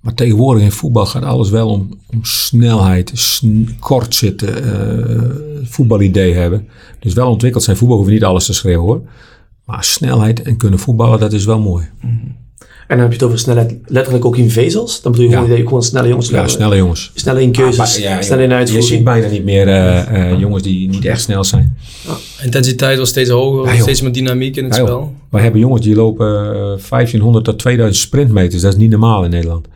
Maar 0.00 0.14
tegenwoordig 0.14 0.62
in 0.62 0.72
voetbal 0.72 1.06
gaat 1.06 1.22
alles 1.22 1.50
wel 1.50 1.68
om, 1.68 2.00
om 2.06 2.24
snelheid, 2.24 3.10
sn 3.14 3.76
kort 3.80 4.14
zitten, 4.14 4.64
uh, 4.64 5.68
voetbalidee 5.68 6.34
hebben. 6.34 6.68
Dus 6.98 7.14
wel 7.14 7.30
ontwikkeld 7.30 7.64
zijn. 7.64 7.76
Voetbal 7.76 7.96
hoeven 7.96 8.14
niet 8.14 8.24
alles 8.24 8.46
te 8.46 8.52
schreeuwen 8.52 8.86
hoor. 8.86 9.02
Maar 9.64 9.84
snelheid 9.84 10.42
en 10.42 10.56
kunnen 10.56 10.78
voetballen, 10.78 11.20
dat 11.20 11.32
is 11.32 11.44
wel 11.44 11.60
mooi. 11.60 11.88
-hmm. 12.00 12.39
En 12.90 12.96
dan 12.96 13.04
heb 13.04 13.08
je 13.08 13.18
het 13.18 13.26
over 13.26 13.38
snelheid 13.38 13.74
letterlijk 13.86 14.24
ook 14.24 14.36
in 14.36 14.50
vezels. 14.50 15.02
Dan 15.02 15.12
bedoel 15.12 15.26
je 15.26 15.32
ja. 15.32 15.36
gewoon, 15.36 15.50
dat 15.50 15.60
je 15.60 15.66
gewoon 15.66 15.82
snelle 15.82 16.08
jongens 16.08 16.28
Ja, 16.28 16.48
snelle 16.48 16.76
jongens. 16.76 17.10
Snelle 17.14 17.42
in 17.42 17.52
keuzes, 17.52 17.96
ah, 17.96 18.02
ja, 18.02 18.22
snelle 18.22 18.42
in 18.42 18.52
uitvoering. 18.52 18.88
Je 18.88 18.94
ziet 18.94 19.04
bijna 19.04 19.28
niet 19.28 19.44
meer 19.44 19.68
uh, 19.68 20.12
uh, 20.12 20.38
jongens 20.40 20.62
die 20.62 20.88
niet 20.88 21.04
echt 21.04 21.20
snel 21.20 21.44
zijn. 21.44 21.76
Ja. 22.06 22.44
Intensiteit 22.44 22.98
was 22.98 23.08
steeds 23.08 23.30
hoger, 23.30 23.80
steeds 23.80 24.00
meer 24.00 24.12
dynamiek 24.12 24.56
in 24.56 24.64
het 24.64 24.76
ja, 24.76 24.82
spel. 24.82 25.14
Wij 25.28 25.42
hebben 25.42 25.60
jongens 25.60 25.82
die 25.82 25.94
lopen 25.94 26.26
1500 26.88 27.44
tot 27.44 27.58
2000 27.58 28.04
sprintmeters. 28.04 28.62
Dat 28.62 28.72
is 28.72 28.78
niet 28.78 28.90
normaal 28.90 29.24
in 29.24 29.30
Nederland. 29.30 29.66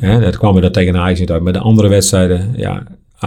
Ja, 0.00 0.18
dat 0.18 0.38
kwam 0.38 0.56
er 0.56 0.62
dat 0.62 0.72
tegen 0.72 0.96
Ajax 0.96 1.20
niet 1.20 1.30
uit. 1.30 1.42
Maar 1.42 1.52
de 1.52 1.58
andere 1.58 1.88
wedstrijden, 1.88 2.54
ja, 2.56 2.82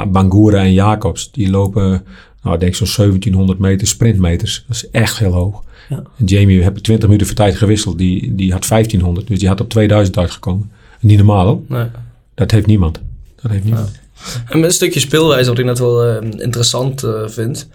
Bangura 0.08 0.60
en 0.60 0.74
Jacobs, 0.74 1.32
die 1.32 1.50
lopen, 1.50 2.04
nou, 2.44 2.56
ik 2.56 2.60
denk 2.60 2.76
zo'n 2.76 2.88
1700 2.96 3.60
meter 3.60 3.88
sprintmeters. 3.88 4.63
Dat 4.67 4.76
is 4.76 4.89
echt 4.89 5.17
heel 5.17 5.32
hoog. 5.32 5.63
Ja. 5.91 6.04
Jamie 6.25 6.63
heb 6.63 6.77
ik 6.77 6.84
20 6.84 7.08
minuten 7.08 7.27
voor 7.27 7.36
tijd 7.36 7.56
gewisseld. 7.56 7.97
Die, 7.97 8.36
die 8.36 8.51
had 8.51 8.67
1500, 8.67 9.27
dus 9.27 9.39
die 9.39 9.47
had 9.47 9.62
op 9.62 9.69
2000 9.69 10.17
uitgekomen. 10.17 10.71
Niet 10.99 11.17
normaal 11.17 11.45
hoor. 11.45 11.62
Nee. 11.67 11.86
Dat 12.34 12.51
heeft 12.51 12.65
niemand. 12.65 12.99
Dat 13.41 13.51
heeft 13.51 13.63
niemand. 13.63 13.91
Ja. 13.93 14.43
En 14.49 14.63
een 14.63 14.71
stukje 14.71 14.99
speelwijze, 14.99 15.49
wat 15.49 15.60
ik 15.60 15.65
net 15.65 15.80
wel 15.80 16.08
uh, 16.08 16.32
interessant 16.38 17.04
uh, 17.04 17.27
vind. 17.27 17.67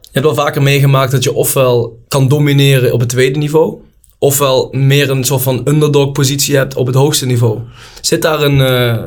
Je 0.00 0.08
hebt 0.12 0.24
wel 0.24 0.34
vaker 0.34 0.62
meegemaakt 0.62 1.10
dat 1.10 1.24
je 1.24 1.32
ofwel 1.32 1.98
kan 2.08 2.28
domineren 2.28 2.92
op 2.92 3.00
het 3.00 3.08
tweede 3.08 3.38
niveau, 3.38 3.74
ofwel 4.18 4.68
meer 4.72 5.10
een 5.10 5.24
soort 5.24 5.42
van 5.42 5.62
underdog 5.64 6.12
positie 6.12 6.56
hebt 6.56 6.76
op 6.76 6.86
het 6.86 6.94
hoogste 6.94 7.26
niveau. 7.26 7.58
Zit 8.00 8.22
daar 8.22 8.42
een, 8.42 8.58
uh, 8.58 9.04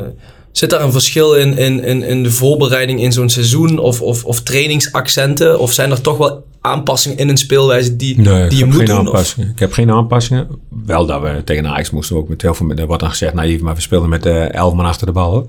zit 0.51 0.69
daar 0.69 0.83
een 0.83 0.91
verschil 0.91 1.33
in, 1.33 1.57
in, 1.57 1.83
in, 1.83 2.03
in 2.03 2.23
de 2.23 2.31
voorbereiding 2.31 3.01
in 3.01 3.11
zo'n 3.11 3.29
seizoen 3.29 3.79
of, 3.79 4.01
of, 4.01 4.25
of 4.25 4.41
trainingsaccenten? 4.41 5.59
Of 5.59 5.73
zijn 5.73 5.91
er 5.91 6.01
toch 6.01 6.17
wel 6.17 6.43
aanpassingen 6.63 7.17
in 7.17 7.30
een 7.30 7.38
speelwijze 7.38 7.95
die, 7.95 8.19
nee, 8.19 8.49
die 8.49 8.58
je 8.58 8.65
moet 8.65 8.88
doen? 8.88 9.12
Of? 9.12 9.38
Ik 9.38 9.60
heb 9.60 9.73
geen 9.73 9.91
aanpassingen. 9.91 10.47
Wel 10.86 11.06
dat 11.06 11.21
we 11.21 11.41
tegen 11.43 11.67
Ajax 11.67 11.89
moesten 11.89 12.15
ook 12.15 12.30
met 12.30 12.41
heel 12.41 12.54
veel... 12.54 12.69
Er 12.69 12.86
wordt 12.88 13.02
dan 13.02 13.10
gezegd 13.10 13.34
naïef, 13.34 13.62
maar 13.62 13.76
we 13.76 13.82
speelden 13.82 14.10
met 14.10 14.26
uh, 14.26 14.54
elf 14.54 14.73
man 14.73 14.86
achter 14.86 15.06
de 15.06 15.13
bal. 15.13 15.32
Hoor. 15.32 15.47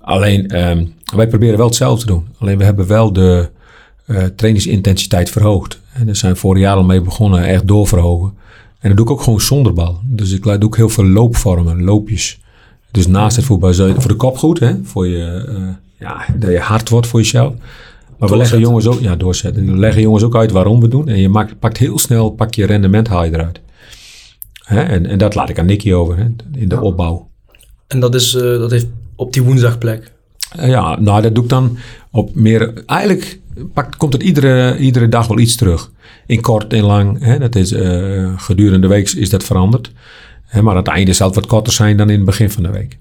Alleen, 0.00 0.68
um, 0.68 0.94
wij 1.14 1.28
proberen 1.28 1.56
wel 1.56 1.66
hetzelfde 1.66 2.00
te 2.00 2.12
doen. 2.12 2.26
Alleen 2.38 2.58
we 2.58 2.64
hebben 2.64 2.86
wel 2.86 3.12
de 3.12 3.50
uh, 4.06 4.22
trainingsintensiteit 4.36 5.30
verhoogd. 5.30 5.80
En 5.92 6.06
daar 6.06 6.16
zijn 6.16 6.32
we 6.32 6.38
vorig 6.38 6.62
jaar 6.62 6.76
al 6.76 6.84
mee 6.84 7.00
begonnen, 7.00 7.44
echt 7.44 7.66
doorverhogen. 7.66 8.34
En 8.80 8.88
dat 8.88 8.96
doe 8.96 9.06
ik 9.06 9.12
ook 9.12 9.22
gewoon 9.22 9.40
zonder 9.40 9.72
bal. 9.72 10.00
Dus 10.02 10.32
ik 10.32 10.42
doe 10.42 10.62
ook 10.62 10.76
heel 10.76 10.88
veel 10.88 11.06
loopvormen, 11.06 11.84
loopjes. 11.84 12.40
Dus 12.90 13.06
naast 13.06 13.36
het 13.36 13.44
voetbal, 13.44 13.72
voor 13.74 14.08
de 14.08 14.14
kop 14.16 14.38
goed, 14.38 14.60
hè? 14.60 14.74
Voor 14.82 15.06
je, 15.06 15.46
uh, 15.48 15.68
ja, 15.98 16.24
dat 16.36 16.50
je 16.50 16.58
hard 16.58 16.88
wordt 16.88 17.06
voor 17.06 17.20
jezelf. 17.20 17.54
Maar 18.24 18.32
we 18.32 18.38
leggen 18.42 18.60
jongens 18.60 18.86
ook, 18.86 19.00
ja, 19.00 19.16
doorzetten. 19.16 19.66
We 19.66 19.78
leggen 19.78 20.02
jongens 20.02 20.22
ook 20.22 20.36
uit 20.36 20.50
waarom 20.50 20.80
we 20.80 20.88
doen. 20.88 21.08
En 21.08 21.20
je 21.20 21.28
maakt, 21.28 21.58
pakt 21.58 21.76
heel 21.76 21.98
snel, 21.98 22.30
pak 22.30 22.54
je 22.54 22.66
rendement, 22.66 23.08
haal 23.08 23.24
je 23.24 23.32
eruit. 23.32 23.60
Hè? 24.52 24.80
En, 24.80 25.06
en 25.06 25.18
dat 25.18 25.34
laat 25.34 25.48
ik 25.48 25.58
aan 25.58 25.66
Nicky 25.66 25.92
over, 25.92 26.16
hè? 26.16 26.24
in 26.58 26.68
de 26.68 26.74
ja. 26.74 26.80
opbouw. 26.80 27.28
En 27.86 28.00
dat, 28.00 28.14
is, 28.14 28.34
uh, 28.34 28.42
dat 28.42 28.70
heeft 28.70 28.86
op 29.16 29.32
die 29.32 29.42
woensdagplek? 29.42 30.12
Uh, 30.58 30.68
ja, 30.68 31.00
nou, 31.00 31.22
dat 31.22 31.34
doe 31.34 31.44
ik 31.44 31.50
dan 31.50 31.76
op 32.10 32.34
meer, 32.34 32.72
eigenlijk 32.86 33.40
pakt, 33.72 33.96
komt 33.96 34.12
het 34.12 34.22
iedere, 34.22 34.78
iedere 34.78 35.08
dag 35.08 35.26
wel 35.26 35.38
iets 35.38 35.56
terug. 35.56 35.90
In 36.26 36.40
kort 36.40 36.72
en 36.72 36.84
lang, 36.84 37.24
hè? 37.24 37.38
dat 37.38 37.54
is 37.54 37.72
uh, 37.72 38.32
gedurende 38.36 38.78
de 38.78 38.94
week 38.94 39.10
is 39.10 39.30
dat 39.30 39.44
veranderd. 39.44 39.92
Hè? 40.44 40.62
Maar 40.62 40.72
aan 40.72 40.78
het 40.78 40.88
einde 40.88 41.12
zal 41.12 41.26
het 41.26 41.36
wat 41.36 41.46
korter 41.46 41.72
zijn 41.72 41.96
dan 41.96 42.10
in 42.10 42.16
het 42.16 42.24
begin 42.24 42.50
van 42.50 42.62
de 42.62 42.70
week. 42.70 42.98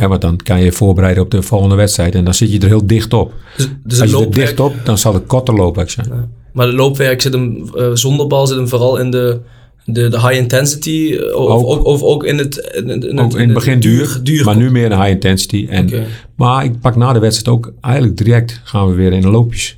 Ja. 0.00 0.08
Want 0.08 0.20
dan 0.20 0.36
kan 0.36 0.62
je 0.62 0.72
voorbereiden 0.72 1.22
op 1.22 1.30
de 1.30 1.42
volgende 1.42 1.74
wedstrijd 1.74 2.14
en 2.14 2.24
dan 2.24 2.34
zit 2.34 2.52
je 2.52 2.58
er 2.58 2.66
heel 2.66 2.86
dicht 2.86 3.12
op. 3.12 3.34
Dus, 3.56 3.68
dus 3.84 4.00
Als 4.00 4.10
je 4.10 4.16
er 4.16 4.30
dicht 4.30 4.60
op, 4.60 4.74
dan 4.84 4.98
zal 4.98 5.14
het 5.14 5.26
korter 5.26 5.54
loopwerk 5.54 5.90
zijn. 5.90 6.06
Ja. 6.08 6.28
Maar 6.52 6.66
de 6.66 6.72
loopwerk 6.72 7.22
zit 7.22 7.32
hem 7.32 7.70
uh, 7.74 7.90
zonder 7.94 8.26
bal 8.26 8.46
zit 8.46 8.56
hem 8.56 8.68
vooral 8.68 8.96
in 8.96 9.10
de, 9.10 9.40
de, 9.84 10.08
de 10.08 10.20
high 10.20 10.36
intensity 10.36 11.18
of 11.34 11.64
ook, 11.64 11.84
of, 11.84 12.02
ook 12.02 12.24
in 12.24 12.38
het 12.38 12.56
in, 12.56 12.90
in, 12.90 13.02
in 13.02 13.18
ook 13.18 13.32
in 13.32 13.44
het 13.44 13.54
begin 13.54 13.80
duur, 13.80 14.20
duur, 14.22 14.44
maar 14.44 14.56
nu 14.56 14.70
meer 14.70 14.88
de 14.88 14.96
high 14.96 15.10
intensity. 15.10 15.66
En, 15.70 15.86
okay. 15.86 16.06
Maar 16.34 16.64
ik 16.64 16.80
pak 16.80 16.96
na 16.96 17.12
de 17.12 17.18
wedstrijd 17.18 17.56
ook 17.56 17.72
eigenlijk 17.80 18.16
direct 18.16 18.60
gaan 18.64 18.88
we 18.88 18.94
weer 18.94 19.12
in 19.12 19.20
de 19.20 19.28
loopjes. 19.28 19.76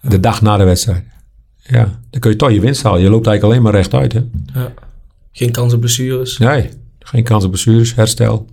De 0.00 0.20
dag 0.20 0.42
na 0.42 0.56
de 0.56 0.64
wedstrijd. 0.64 1.04
Ja, 1.62 2.00
dan 2.10 2.20
kun 2.20 2.30
je 2.30 2.36
toch 2.36 2.50
je 2.50 2.60
winst 2.60 2.82
halen. 2.82 3.00
Je 3.00 3.10
loopt 3.10 3.26
eigenlijk 3.26 3.44
alleen 3.44 3.72
maar 3.72 3.80
rechtuit. 3.80 4.12
Hè? 4.12 4.20
Ja. 4.54 4.72
Geen 5.32 5.50
kans 5.50 5.72
op 5.72 5.80
blessures. 5.80 6.38
Nee, 6.38 6.68
geen 6.98 7.24
kans 7.24 7.44
op 7.44 7.50
blessures, 7.50 7.94
herstel. 7.94 8.46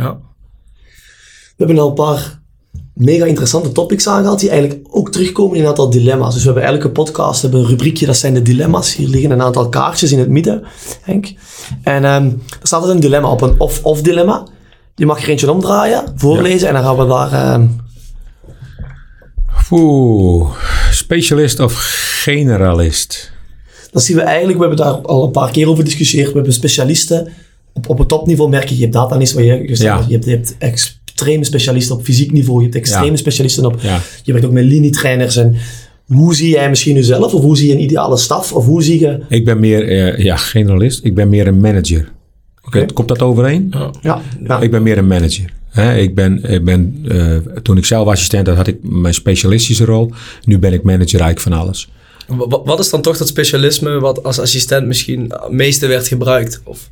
Ja. 0.00 0.18
We 1.56 1.66
hebben 1.66 1.78
al 1.78 1.88
een 1.88 1.94
paar 1.94 2.40
mega 2.94 3.24
interessante 3.24 3.72
topics 3.72 4.08
aangehaald 4.08 4.40
die 4.40 4.50
eigenlijk 4.50 4.88
ook 4.90 5.12
terugkomen 5.12 5.56
in 5.56 5.62
een 5.62 5.68
aantal 5.68 5.90
dilemma's. 5.90 6.34
Dus 6.34 6.44
we 6.44 6.50
hebben 6.50 6.68
elke 6.68 6.90
podcast 6.90 7.42
hebben 7.42 7.60
een 7.60 7.66
rubriekje, 7.66 8.06
dat 8.06 8.16
zijn 8.16 8.34
de 8.34 8.42
dilemma's. 8.42 8.94
Hier 8.94 9.08
liggen 9.08 9.30
een 9.30 9.42
aantal 9.42 9.68
kaartjes 9.68 10.12
in 10.12 10.18
het 10.18 10.28
midden, 10.28 10.64
Henk. 11.00 11.32
En 11.82 12.04
um, 12.04 12.42
er 12.60 12.66
staat 12.66 12.80
altijd 12.80 12.94
een 12.94 13.00
dilemma 13.00 13.30
op, 13.30 13.40
een 13.40 13.60
of-of 13.60 14.02
dilemma. 14.02 14.46
Je 14.94 15.06
mag 15.06 15.22
er 15.22 15.28
eentje 15.28 15.50
omdraaien, 15.50 16.12
voorlezen 16.16 16.60
ja. 16.60 16.66
en 16.66 16.74
dan 16.74 16.82
gaan 16.82 16.96
we 16.96 17.06
daar... 17.06 17.54
Um... 17.54 17.76
Oeh, 19.70 20.50
specialist 20.90 21.60
of 21.60 21.74
generalist? 22.22 23.32
Dan 23.90 24.02
zien 24.02 24.16
we 24.16 24.22
eigenlijk, 24.22 24.58
we 24.58 24.66
hebben 24.66 24.84
daar 24.86 24.94
al 24.94 25.24
een 25.24 25.30
paar 25.30 25.50
keer 25.50 25.66
over 25.66 25.78
gediscussieerd, 25.78 26.28
we 26.28 26.34
hebben 26.34 26.52
specialisten 26.52 27.32
op, 27.72 27.88
op 27.88 27.98
het 27.98 28.08
topniveau 28.08 28.50
merk 28.50 28.68
je, 28.68 28.74
je 28.74 28.80
hebt 28.80 28.92
datanalisten, 28.92 29.38
waar 29.38 29.46
je, 29.46 29.68
je, 29.68 29.82
ja. 29.82 30.04
je, 30.08 30.12
hebt, 30.12 30.24
je 30.24 30.30
hebt 30.30 30.54
extreme 30.58 31.44
specialisten 31.44 31.96
op 31.96 32.04
fysiek 32.04 32.32
niveau, 32.32 32.58
je 32.58 32.64
hebt 32.64 32.76
extreme 32.76 33.10
ja. 33.10 33.16
specialisten 33.16 33.64
op, 33.64 33.80
ja. 33.80 34.00
je 34.22 34.32
werkt 34.32 34.46
ook 34.46 34.52
met 34.52 34.64
linietrainers 34.64 35.36
en 35.36 35.56
hoe 36.06 36.34
zie 36.34 36.50
jij 36.50 36.68
misschien 36.68 36.94
jezelf 36.94 37.34
of 37.34 37.42
hoe 37.42 37.56
zie 37.56 37.68
je 37.68 37.74
een 37.74 37.82
ideale 37.82 38.16
staf 38.16 38.52
of 38.52 38.64
hoe 38.64 38.82
zie 38.82 39.00
je... 39.00 39.20
Ik 39.28 39.44
ben 39.44 39.60
meer, 39.60 39.90
uh, 39.90 40.24
ja, 40.24 40.36
generalist, 40.36 41.04
ik 41.04 41.14
ben 41.14 41.28
meer 41.28 41.46
een 41.46 41.60
manager. 41.60 42.12
Okay. 42.66 42.86
Komt 42.86 43.08
dat 43.08 43.22
overeen? 43.22 43.74
Ja. 44.02 44.22
ja. 44.42 44.60
Ik 44.60 44.70
ben 44.70 44.82
meer 44.82 44.98
een 44.98 45.06
manager. 45.06 45.52
He, 45.70 45.96
ik 45.96 46.14
ben, 46.14 46.42
ik 46.42 46.64
ben 46.64 47.04
uh, 47.04 47.36
toen 47.62 47.76
ik 47.76 47.84
zelf 47.84 48.08
assistent 48.08 48.46
had, 48.46 48.56
had 48.56 48.66
ik 48.66 48.76
mijn 48.82 49.14
specialistische 49.14 49.84
rol. 49.84 50.10
Nu 50.44 50.58
ben 50.58 50.72
ik 50.72 50.82
manager 50.82 51.20
eigenlijk 51.20 51.40
van 51.40 51.52
alles. 51.52 51.90
Wat 52.64 52.78
is 52.78 52.90
dan 52.90 53.02
toch 53.02 53.16
dat 53.16 53.28
specialisme 53.28 54.00
wat 54.00 54.22
als 54.22 54.38
assistent 54.38 54.86
misschien 54.86 55.20
het 55.20 55.50
meeste 55.50 55.86
werd 55.86 56.08
gebruikt? 56.08 56.60
Of... 56.64 56.88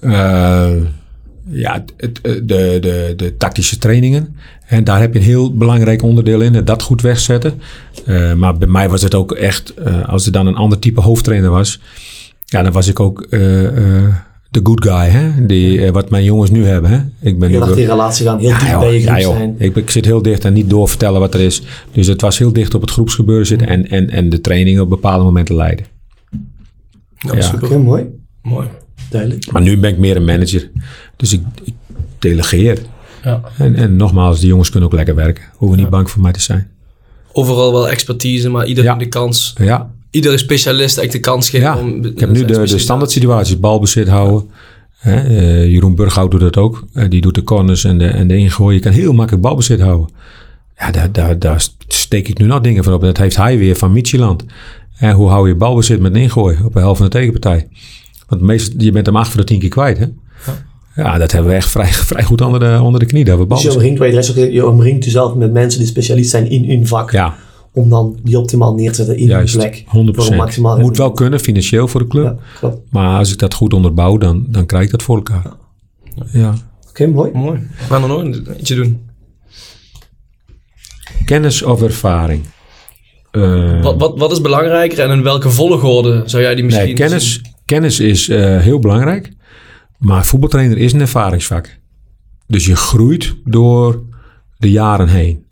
Uh, 0.00 0.70
ja, 1.50 1.84
het, 1.96 2.20
de, 2.22 2.78
de, 2.80 3.12
de 3.16 3.36
tactische 3.36 3.78
trainingen. 3.78 4.36
En 4.66 4.84
daar 4.84 5.00
heb 5.00 5.12
je 5.12 5.18
een 5.18 5.24
heel 5.24 5.56
belangrijk 5.56 6.02
onderdeel 6.02 6.40
in. 6.40 6.64
Dat 6.64 6.82
goed 6.82 7.02
wegzetten. 7.02 7.60
Uh, 8.06 8.34
maar 8.34 8.58
bij 8.58 8.68
mij 8.68 8.88
was 8.88 9.02
het 9.02 9.14
ook 9.14 9.32
echt... 9.32 9.74
Uh, 9.78 10.08
als 10.08 10.26
er 10.26 10.32
dan 10.32 10.46
een 10.46 10.56
ander 10.56 10.78
type 10.78 11.00
hoofdtrainer 11.00 11.50
was... 11.50 11.80
Ja, 12.44 12.62
dan 12.62 12.72
was 12.72 12.88
ik 12.88 13.00
ook 13.00 13.26
de 14.50 14.60
good 14.62 14.84
guy. 14.84 15.08
Hè? 15.08 15.46
Die, 15.46 15.92
wat 15.92 16.10
mijn 16.10 16.24
jongens 16.24 16.50
nu 16.50 16.66
hebben. 16.66 16.90
Hè? 16.90 17.28
Ik 17.28 17.38
ben 17.38 17.50
je 17.50 17.74
die 17.74 17.86
relatie 17.86 18.26
gaan 18.26 18.38
heel 18.38 18.48
ja, 18.48 18.58
dicht 18.58 18.78
bij 18.78 18.92
je 18.92 19.00
ja, 19.00 19.20
joh. 19.20 19.36
zijn. 19.36 19.54
Ik, 19.58 19.76
ik, 19.76 19.90
zit 19.90 20.04
heel 20.04 20.22
dicht 20.22 20.44
en 20.44 20.52
niet 20.52 20.70
doorvertellen 20.70 21.20
wat 21.20 21.34
er 21.34 21.40
is. 21.40 21.62
Dus 21.92 22.06
het 22.06 22.20
was 22.20 22.38
heel 22.38 22.52
dicht 22.52 22.74
op 22.74 22.80
het 22.80 22.90
groepsgebeuren 22.90 23.46
zitten. 23.46 23.68
En, 23.68 23.88
en, 23.88 24.10
en 24.10 24.28
de 24.28 24.40
trainingen 24.40 24.82
op 24.82 24.88
bepaalde 24.88 25.24
momenten 25.24 25.54
leiden. 25.54 25.86
Ja, 27.16 27.40
super. 27.40 27.64
Okay, 27.66 27.78
mooi. 27.78 28.04
Mooi. 28.42 28.68
Duidelijk. 29.10 29.52
Maar 29.52 29.62
nu 29.62 29.78
ben 29.78 29.90
ik 29.90 29.98
meer 29.98 30.16
een 30.16 30.24
manager. 30.24 30.70
Dus 31.16 31.32
ik, 31.32 31.40
ik 31.64 31.74
delegeer. 32.18 32.78
Ja. 33.24 33.40
En, 33.58 33.74
en 33.74 33.96
nogmaals, 33.96 34.40
die 34.40 34.48
jongens 34.48 34.70
kunnen 34.70 34.88
ook 34.88 34.94
lekker 34.94 35.14
werken. 35.14 35.44
Hoeven 35.54 35.78
niet 35.78 35.90
bang 35.90 36.10
voor 36.10 36.22
mij 36.22 36.32
te 36.32 36.40
zijn. 36.40 36.68
Overal 37.32 37.72
wel 37.72 37.88
expertise, 37.88 38.48
maar 38.48 38.66
iedereen 38.66 38.90
Ja. 38.90 38.96
de 38.98 39.08
kans. 39.08 39.54
Ja, 39.58 39.90
Iedere 40.10 40.38
specialist 40.38 40.98
echt 40.98 41.12
de 41.12 41.20
kans 41.20 41.50
geven 41.50 41.66
ja. 41.66 41.78
om... 41.78 42.04
ik 42.04 42.20
heb 42.20 42.30
nu 42.30 42.44
de, 42.44 42.66
de 42.66 42.78
standaard 42.78 43.10
situaties. 43.10 43.60
Balbezit 43.60 44.08
houden. 44.08 44.50
Hè, 44.98 45.14
eh, 45.16 45.70
Jeroen 45.70 45.94
Burghout 45.94 46.30
doet 46.30 46.40
dat 46.40 46.56
ook. 46.56 46.84
Eh, 46.92 47.08
die 47.08 47.20
doet 47.20 47.34
de 47.34 47.42
corners 47.42 47.84
en 47.84 47.98
de, 47.98 48.06
en 48.06 48.28
de 48.28 48.36
ingooien. 48.36 48.74
Je 48.74 48.80
kan 48.80 48.92
heel 48.92 49.12
makkelijk 49.12 49.42
balbezit 49.42 49.80
houden. 49.80 50.08
Ja, 50.78 50.90
daar, 50.90 51.12
daar, 51.12 51.38
daar 51.38 51.66
steek 51.88 52.28
ik 52.28 52.38
nu 52.38 52.46
nog 52.46 52.60
dingen 52.60 52.84
van 52.84 52.92
op. 52.92 53.00
Dat 53.00 53.16
heeft 53.16 53.36
hij 53.36 53.58
weer 53.58 53.76
van 53.76 53.92
Micheland. 53.92 54.44
En 54.96 55.12
hoe 55.12 55.28
hou 55.28 55.48
je 55.48 55.54
balbezit 55.54 56.00
met 56.00 56.14
een 56.14 56.20
ingooi 56.20 56.58
op 56.64 56.72
de 56.72 56.78
helft 56.78 56.96
van 56.96 57.06
de 57.06 57.12
tegenpartij? 57.12 57.68
Want 58.30 58.42
meestal, 58.42 58.80
je 58.80 58.92
bent 58.92 59.06
hem 59.06 59.16
acht 59.16 59.28
voor 59.30 59.40
de 59.40 59.46
tien 59.46 59.58
keer 59.58 59.68
kwijt, 59.68 59.98
hè? 59.98 60.06
Ja, 60.94 61.18
dat 61.18 61.32
hebben 61.32 61.50
we 61.50 61.56
echt 61.56 61.70
vrij, 61.70 61.86
vrij 62.12 62.22
goed 62.24 62.40
onder 62.40 62.60
de, 62.60 62.78
onder 62.82 63.00
de 63.00 63.06
knie. 63.06 63.24
Dat 63.24 63.38
we 63.38 63.46
Dus 63.46 63.62
je 63.62 63.72
omringt, 63.72 64.26
je 64.34 64.52
je 64.52 64.66
omringt 64.66 65.04
jezelf 65.04 65.34
met 65.34 65.52
mensen 65.52 65.78
die 65.80 65.88
specialist 65.88 66.30
zijn 66.30 66.50
in 66.50 66.64
hun 66.70 66.86
vak. 66.86 67.10
Ja, 67.10 67.34
Om 67.72 67.88
dan 67.88 68.18
die 68.22 68.38
optimaal 68.38 68.74
neer 68.74 68.88
te 68.90 68.94
zetten 68.94 69.16
in 69.16 69.26
juist. 69.26 69.54
hun 69.54 69.62
plek. 69.62 69.84
100 69.86 70.16
Voor 70.16 70.30
een 70.32 70.36
maximaal 70.36 70.78
Moet 70.78 70.96
wel 70.96 71.12
kunnen, 71.12 71.40
financieel 71.40 71.88
voor 71.88 72.00
de 72.00 72.06
club. 72.06 72.24
Ja, 72.24 72.36
klopt. 72.58 72.78
Maar 72.90 73.18
als 73.18 73.32
ik 73.32 73.38
dat 73.38 73.54
goed 73.54 73.72
onderbouw, 73.72 74.16
dan, 74.18 74.46
dan 74.48 74.66
krijg 74.66 74.84
ik 74.84 74.90
dat 74.90 75.02
voor 75.02 75.16
elkaar. 75.16 75.46
Ja. 76.32 76.54
Oké, 76.88 77.06
mooi. 77.06 77.30
Mooi. 77.34 77.58
We 77.58 77.84
gaan 77.84 78.02
er 78.02 78.08
nog 78.08 78.20
een- 78.22 78.46
eentje 78.56 78.74
doen. 78.74 79.00
Kennis 81.24 81.62
of 81.62 81.82
ervaring? 81.82 82.42
Eh, 83.30 83.82
Wat, 83.82 83.96
wat, 83.98 84.18
wat 84.18 84.32
is 84.32 84.40
belangrijker 84.40 84.98
en 84.98 85.10
in 85.10 85.22
welke 85.22 85.50
volgorde 85.50 86.22
zou 86.26 86.42
jij 86.42 86.54
die 86.54 86.64
misschien... 86.64 86.84
nee, 86.84 86.94
kennis, 86.94 87.40
kennis 87.70 88.00
is 88.00 88.28
eh, 88.28 88.58
heel 88.58 88.78
belangrijk. 88.78 89.32
Maar 89.98 90.26
voetbaltrainer 90.26 90.78
is 90.78 90.92
een 90.92 91.00
ervaringsvak. 91.00 91.78
Dus 92.46 92.66
je 92.66 92.76
groeit 92.76 93.34
door 93.44 94.02
de 94.56 94.70
jaren 94.70 95.08
heen. 95.08 95.44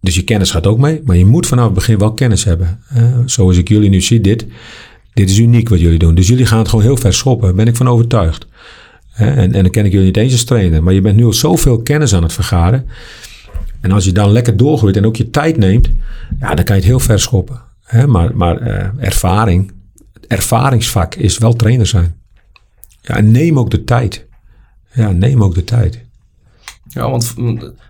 Dus 0.00 0.14
je 0.14 0.22
kennis 0.22 0.50
gaat 0.50 0.66
ook 0.66 0.78
mee. 0.78 1.00
Maar 1.04 1.16
je 1.16 1.24
moet 1.24 1.46
vanaf 1.46 1.64
het 1.64 1.74
begin 1.74 1.98
wel 1.98 2.12
kennis 2.12 2.44
hebben. 2.44 2.80
Eh, 2.88 3.04
zoals 3.24 3.56
ik 3.56 3.68
jullie 3.68 3.88
nu 3.88 4.00
zie, 4.00 4.20
dit. 4.20 4.46
Dit 5.12 5.30
is 5.30 5.38
uniek 5.38 5.68
wat 5.68 5.80
jullie 5.80 5.98
doen. 5.98 6.14
Dus 6.14 6.28
jullie 6.28 6.46
gaan 6.46 6.58
het 6.58 6.68
gewoon 6.68 6.84
heel 6.84 6.96
ver 6.96 7.14
schoppen. 7.14 7.46
Daar 7.46 7.56
ben 7.56 7.66
ik 7.66 7.76
van 7.76 7.88
overtuigd. 7.88 8.46
Hè, 9.10 9.30
en, 9.30 9.52
en 9.54 9.62
dan 9.62 9.70
ken 9.70 9.84
ik 9.84 9.92
jullie 9.92 10.06
niet 10.06 10.16
eens 10.16 10.32
als 10.32 10.44
trainer. 10.44 10.82
Maar 10.82 10.94
je 10.94 11.00
bent 11.00 11.16
nu 11.16 11.24
al 11.24 11.32
zoveel 11.32 11.82
kennis 11.82 12.14
aan 12.14 12.22
het 12.22 12.32
vergaren. 12.32 12.86
En 13.80 13.92
als 13.92 14.04
je 14.04 14.12
dan 14.12 14.32
lekker 14.32 14.56
doorgroeit 14.56 14.96
en 14.96 15.06
ook 15.06 15.16
je 15.16 15.30
tijd 15.30 15.56
neemt. 15.56 15.90
Ja, 16.40 16.54
dan 16.54 16.64
kan 16.64 16.74
je 16.76 16.80
het 16.80 16.90
heel 16.90 17.00
ver 17.00 17.20
schoppen. 17.20 17.60
Maar 18.06 18.36
maar 18.36 18.58
eh, 18.58 18.88
ervaring, 18.98 19.72
ervaringsvak 20.28 21.14
is 21.14 21.38
wel 21.38 21.52
trainer 21.56 21.86
zijn. 21.86 22.16
Ja, 23.02 23.16
en 23.16 23.30
neem 23.30 23.58
ook 23.58 23.70
de 23.70 23.84
tijd. 23.84 24.24
Ja, 24.92 25.10
neem 25.10 25.42
ook 25.42 25.54
de 25.54 25.64
tijd. 25.64 26.04
Ja, 26.88 27.10
want 27.10 27.26
v- 27.26 27.34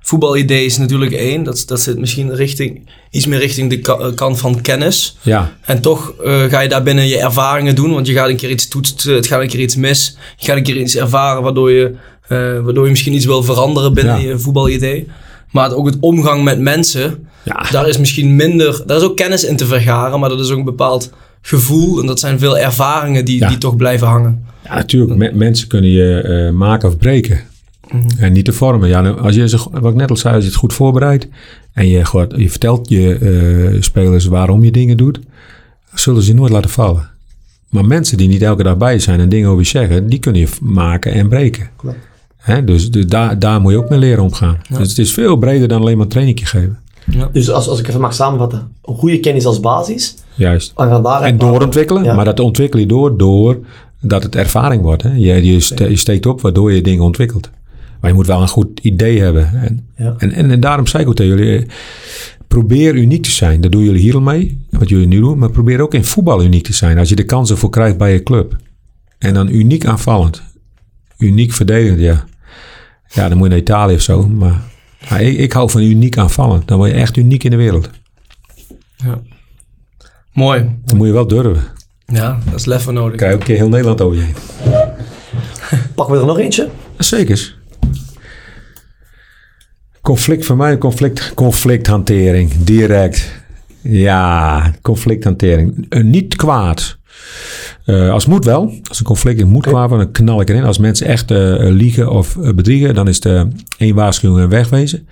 voetbalidee 0.03 0.65
is 0.65 0.79
natuurlijk 0.79 1.13
één. 1.13 1.43
Dat, 1.43 1.63
dat 1.67 1.81
zit 1.81 1.99
misschien 1.99 2.35
richting, 2.35 2.91
iets 3.11 3.27
meer 3.27 3.39
richting 3.39 3.71
de 3.71 3.79
ka- 3.79 3.99
eh, 3.99 4.15
kant 4.15 4.39
van 4.39 4.61
kennis. 4.61 5.17
Ja, 5.23 5.57
En 5.65 5.81
toch 5.81 6.15
eh, 6.25 6.43
ga 6.45 6.61
je 6.61 6.69
daar 6.69 6.83
binnen 6.83 7.07
je 7.07 7.19
ervaringen 7.19 7.75
doen. 7.75 7.93
Want 7.93 8.07
je 8.07 8.13
gaat 8.13 8.29
een 8.29 8.37
keer 8.37 8.51
iets 8.51 8.69
toetsen, 8.69 9.15
het 9.15 9.27
gaat 9.27 9.41
een 9.41 9.49
keer 9.49 9.61
iets 9.61 9.77
mis. 9.77 10.17
Je 10.37 10.47
gaat 10.47 10.57
een 10.57 10.63
keer 10.63 10.77
iets 10.77 10.97
ervaren 10.97 11.43
waardoor 11.43 11.71
je, 11.71 11.95
eh, 12.23 12.39
waardoor 12.39 12.85
je 12.85 12.91
misschien 12.91 13.13
iets 13.15 13.25
wil 13.25 13.43
veranderen 13.43 13.95
binnen 13.95 14.21
Ja. 14.21 14.29
je 14.29 14.39
voetbalidee. 14.39 15.09
Maar 15.51 15.73
ook 15.73 15.87
het 15.87 15.97
omgang 16.01 16.45
met 16.45 16.59
mensen, 16.61 17.29
ja, 17.45 17.67
daar 17.71 17.89
is 17.89 17.99
misschien 17.99 18.37
minder... 18.37 18.83
Daar 18.87 18.97
is 18.97 19.03
ook 19.03 19.17
kennis 19.17 19.45
in 19.45 19.57
te 19.57 19.67
vergaren, 19.67 20.21
maar 20.21 20.29
dat 20.29 20.41
is 20.41 20.51
ook 20.51 20.59
een 20.59 20.65
bepaald 20.65 21.11
gevoel. 21.47 22.01
En 22.01 22.07
dat 22.07 22.21
zijn 22.21 22.39
veel 22.39 22.59
ervaringen 22.59 23.25
die, 23.25 23.39
Ja. 23.39 23.49
die 23.49 23.59
toch 23.59 23.77
blijven 23.77 24.07
hangen. 24.07 24.45
ja 24.65 24.75
natuurlijk. 24.75 25.19
Me- 25.19 25.33
mensen 25.35 25.69
kunnen 25.69 25.91
je 25.91 26.21
eh, 26.21 26.53
maken 26.53 26.89
of 26.89 26.97
breken. 26.99 27.41
En 28.19 28.33
niet 28.33 28.45
te 28.45 28.53
vormen. 28.53 28.89
Ja, 28.89 29.01
nou, 29.01 29.21
als 29.21 29.35
je, 29.35 29.49
zich- 29.49 29.69
wat 29.71 29.93
ik 29.93 29.99
net 29.99 30.11
al 30.11 30.17
zei, 30.17 30.35
als 30.35 30.43
je 30.45 30.51
het 30.51 30.59
goed 30.59 30.73
voorbereidt. 30.75 31.29
En 31.73 31.89
je, 31.89 32.27
je 32.37 32.51
vertelt 32.51 32.89
je 32.89 33.15
eh, 33.73 33.83
spelers 33.83 34.25
waarom 34.25 34.65
je 34.65 34.71
dingen 34.71 34.97
doet. 34.97 35.19
Zullen 35.95 36.23
ze 36.23 36.29
je 36.33 36.35
nooit 36.39 36.53
laten 36.53 36.71
vallen. 36.71 37.09
Maar 37.69 37.85
mensen 37.85 38.17
die 38.17 38.29
niet 38.29 38.43
elke 38.43 38.63
dag 38.63 38.77
bij 38.77 38.99
zijn 38.99 39.21
en 39.21 39.29
dingen 39.29 39.49
over 39.49 39.63
je 39.63 39.69
zeggen. 39.69 40.09
Die 40.09 40.19
kunnen 40.19 40.41
je 40.41 40.49
maken 40.61 41.13
en 41.13 41.29
breken. 41.29 41.69
Klopt. 41.77 41.97
Hè, 42.37 42.65
dus 42.65 42.91
de, 42.91 43.05
daar, 43.05 43.39
daar 43.39 43.61
moet 43.61 43.73
je 43.73 43.79
ook 43.79 43.89
mee 43.91 43.99
leren 43.99 44.23
omgaan. 44.23 44.59
Dus 44.79 44.89
het 44.89 44.99
is 44.99 45.13
veel 45.13 45.37
breder 45.37 45.69
dan 45.69 45.81
alleen 45.81 45.97
maar 45.97 46.05
een 46.05 46.11
trainingje 46.13 46.47
geven. 46.47 46.79
Dus 47.33 47.51
als, 47.51 47.69
als 47.69 47.79
ik 47.81 47.89
even 47.89 48.01
mag 48.01 48.15
samenvatten. 48.15 48.73
Een 48.85 48.95
goede 48.95 49.21
kennis 49.21 49.47
als 49.47 49.61
basis. 49.61 50.15
Juist. 50.35 50.73
En 50.77 50.89
van 50.89 51.03
daaruit 51.03 51.33
En 51.33 51.39
doorontwikkelen. 51.39 52.05
Ja. 52.05 52.15
Maar 52.15 52.25
dat 52.25 52.41
ontwikkel 52.41 52.79
je 52.81 52.87
door, 52.87 53.17
door 53.17 53.59
dat 54.01 54.23
het 54.23 54.37
ervaring 54.37 54.83
wordt. 54.83 55.03
Hè? 55.03 55.13
Je, 55.15 55.45
je, 55.53 55.61
ste- 55.61 55.89
je 55.91 55.97
steekt 55.97 56.27
op 56.27 56.41
waardoor 56.41 56.73
je 56.73 56.81
dingen 56.83 57.05
ontwikkelt. 57.05 57.51
Maar 58.01 58.11
je 58.11 58.17
moet 58.17 58.27
wel 58.27 58.41
een 58.43 58.49
goed 58.49 58.81
idee 58.83 59.21
hebben. 59.21 59.51
En, 59.63 59.87
Ja. 59.97 60.15
en, 60.19 60.33
en, 60.33 60.51
en 60.51 60.61
daarom 60.61 60.87
zei 60.87 61.03
ik 61.03 61.09
ook 61.09 61.15
tegen 61.17 61.37
jullie. 61.39 61.59
eh, 61.59 61.69
Probeer 62.49 62.95
uniek 62.95 63.23
te 63.23 63.31
zijn. 63.31 63.61
Dat 63.61 63.73
doen 63.73 63.85
jullie 63.85 64.01
hier 64.01 64.15
al 64.15 64.21
mee. 64.21 64.65
Wat 64.71 64.89
jullie 64.89 65.07
nu 65.07 65.21
doen. 65.21 65.39
Maar 65.39 65.51
probeer 65.51 65.81
ook 65.81 65.95
in 65.95 66.05
voetbal 66.05 66.43
uniek 66.45 66.65
te 66.65 66.73
zijn. 66.73 66.99
Als 66.99 67.09
je 67.09 67.17
de 67.17 67.25
kansen 67.25 67.57
voor 67.59 67.71
krijgt 67.71 67.99
bij 67.99 68.13
je 68.13 68.23
club. 68.23 68.57
En 69.19 69.35
dan 69.35 69.49
uniek 69.49 69.87
aanvallend. 69.87 70.43
Uniek 71.19 71.53
verdedigend, 71.53 72.01
ja. 72.01 72.25
Ja, 73.09 73.29
dan 73.29 73.37
moet 73.39 73.47
je 73.47 73.53
naar 73.53 73.63
Italië 73.63 73.95
of 73.95 74.01
zo. 74.01 74.29
Maar, 74.29 74.63
maar 75.11 75.23
ik, 75.23 75.39
ik 75.39 75.53
hou 75.53 75.71
van 75.71 75.81
uniek 75.81 76.19
aanvallend. 76.19 76.69
Dan 76.69 76.79
word 76.79 76.91
je 76.91 76.97
echt 76.97 77.17
uniek 77.17 77.45
in 77.45 77.51
de 77.51 77.57
wereld. 77.57 77.91
Mooi. 80.33 80.71
Dan 80.85 80.97
moet 80.97 81.07
je 81.07 81.13
wel 81.13 81.27
durven. 81.27 81.63
Ja, 82.07 82.39
dat 82.45 82.55
is 82.55 82.65
lef 82.65 82.83
voor 82.83 82.93
nodig. 82.93 83.21
Je 83.21 83.27
ook 83.27 83.33
een 83.33 83.47
keer 83.47 83.57
heel 83.57 83.69
Nederland 83.69 84.01
over 84.01 84.17
je 84.17 84.23
heen. 84.23 84.35
Pakken 85.95 86.15
we 86.15 86.21
er 86.21 86.27
nog 86.27 86.39
eentje? 86.39 86.69
Zeker. 86.99 87.57
Conflict 90.03 90.47
voor 90.47 90.57
mij, 90.57 90.79
conflict, 90.79 91.35
conflicthantering, 91.35 92.53
direct. 92.65 93.33
Ja, 93.83 94.73
conflicthantering. 94.83 95.95
Niet 96.03 96.37
kwaad. 96.37 96.99
Eh, 97.87 98.11
als 98.11 98.23
het 98.25 98.33
moet 98.33 98.45
wel. 98.45 98.73
Als 98.89 98.99
een 98.99 99.05
conflict 99.05 99.39
is, 99.39 99.45
moet 99.45 99.67
worden, 99.67 99.99
dan 99.99 100.11
knal 100.11 100.41
ik 100.41 100.49
erin. 100.49 100.65
Als 100.65 100.79
mensen 100.79 101.07
echt 101.07 101.31
eh, 101.31 101.55
liegen 101.59 102.11
of 102.11 102.37
eh, 102.37 102.53
bedriegen, 102.53 102.95
dan 102.95 103.09
is 103.09 103.15
het 103.15 103.25
eh, 103.27 103.43
één 103.79 103.95
waarschuwing 103.95 104.41
en 104.43 104.49
wegwezen. 104.49 105.07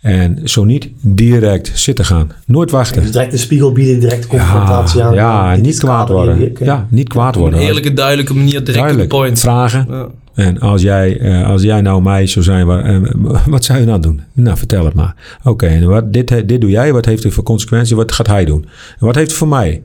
En 0.00 0.38
zo 0.44 0.64
niet, 0.64 0.88
direct 1.00 1.70
zitten 1.74 2.04
gaan. 2.04 2.30
Nooit 2.46 2.70
wachten. 2.70 3.02
Dus 3.02 3.10
direct 3.12 3.30
de 3.30 3.36
spiegel 3.36 3.72
bieden, 3.72 4.00
direct 4.00 4.26
confrontatie 4.26 5.02
aan. 5.02 5.14
ja, 5.14 5.56
niet 5.56 5.78
kwaad 5.78 6.08
worden. 6.08 6.36
hier. 6.36 6.50
Ja, 6.64 6.86
niet 6.90 7.08
kwaad 7.08 7.28
Op 7.28 7.34
een 7.34 7.40
worden. 7.40 7.60
eerlijke, 7.60 7.92
duidelijke 7.92 8.34
manier 8.34 8.64
direct 8.64 9.08
point. 9.08 9.38
Vragen. 9.40 9.86
Ja. 9.88 10.06
En 10.34 10.58
als 10.60 10.82
jij, 10.82 11.18
eh, 11.18 11.46
als 11.48 11.62
jij 11.62 11.80
nou 11.80 12.02
mij 12.02 12.26
zou 12.26 12.44
zijn, 12.44 12.66
wa- 12.66 12.82
eh, 12.82 12.96
wat 13.46 13.64
zou 13.64 13.78
je 13.78 13.84
nou 13.86 14.00
doen? 14.00 14.20
Nou, 14.32 14.56
vertel 14.56 14.84
het 14.84 14.94
maar. 14.94 15.14
Oké, 15.44 15.66
en 15.66 15.86
wat, 15.88 16.12
dit, 16.12 16.48
dit 16.48 16.60
doe 16.60 16.70
jij, 16.70 16.92
wat 16.92 17.04
heeft 17.04 17.22
het 17.22 17.32
voor 17.34 17.44
consequenties? 17.44 17.92
Wat 17.96 18.12
gaat 18.12 18.26
hij 18.26 18.44
doen? 18.44 18.64
En 18.98 19.06
wat 19.06 19.14
heeft 19.14 19.28
het 19.28 19.38
voor 19.38 19.48
mij? 19.48 19.82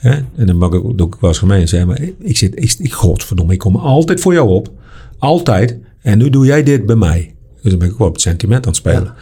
Hè? 0.00 0.14
En 0.36 0.46
dan 0.46 0.56
mag 0.56 0.72
ik, 0.72 0.82
ik 0.84 1.14
wel 1.20 1.30
eens 1.30 1.38
gemeen 1.38 1.68
zeggen, 1.68 1.88
maar 1.88 2.00
ik 2.18 2.36
zit, 2.36 2.62
ik, 2.62 2.74
ik, 2.78 2.92
godverdomme, 2.92 3.52
ik 3.52 3.58
kom 3.58 3.76
altijd 3.76 4.20
voor 4.20 4.32
jou 4.32 4.48
op. 4.48 4.70
Altijd. 5.18 5.76
En 6.00 6.18
nu 6.18 6.30
doe 6.30 6.46
jij 6.46 6.62
dit 6.62 6.86
bij 6.86 6.96
mij. 6.96 7.34
Dus 7.62 7.70
dan 7.70 7.78
ben 7.78 7.86
ik 7.86 7.92
ook 7.92 7.98
wel 7.98 8.08
op 8.08 8.12
het 8.12 8.22
sentiment 8.22 8.62
aan 8.62 8.68
het 8.68 8.76
spelen. 8.76 9.14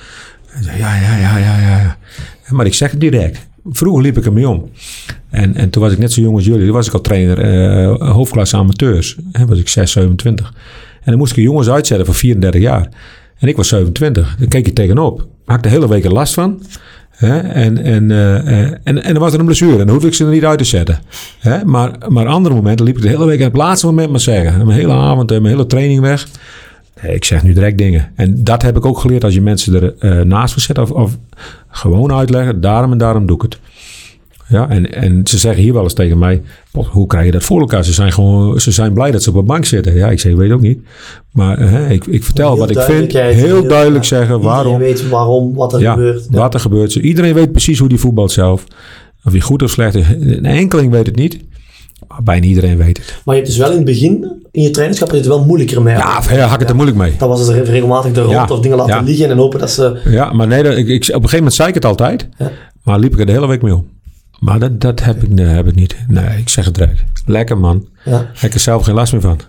En 0.52 0.64
zei, 0.64 0.78
ja, 0.78 1.00
ja, 1.00 1.16
ja, 1.16 1.38
ja, 1.38 1.58
ja, 1.58 1.78
ja. 1.78 1.96
Maar 2.48 2.66
ik 2.66 2.74
zeg 2.74 2.90
het 2.90 3.00
direct. 3.00 3.46
Vroeger 3.64 4.02
liep 4.02 4.16
ik 4.16 4.24
ermee 4.24 4.48
om. 4.48 4.70
En, 5.30 5.54
en 5.54 5.70
toen 5.70 5.82
was 5.82 5.92
ik 5.92 5.98
net 5.98 6.12
zo 6.12 6.20
jong 6.20 6.36
als 6.36 6.44
jullie. 6.44 6.64
Toen 6.64 6.74
was 6.74 6.86
ik 6.86 6.92
al 6.92 7.00
trainer 7.00 7.38
eh, 7.38 8.12
hoofdklasse 8.12 8.56
amateurs. 8.56 9.16
Hè, 9.32 9.46
was 9.46 9.58
ik 9.58 9.68
6, 9.68 9.92
27. 9.92 10.46
En 11.00 11.04
dan 11.04 11.16
moest 11.18 11.36
ik 11.36 11.44
jongens 11.44 11.68
uitzetten 11.68 12.06
van 12.06 12.14
34 12.14 12.60
jaar. 12.60 12.88
En 13.38 13.48
ik 13.48 13.56
was 13.56 13.68
27. 13.68 14.36
Daar 14.38 14.48
keek 14.48 14.66
je 14.66 14.72
tegenop. 14.72 15.26
Had 15.44 15.56
ik 15.56 15.62
de 15.62 15.68
hele 15.68 15.88
week 15.88 16.04
er 16.04 16.12
last 16.12 16.34
van. 16.34 16.62
En, 17.18 17.82
en, 17.82 18.10
eh, 18.10 18.36
eh, 18.36 18.72
en, 18.82 19.02
en 19.02 19.12
dan 19.12 19.22
was 19.22 19.32
er 19.32 19.38
een 19.38 19.44
blessure. 19.44 19.78
En 19.78 19.86
dan 19.86 19.94
hoef 19.94 20.04
ik 20.04 20.14
ze 20.14 20.24
er 20.24 20.30
niet 20.30 20.44
uit 20.44 20.58
te 20.58 20.64
zetten. 20.64 20.98
Maar, 21.64 21.90
maar 22.08 22.26
andere 22.26 22.54
momenten 22.54 22.86
liep 22.86 22.96
ik 22.96 23.02
de 23.02 23.08
hele 23.08 23.24
week... 23.24 23.38
Op 23.38 23.44
het 23.44 23.56
laatste 23.56 23.86
moment 23.86 24.10
maar 24.10 24.20
zeggen. 24.20 24.66
Mijn 24.66 24.78
hele 24.78 24.92
avond 24.92 25.30
en 25.30 25.42
mijn 25.42 25.54
hele 25.54 25.66
training 25.66 26.00
weg. 26.00 26.28
Ik 27.02 27.24
zeg 27.24 27.42
nu 27.42 27.52
direct 27.52 27.78
dingen. 27.78 28.10
En 28.14 28.44
dat 28.44 28.62
heb 28.62 28.76
ik 28.76 28.86
ook 28.86 28.98
geleerd 28.98 29.24
als 29.24 29.34
je 29.34 29.40
mensen 29.40 29.74
er 29.74 29.94
eh, 29.98 30.24
naast 30.24 30.60
zetten. 30.60 30.84
Of, 30.84 30.90
of 30.90 31.16
gewoon 31.68 32.12
uitleggen. 32.12 32.60
Daarom 32.60 32.92
en 32.92 32.98
daarom 32.98 33.26
doe 33.26 33.36
ik 33.36 33.42
het. 33.42 33.58
Ja, 34.48 34.68
en, 34.68 34.92
en 34.94 35.20
ze 35.24 35.38
zeggen 35.38 35.62
hier 35.62 35.72
wel 35.72 35.82
eens 35.82 35.92
tegen 35.92 36.18
mij: 36.18 36.42
"Pot, 36.72 36.86
hoe 36.86 37.06
krijg 37.06 37.24
je 37.24 37.30
dat 37.30 37.42
voor 37.42 37.60
elkaar? 37.60 37.84
Ze 37.84 37.92
zijn 37.92 38.12
gewoon, 38.12 38.60
ze 38.60 38.70
zijn 38.70 38.92
blij 38.92 39.10
dat 39.10 39.22
ze 39.22 39.30
op 39.30 39.36
een 39.36 39.44
bank 39.44 39.64
zitten. 39.64 39.94
Ja, 39.94 40.10
ik 40.10 40.20
zeg, 40.20 40.34
weet 40.34 40.50
ook 40.50 40.60
niet. 40.60 40.80
Maar 41.32 41.58
eh, 41.58 41.70
hè, 41.70 41.88
ik, 41.88 42.06
ik 42.06 42.24
vertel 42.24 42.50
Heel 42.50 42.58
wat 42.58 42.70
ik 42.70 42.80
vind. 42.80 43.12
Heel 43.12 43.66
duidelijk 43.68 44.04
ja, 44.04 44.08
zeggen 44.08 44.34
Iedereen 44.36 44.54
waarom. 44.54 44.78
weet 44.78 45.08
waarom, 45.08 45.54
wat 45.54 45.72
er 45.72 45.80
Ja, 45.80 45.92
gebeurt. 45.92 46.26
Wat 46.30 46.54
er 46.54 46.60
gebeurt. 46.60 46.94
Iedereen 46.94 47.34
weet 47.34 47.52
precies 47.52 47.78
hoe 47.78 47.88
die 47.88 47.98
voetbalt 47.98 48.32
zelf. 48.32 48.64
Of 49.24 49.32
hij 49.32 49.40
goed 49.40 49.62
of 49.62 49.70
slecht 49.70 49.94
is. 49.94 50.06
Een 50.08 50.46
enkeling 50.46 50.90
weet 50.90 51.06
het 51.06 51.16
niet. 51.16 51.38
Maar 52.08 52.22
bijna 52.22 52.46
iedereen 52.46 52.76
weet 52.76 52.96
het. 52.96 53.20
Maar 53.24 53.34
je 53.34 53.40
hebt 53.40 53.52
dus 53.52 53.60
wel 53.60 53.70
in 53.70 53.76
het 53.76 53.84
begin, 53.84 54.42
in 54.50 54.62
je 54.62 54.70
trainingschap, 54.70 55.10
het 55.10 55.26
wel 55.26 55.44
moeilijker 55.44 55.82
mee. 55.82 55.96
Ja, 55.96 56.22
ja, 56.30 56.44
had 56.44 56.54
ik 56.54 56.60
het 56.60 56.68
er 56.68 56.74
moeilijk 56.74 56.98
mee. 56.98 57.12
Dan 57.18 57.28
was 57.28 57.46
het 57.48 57.68
regelmatig 57.68 58.12
de 58.12 58.20
rond 58.20 58.32
Ja, 58.32 58.46
of 58.48 58.60
dingen 58.60 58.76
laten 58.76 59.04
liggen 59.04 59.30
en 59.30 59.36
hopen 59.36 59.58
dat 59.58 59.70
ze... 59.70 60.00
Ja, 60.04 60.32
maar 60.32 60.46
nee, 60.46 60.62
ik, 60.62 60.88
ik, 60.88 61.02
op 61.02 61.08
een 61.08 61.14
gegeven 61.14 61.36
moment 61.36 61.54
zei 61.54 61.68
ik 61.68 61.74
het 61.74 61.84
altijd. 61.84 62.28
Maar 62.82 62.98
liep 62.98 63.12
ik 63.12 63.18
er 63.18 63.26
de 63.26 63.32
hele 63.32 63.46
week 63.46 63.62
mee 63.62 63.74
om. 63.74 63.86
Maar 64.38 64.58
dat, 64.58 64.80
dat 64.80 65.00
heb, 65.00 65.22
ik, 65.22 65.28
nee, 65.28 65.46
heb 65.46 65.66
ik 65.66 65.74
niet. 65.74 65.96
Nee, 66.08 66.38
ik 66.38 66.48
zeg 66.48 66.64
het 66.64 66.74
direct. 66.74 67.04
Lekker 67.26 67.58
man. 67.58 67.88
Ja. 68.04 68.20
Ik 68.20 68.40
heb 68.40 68.54
er 68.54 68.60
zelf 68.60 68.84
geen 68.84 68.94
last 68.94 69.12
meer 69.12 69.20
van. 69.22 69.40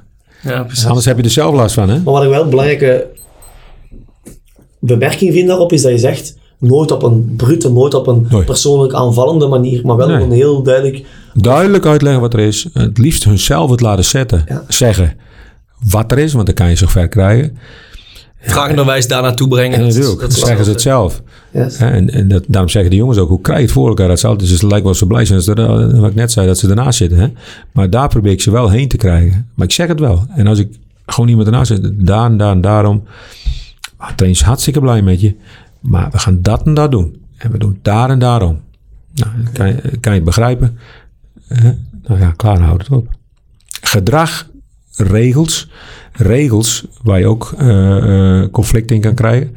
Ja, 0.41 0.63
precies. 0.63 0.85
Anders 0.85 1.05
heb 1.05 1.17
je 1.17 1.23
er 1.23 1.29
zelf 1.29 1.55
last 1.55 1.73
van, 1.73 1.89
hè? 1.89 1.95
Maar 1.95 2.13
wat 2.13 2.23
ik 2.23 2.29
wel 2.29 2.43
een 2.43 2.49
belangrijke 2.49 3.07
bemerking 4.79 5.33
vind 5.33 5.47
daarop 5.47 5.71
is 5.73 5.81
dat 5.81 5.91
je 5.91 5.97
zegt, 5.97 6.37
nooit 6.57 6.91
op 6.91 7.03
een 7.03 7.33
brute, 7.37 7.71
nooit 7.71 7.93
op 7.93 8.07
een 8.07 8.27
Nooit. 8.29 8.45
persoonlijk 8.45 8.93
aanvallende 8.93 9.47
manier, 9.47 9.85
maar 9.85 9.95
wel 9.95 10.07
Nee. 10.07 10.17
op 10.17 10.23
een 10.23 10.31
heel 10.31 10.63
duidelijk... 10.63 11.05
Duidelijk 11.33 11.85
uitleggen 11.85 12.21
wat 12.21 12.33
er 12.33 12.39
is. 12.39 12.67
Het 12.73 12.97
liefst 12.97 13.23
hunzelf 13.23 13.69
het 13.69 13.81
laten 13.81 14.05
zetten. 14.05 14.43
Ja. 14.47 14.63
Zeggen 14.67 15.17
wat 15.91 16.11
er 16.11 16.17
is, 16.17 16.33
want 16.33 16.45
dan 16.45 16.55
kan 16.55 16.69
je 16.69 16.75
zo 16.75 16.87
ver 16.87 17.07
krijgen. 17.07 17.57
Vragenderwijs 18.41 19.07
daar 19.07 19.21
naartoe 19.21 19.47
brengen. 19.47 19.73
En 19.77 19.79
dat 19.79 19.89
is- 19.89 19.95
natuurlijk, 19.95 20.21
dat 20.21 20.31
is 20.31 20.39
zeggen 20.39 20.65
ze 20.65 20.71
het 20.71 20.81
zelf. 20.81 21.21
Yes. 21.51 21.77
En, 21.77 22.09
en 22.09 22.27
dat, 22.27 22.43
daarom 22.47 22.69
zeggen 22.69 22.91
de 22.91 22.97
jongens 22.97 23.17
ook, 23.17 23.29
hoe 23.29 23.41
krijg 23.41 23.59
je 23.59 23.65
het 23.65 23.73
voor 23.73 23.87
elkaar? 23.87 24.07
Dat 24.07 24.19
ze 24.19 24.27
altijd, 24.27 24.49
dus 24.49 24.61
het 24.61 24.69
lijkt 24.71 24.85
wel 24.85 24.93
zo 24.93 25.05
blij 25.05 25.25
zijn, 25.25 25.37
als 25.37 25.47
er, 25.47 25.59
eh, 25.59 25.99
wat 25.99 26.09
ik 26.09 26.15
net 26.15 26.31
zei, 26.31 26.47
dat 26.47 26.57
ze 26.57 26.69
ernaast 26.69 26.97
zitten. 26.97 27.19
Hè? 27.19 27.27
Maar 27.71 27.89
daar 27.89 28.07
probeer 28.07 28.31
ik 28.31 28.41
ze 28.41 28.51
wel 28.51 28.69
heen 28.69 28.87
te 28.87 28.97
krijgen. 28.97 29.47
Maar 29.55 29.65
ik 29.65 29.73
zeg 29.73 29.87
het 29.87 29.99
wel. 29.99 30.25
En 30.35 30.47
als 30.47 30.59
ik 30.59 30.69
gewoon 31.05 31.29
iemand 31.29 31.47
ernaast 31.47 31.67
zit, 31.67 32.05
daar 32.05 32.25
en 32.25 32.37
daar 32.37 32.51
en 32.51 32.61
daarom. 32.61 33.03
Maar 33.97 34.15
trainer 34.15 34.39
is 34.41 34.45
hartstikke 34.45 34.79
blij 34.79 35.01
met 35.01 35.21
je. 35.21 35.35
Maar 35.79 36.09
we 36.11 36.17
gaan 36.17 36.41
dat 36.41 36.63
en 36.65 36.73
dat 36.73 36.91
doen. 36.91 37.21
En 37.37 37.51
we 37.51 37.57
doen 37.57 37.79
daar 37.81 38.09
en 38.09 38.19
daarom. 38.19 38.59
Nou, 39.15 39.29
dan 39.43 39.53
kan, 39.53 39.67
je, 39.67 39.75
kan 39.81 40.11
je 40.11 40.17
het 40.17 40.23
begrijpen? 40.23 40.77
Hè? 41.47 41.71
nou 42.03 42.19
ja, 42.19 42.31
klaar, 42.35 42.59
houd 42.59 42.79
het 42.81 42.89
op. 42.91 43.07
Gedrag, 43.81 44.47
regels. 44.95 45.69
Regels 46.21 46.85
waar 47.03 47.19
je 47.19 47.27
ook 47.27 47.53
eh, 47.57 48.43
conflict 48.51 48.91
in 48.91 49.01
kan 49.01 49.13
krijgen. 49.13 49.55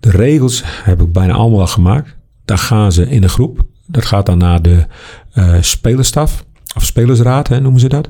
De 0.00 0.10
regels 0.10 0.62
heb 0.66 1.00
ik 1.02 1.12
bijna 1.12 1.32
allemaal 1.32 1.60
al 1.60 1.66
gemaakt. 1.66 2.16
Dan 2.44 2.58
gaan 2.58 2.92
ze 2.92 3.08
in 3.08 3.22
een 3.22 3.28
groep. 3.28 3.60
Dat 3.86 4.04
gaat 4.04 4.26
dan 4.26 4.38
naar 4.38 4.62
de 4.62 4.86
eh 5.32 5.54
spelerstaf. 5.60 6.44
Of 6.76 6.84
spelersraad, 6.84 7.48
hè, 7.48 7.60
noemen 7.60 7.80
ze 7.80 7.88
dat. 7.88 8.08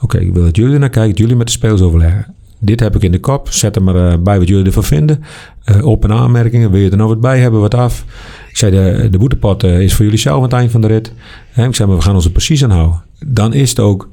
Oké, 0.00 0.18
ik 0.18 0.32
wil 0.32 0.42
dat 0.42 0.56
jullie 0.56 0.78
naar 0.78 0.90
kijken. 0.90 1.16
Jullie 1.16 1.36
met 1.36 1.46
de 1.46 1.52
spelers 1.52 1.80
overleggen. 1.80 2.34
Dit 2.58 2.80
heb 2.80 2.96
ik 2.96 3.02
in 3.02 3.12
de 3.12 3.20
kop. 3.20 3.48
Zet 3.50 3.76
er 3.76 3.82
maar 3.82 4.22
bij 4.22 4.38
wat 4.38 4.48
jullie 4.48 4.64
ervan 4.66 4.84
vinden. 4.84 5.22
Eh, 5.64 5.86
op- 5.86 6.04
en 6.04 6.12
aanmerkingen. 6.12 6.70
Wil 6.70 6.80
je 6.80 6.90
er 6.90 6.96
nog 6.96 7.08
wat 7.08 7.20
bij 7.20 7.38
hebben? 7.40 7.60
Wat 7.60 7.74
af? 7.74 8.04
Ik 8.48 8.56
zei, 8.56 8.70
de, 8.70 9.08
de 9.10 9.18
boetepot 9.18 9.62
is 9.62 9.94
voor 9.94 10.04
jullie 10.04 10.20
zelf 10.20 10.36
aan 10.36 10.42
het 10.42 10.52
eind 10.52 10.70
van 10.70 10.80
de 10.80 10.86
rit. 10.86 11.12
Ik 11.56 11.74
zei, 11.74 11.88
maar 11.88 11.98
we 11.98 12.04
gaan 12.04 12.14
ons 12.14 12.24
er 12.24 12.30
precies 12.30 12.64
aan 12.64 12.70
houden. 12.70 13.02
Dan 13.26 13.52
is 13.52 13.70
het 13.70 13.78
ook 13.78 14.08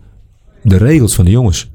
de 0.61 0.77
regels 0.77 1.15
van 1.15 1.25
de 1.25 1.31
jongens. 1.31 1.69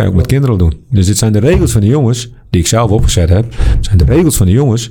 Kan 0.00 0.08
je 0.08 0.14
ook 0.14 0.20
met 0.20 0.30
kinderen 0.30 0.58
doen. 0.58 0.84
Dus 0.90 1.06
dit 1.06 1.18
zijn 1.18 1.32
de 1.32 1.38
regels 1.38 1.72
van 1.72 1.80
de 1.80 1.86
jongens, 1.86 2.30
die 2.50 2.60
ik 2.60 2.66
zelf 2.66 2.90
opgezet 2.90 3.28
heb. 3.28 3.44
Het 3.50 3.84
zijn 3.84 3.98
de 3.98 4.04
regels 4.04 4.36
van 4.36 4.46
de 4.46 4.52
jongens 4.52 4.90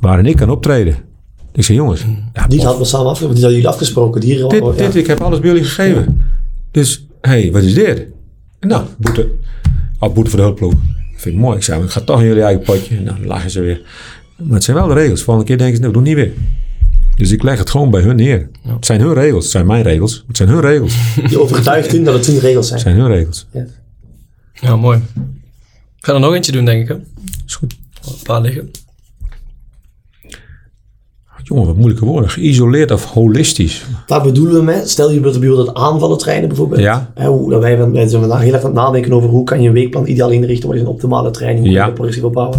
waarin 0.00 0.26
ik 0.26 0.36
kan 0.36 0.50
optreden. 0.50 0.96
Ik 1.52 1.64
zeg, 1.64 1.76
jongens, 1.76 2.04
ja, 2.32 2.46
Die 2.46 2.60
hadden 2.60 2.78
we 2.80 2.84
samen 2.84 3.06
afgesproken, 3.06 3.34
die 3.34 3.44
hadden 3.44 3.60
jullie 3.60 3.68
afgesproken. 3.68 4.20
Die 4.20 4.46
dit, 4.48 4.62
ja. 4.62 4.72
dit, 4.72 4.94
ik 4.94 5.06
heb 5.06 5.20
alles 5.20 5.40
bij 5.40 5.48
jullie 5.48 5.64
gegeven. 5.64 6.22
Dus, 6.70 7.06
hé, 7.20 7.30
hey, 7.30 7.52
wat 7.52 7.62
is 7.62 7.74
dit? 7.74 8.06
Nou, 8.60 8.84
boete. 8.96 9.30
Oh, 9.98 10.14
boete 10.14 10.30
voor 10.30 10.38
de 10.38 10.44
hulpploeg. 10.44 10.72
Dat 10.72 10.80
vind 11.16 11.34
ik 11.34 11.40
mooi. 11.40 11.56
Ik 11.56 11.62
zei, 11.62 11.82
ik 11.82 11.90
ga 11.90 12.00
toch 12.00 12.20
in 12.20 12.26
jullie 12.26 12.42
eigen 12.42 12.62
potje. 12.62 12.96
En 12.96 13.04
dan 13.04 13.26
lachen 13.26 13.50
ze 13.50 13.60
weer. 13.60 13.80
Maar 14.36 14.54
het 14.54 14.64
zijn 14.64 14.76
wel 14.76 14.86
de 14.86 14.94
regels. 14.94 15.22
Volgende 15.22 15.48
keer 15.48 15.58
denken 15.58 15.76
ze, 15.76 15.82
nou, 15.82 15.92
doe 15.92 16.02
niet 16.02 16.14
weer. 16.14 16.32
Dus 17.16 17.30
ik 17.30 17.42
leg 17.42 17.58
het 17.58 17.70
gewoon 17.70 17.90
bij 17.90 18.02
hun 18.02 18.16
neer. 18.16 18.48
Het 18.62 18.86
zijn 18.86 19.00
hun 19.00 19.14
regels. 19.14 19.42
Het 19.42 19.52
zijn 19.52 19.66
mijn 19.66 19.82
regels. 19.82 20.24
Het 20.26 20.36
zijn 20.36 20.48
hun 20.48 20.60
regels. 20.60 20.94
Het 21.20 21.30
Je 21.30 21.40
overtuigt 21.40 21.92
hun 21.92 22.04
dat 22.04 22.14
het 22.14 22.26
hun 22.26 22.38
regels 22.38 22.68
zijn. 22.68 22.80
zijn 22.80 22.96
hun 22.96 23.08
regels. 23.08 23.46
Ja, 24.60 24.76
mooi. 24.76 24.98
Ik 25.98 26.04
ga 26.04 26.14
er 26.14 26.20
nog 26.20 26.34
eentje 26.34 26.52
doen, 26.52 26.64
denk 26.64 26.82
ik. 26.82 26.88
Hè? 26.88 26.94
Is 27.46 27.54
goed. 27.54 27.76
Een 28.06 28.12
paar 28.22 28.40
liggen. 28.40 28.70
Jongen, 31.42 31.66
wat 31.66 31.76
moeilijke 31.76 32.04
woorden. 32.04 32.30
Geïsoleerd 32.30 32.90
of 32.90 33.04
holistisch. 33.04 33.84
Daar 34.06 34.22
bedoelen 34.22 34.54
we 34.54 34.62
mee. 34.62 34.86
Stel 34.86 35.10
je 35.10 35.20
wilt 35.20 35.40
bijvoorbeeld 35.40 35.74
aanvallen 35.76 36.18
trainen 36.18 36.48
bijvoorbeeld. 36.48 36.80
Ja. 36.80 37.10
Hè, 37.14 37.26
hoe, 37.28 37.50
dat 37.50 37.60
wij, 37.62 37.90
wij 37.90 38.08
zijn 38.08 38.20
vandaag 38.20 38.40
heel 38.40 38.52
erg 38.52 38.60
aan 38.62 38.70
het 38.70 38.78
nadenken 38.78 39.12
over 39.12 39.28
hoe 39.28 39.44
kan 39.44 39.60
je 39.62 39.68
een 39.68 39.74
weekplan 39.74 40.06
ideaal 40.06 40.30
inrichten. 40.30 40.66
Wat 40.68 40.76
is 40.76 40.82
een 40.82 40.88
optimale 40.88 41.30
training? 41.30 41.64
Hoe 41.64 41.74
Ja. 41.74 41.78
kan 41.80 41.88
je 41.88 41.94
progressief 41.94 42.24
opbouwen? 42.24 42.58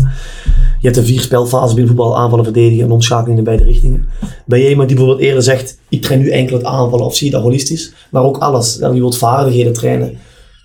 Je 0.80 0.88
hebt 0.88 0.98
een 0.98 1.06
vier 1.06 1.22
spelfase 1.22 1.68
binnen 1.76 1.88
voetbal. 1.88 2.18
Aanvallen, 2.18 2.44
verdedigen 2.46 2.86
en 2.86 2.92
omschakeling 2.92 3.38
in 3.38 3.44
beide 3.44 3.64
richtingen. 3.64 4.08
Ben 4.46 4.60
je 4.60 4.70
iemand 4.70 4.88
die 4.88 4.98
bijvoorbeeld 4.98 5.28
eerder 5.28 5.44
zegt, 5.44 5.78
ik 5.90 6.02
train 6.02 6.20
nu 6.20 6.30
enkel 6.30 6.58
het 6.58 6.66
aanvallen 6.66 7.06
of 7.06 7.16
zie 7.16 7.26
je 7.28 7.34
dat 7.34 7.42
holistisch? 7.42 7.94
Maar 8.12 8.24
ook 8.24 8.38
alles. 8.38 8.72
Stel 8.74 8.94
je 8.94 9.00
wilt 9.00 9.18
vaardigheden 9.18 9.74
trainen. 9.74 10.18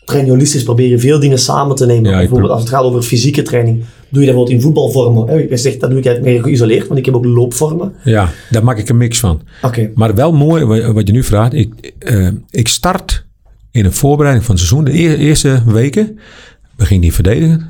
Train 0.05 0.25
je 0.25 0.31
holistisch, 0.31 0.63
probeer 0.63 0.89
je 0.89 0.99
veel 0.99 1.21
dingen 1.21 1.39
samen 1.39 1.77
te 1.77 1.87
nemen. 1.87 2.11
Ja, 2.11 2.17
bijvoorbeeld 2.19 2.51
als 2.51 2.61
het 2.61 2.69
gaat 2.71 2.83
over 2.83 3.03
fysieke 3.03 3.43
training. 3.43 3.77
Doe 4.09 4.23
je 4.23 4.27
dat 4.33 4.37
bijvoorbeeld 4.37 4.51
in 4.51 4.61
voetbalvormen. 4.61 5.49
Je 5.49 5.57
zegt, 5.57 5.81
dat 5.81 5.91
doe 5.91 5.99
ik 5.99 6.07
eigenlijk 6.07 6.35
meer 6.35 6.45
geïsoleerd, 6.45 6.87
want 6.87 6.99
ik 6.99 7.05
heb 7.05 7.15
ook 7.15 7.25
loopvormen. 7.25 7.93
Ja, 8.05 8.31
daar 8.51 8.65
maak 8.65 8.79
ik 8.79 8.89
een 8.89 8.97
mix 8.97 9.19
van. 9.21 9.41
Oké. 9.63 9.91
Maar 9.95 10.15
wel 10.15 10.33
mooi 10.33 10.65
wa- 10.65 10.93
wat 10.93 11.07
je 11.07 11.13
nu 11.13 11.23
vraagt. 11.23 11.55
Ik, 11.55 11.93
eh, 11.99 12.29
ik 12.51 12.69
start 12.69 13.25
in 13.71 13.85
een 13.85 13.93
voorbereiding 13.93 14.47
van 14.47 14.55
het 14.55 14.65
seizoen. 14.65 14.85
De 14.93 14.99
eer- 14.99 15.19
eerste 15.19 15.63
weken 15.67 16.19
begin 16.77 16.97
ik 16.97 17.03
niet 17.03 17.15
verdedigen, 17.15 17.67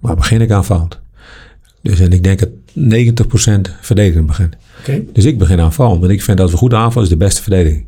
maar 0.00 0.16
begin 0.16 0.40
ik 0.40 0.50
aanvallend. 0.50 0.98
Dus 1.82 2.00
en 2.00 2.12
ik 2.12 2.22
denk 2.24 2.38
dat 2.38 2.48
90% 2.72 3.70
verdedigen 3.80 4.26
begint. 4.26 4.56
Oké. 4.80 5.02
Dus 5.12 5.24
ik 5.24 5.38
begin 5.38 5.60
aanvallend. 5.60 6.00
Want 6.00 6.12
ik 6.12 6.22
vind 6.22 6.38
dat 6.38 6.50
we 6.50 6.56
goed 6.56 6.74
aanvallen 6.74 7.02
is 7.08 7.14
de 7.18 7.24
beste 7.24 7.42
verdediging. 7.42 7.84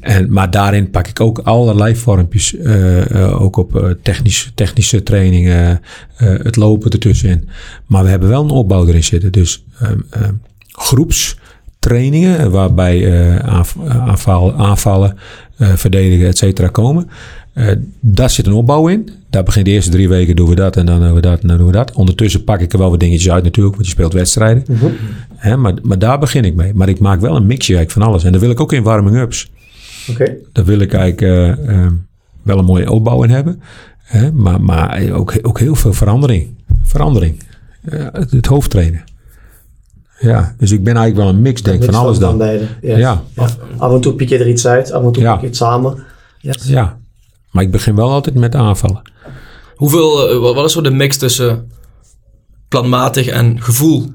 En, 0.00 0.32
maar 0.32 0.50
daarin 0.50 0.90
pak 0.90 1.06
ik 1.08 1.20
ook 1.20 1.38
allerlei 1.38 1.96
vormpjes. 1.96 2.56
eh, 2.56 3.10
eh, 3.22 3.42
ook 3.42 3.56
op 3.56 3.76
eh, 3.76 3.90
technisch, 4.02 4.52
technische 4.54 5.02
trainingen. 5.02 5.80
het 6.16 6.56
lopen 6.56 6.90
ertussenin. 6.90 7.48
Maar 7.86 8.04
we 8.04 8.10
hebben 8.10 8.28
wel 8.28 8.42
een 8.42 8.50
opbouw 8.50 8.86
erin 8.86 9.04
zitten. 9.04 9.32
Dus 9.32 9.64
ehm, 9.80 9.98
ehm, 10.10 10.32
groepstrainingen. 10.68 12.50
Waarbij 12.50 13.12
aanv- 13.42 13.76
aanval, 13.88 14.54
aanvallen, 14.54 15.16
verdedigen, 15.58 16.26
et 16.26 16.38
cetera 16.38 16.68
komen. 16.68 17.08
Daar 18.00 18.30
zit 18.30 18.46
een 18.46 18.52
opbouw 18.52 18.88
in. 18.88 19.08
Daar 19.30 19.42
begint 19.42 19.64
de 19.64 19.70
eerste 19.70 19.90
drie 19.90 20.08
weken 20.08 20.36
doen 20.36 20.48
we 20.48 20.54
dat 20.54 20.76
en 20.76 20.86
dan 20.86 21.00
doen 21.00 21.14
we 21.14 21.20
dat 21.20 21.40
en 21.42 21.48
dan 21.48 21.56
doen 21.56 21.66
we 21.66 21.72
dat. 21.72 21.92
Ondertussen 21.92 22.44
pak 22.44 22.60
ik 22.60 22.72
er 22.72 22.78
wel 22.78 22.90
wat 22.90 23.00
dingetjes 23.00 23.30
uit 23.30 23.44
natuurlijk. 23.44 23.74
Want 23.74 23.86
je 23.86 23.92
speelt 23.92 24.12
wedstrijden. 24.12 24.64
Hè, 25.34 25.56
maar, 25.56 25.74
maar 25.82 25.98
daar 25.98 26.18
begin 26.18 26.44
ik 26.44 26.54
mee. 26.54 26.74
Maar 26.74 26.88
ik 26.88 26.98
maak 26.98 27.20
wel 27.20 27.36
een 27.36 27.46
mixje 27.46 27.84
van 27.88 28.02
alles. 28.02 28.24
En 28.24 28.32
dat 28.32 28.40
wil 28.40 28.50
ik 28.50 28.60
ook 28.60 28.72
in 28.72 28.82
warming-ups. 28.82 29.50
Oké. 30.10 30.36
Daar 30.52 30.64
wil 30.64 30.78
ik 30.78 30.92
eigenlijk 30.92 31.22
eh, 31.22 31.84
eh, 31.84 31.92
wel 32.42 32.58
een 32.58 32.64
mooie 32.64 32.90
opbouw 32.90 33.22
in 33.22 33.30
hebben. 33.30 33.62
Hè, 33.98 34.32
maar 34.32 34.60
maar 34.60 35.10
ook, 35.12 35.34
ook 35.42 35.60
heel 35.60 35.74
veel 35.74 35.92
verandering. 35.92 36.54
Verandering. 36.82 37.42
Eh, 37.84 38.06
het, 38.12 38.30
het 38.30 38.46
hoofdtrainen. 38.46 39.04
Ja, 40.18 40.54
dus 40.58 40.70
ik 40.70 40.84
ben 40.84 40.96
eigenlijk 40.96 41.26
wel 41.26 41.34
een 41.36 41.42
mix 41.42 41.62
denk 41.62 41.84
van 41.84 41.94
alles 41.94 42.18
dan. 42.18 42.38
beide. 42.38 42.64
Yes. 42.80 42.98
Ja. 42.98 43.22
Af, 43.34 43.58
af 43.76 43.92
en 43.92 44.00
toe 44.00 44.14
piek 44.14 44.28
je 44.28 44.38
er 44.38 44.48
iets 44.48 44.66
uit, 44.66 44.92
af 44.92 45.04
en 45.04 45.12
toe 45.12 45.22
Ja. 45.22 45.32
piek 45.32 45.40
je 45.40 45.46
het 45.46 45.56
samen. 45.56 46.04
Yes. 46.40 46.64
Ja, 46.66 46.98
maar 47.50 47.62
ik 47.62 47.70
begin 47.70 47.94
wel 47.94 48.10
altijd 48.10 48.34
met 48.34 48.54
aanvallen. 48.54 49.02
Hoeveel, 49.74 50.38
wat 50.54 50.64
is 50.64 50.72
zo 50.72 50.80
de 50.80 50.90
mix 50.90 51.16
tussen 51.16 51.70
planmatig 52.68 53.26
en 53.26 53.62
gevoel? 53.62 54.12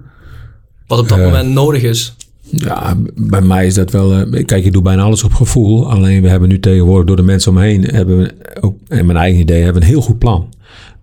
Wat 0.87 0.99
op 0.99 1.09
dat 1.09 1.17
moment 1.17 1.49
nodig 1.53 1.81
is. 1.83 2.15
Ja, 2.51 2.95
bij 3.15 3.41
mij 3.41 3.65
is 3.65 3.73
dat 3.73 3.91
wel. 3.91 4.13
eh, 4.13 4.45
kijk, 4.45 4.65
ik 4.65 4.73
doe 4.73 4.81
bijna 4.81 5.01
alles 5.03 5.23
op 5.23 5.33
gevoel. 5.33 5.89
Alleen 5.91 6.21
we 6.21 6.29
hebben 6.29 6.49
nu 6.49 6.59
tegenwoordig 6.59 7.05
door 7.05 7.15
de 7.15 7.21
mensen 7.21 7.51
omheen. 7.51 7.83
Hebben 7.83 8.17
we 8.17 8.33
ook, 8.61 8.77
en 8.87 9.05
mijn 9.05 9.17
eigen 9.17 9.39
idee, 9.39 9.63
hebben 9.63 9.81
we 9.81 9.87
een 9.87 9.93
heel 9.93 10.01
goed 10.01 10.19
plan. 10.19 10.47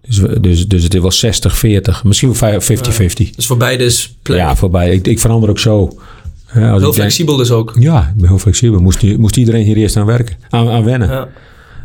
Dus, 0.09 0.17
dus, 0.41 0.69
dus 0.69 0.83
het 0.83 0.95
is 0.95 1.01
wel 1.01 1.11
60, 1.13 1.57
40, 1.59 2.05
misschien 2.05 2.33
wel 2.41 2.61
50-50. 2.61 3.31
Dus 3.37 3.47
voor 3.47 3.57
beide 3.57 3.85
is 3.85 4.17
plek. 4.23 4.39
Ja, 4.39 4.57
voorbij. 4.57 4.91
Ik, 4.91 5.07
ik 5.07 5.19
verander 5.19 5.51
ook 5.51 5.59
zo. 5.59 5.93
Heel 6.47 6.79
denk- 6.79 6.95
flexibel 6.95 7.37
dus 7.37 7.51
ook. 7.51 7.77
ja, 7.79 8.09
ik 8.15 8.21
ben 8.21 8.29
heel 8.29 8.39
flexibel. 8.39 8.81
Moest, 8.81 9.17
moest 9.17 9.37
iedereen 9.37 9.65
hier 9.65 9.77
eerst 9.77 9.97
aan 9.97 10.07
werken, 10.07 10.37
aan, 10.51 10.69
aan 10.69 10.85
wennen. 10.85 11.09
Ja. 11.09 11.29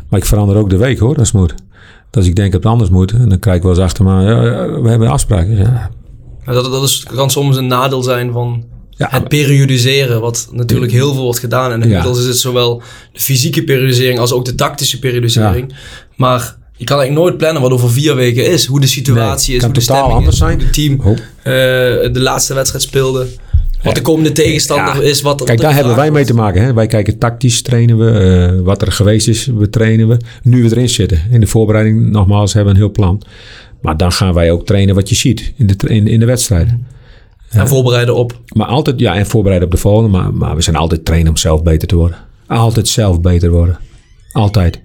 Maar 0.08 0.20
ik 0.20 0.26
verander 0.26 0.56
ook 0.56 0.70
de 0.70 0.76
week 0.76 0.98
hoor, 0.98 1.16
als 1.18 1.32
het 1.32 1.40
moet. 1.40 1.54
Dat 2.10 2.16
als 2.16 2.26
ik 2.26 2.34
denk 2.36 2.52
dat 2.52 2.62
het 2.62 2.72
anders 2.72 2.90
moet, 2.90 3.12
en 3.12 3.28
dan 3.28 3.38
krijg 3.38 3.56
ik 3.56 3.62
wel 3.62 3.72
eens 3.72 3.80
achter 3.80 4.04
me, 4.04 4.22
ja, 4.22 4.80
we 4.82 4.88
hebben 4.88 5.08
afspraken. 5.08 5.56
Ja, 5.56 5.90
dat, 6.44 6.64
dat 6.64 6.82
is, 6.82 7.06
kan 7.14 7.30
soms 7.30 7.56
een 7.56 7.66
nadeel 7.66 8.02
zijn 8.02 8.32
van 8.32 8.64
Ja, 9.10 9.18
het 9.18 9.28
periodiseren, 9.28 10.20
wat 10.20 10.48
natuurlijk 10.52 10.92
heel 10.92 11.12
veel 11.14 11.22
wordt 11.22 11.38
gedaan. 11.38 11.72
En 11.72 11.82
inmiddels 11.82 12.18
is 12.20 12.26
het 12.26 12.36
zowel 12.38 12.82
de 13.12 13.20
fysieke 13.20 13.64
periodisering 13.64 14.18
als 14.18 14.32
ook 14.32 14.44
de 14.44 14.54
tactische 14.54 14.98
periodisering. 14.98 15.74
Maar 16.16 16.56
je 16.76 16.84
kan 16.84 16.98
eigenlijk 16.98 17.26
nooit 17.26 17.38
plannen 17.38 17.62
wat 17.62 17.70
over 17.70 17.90
vier 17.90 18.14
weken 18.16 18.50
is. 18.50 18.64
Hoe 18.66 18.80
de 18.80 18.86
situatie 18.86 19.48
Nee, 19.48 19.58
is, 19.58 19.64
hoe 19.64 19.74
de 19.74 19.80
stemming 19.80 20.12
anders 20.12 20.34
is, 20.34 20.40
hoe 20.40 20.48
zijn. 20.48 20.60
het 20.60 20.72
team 20.72 21.00
Oh. 21.00 21.10
eh, 21.12 22.12
de 22.12 22.20
laatste 22.20 22.54
wedstrijd 22.54 22.84
speelde. 22.84 23.26
Wat 23.82 23.94
de 23.94 24.00
komende 24.00 24.32
tegenstander 24.32 24.94
Ja. 25.02 25.08
is. 25.10 25.20
Wat, 25.22 25.44
Kijk, 25.44 25.60
daar 25.60 25.74
hebben 25.74 25.96
wij 25.96 26.10
mee 26.10 26.24
te 26.24 26.34
maken. 26.34 26.62
Hè? 26.62 26.72
Wij 26.74 26.86
kijken 26.86 27.18
tactisch, 27.18 27.62
trainen 27.62 27.98
we. 27.98 28.10
eh, 28.10 28.60
wat 28.64 28.82
er 28.82 28.92
geweest 28.92 29.28
is, 29.28 29.46
we 29.46 29.70
trainen 29.70 30.08
we. 30.08 30.16
Nu 30.42 30.62
we 30.62 30.70
erin 30.70 30.88
zitten. 30.88 31.22
In 31.30 31.40
de 31.40 31.46
voorbereiding, 31.46 32.10
nogmaals, 32.10 32.52
hebben 32.52 32.72
we 32.72 32.78
een 32.78 32.84
heel 32.84 32.94
plan. 32.94 33.22
Maar 33.80 33.96
dan 33.96 34.12
gaan 34.12 34.34
wij 34.34 34.50
ook 34.50 34.66
trainen 34.66 34.94
wat 34.94 35.08
je 35.08 35.14
ziet 35.14 35.52
in 35.56 35.66
de, 35.66 35.74
in, 35.88 36.06
in 36.06 36.20
de 36.20 36.26
wedstrijden. 36.26 36.86
En 37.52 37.68
voorbereiden 37.68 38.14
op. 38.14 38.38
Maar 38.54 38.66
altijd, 38.66 39.00
ja, 39.00 39.14
en 39.14 39.26
voorbereiden 39.26 39.68
op 39.68 39.74
de 39.74 39.80
volgende. 39.80 40.18
Maar, 40.18 40.34
maar 40.34 40.56
we 40.56 40.62
zijn 40.62 40.76
altijd 40.76 41.04
trainen 41.04 41.28
om 41.28 41.36
zelf 41.36 41.62
beter 41.62 41.88
te 41.88 41.96
worden. 41.96 42.16
Altijd 42.46 42.88
zelf 42.88 43.20
beter 43.20 43.50
worden. 43.50 43.78
Altijd. 44.32 44.80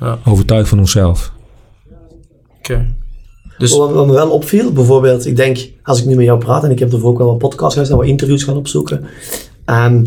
Ja. 0.00 0.18
Overtuigd 0.24 0.68
van 0.68 0.78
onszelf. 0.78 1.32
Oké. 2.58 2.86
Dus 3.58 3.76
Wat, 3.76 3.92
wat 3.92 4.06
me 4.06 4.12
wel 4.12 4.30
opviel, 4.30 4.72
bijvoorbeeld, 4.72 5.26
ik 5.26 5.36
denk, 5.36 5.58
als 5.82 6.00
ik 6.00 6.06
nu 6.06 6.14
met 6.14 6.24
jou 6.24 6.38
praat, 6.38 6.64
en 6.64 6.70
ik 6.70 6.78
heb 6.78 6.92
er 6.92 7.06
ook 7.06 7.18
wel 7.18 7.26
wat 7.26 7.38
podcasts 7.38 7.90
en 7.90 7.96
wat 7.96 8.06
interviews 8.06 8.42
gaan 8.44 8.56
opzoeken. 8.56 9.04
ehm, 9.64 10.04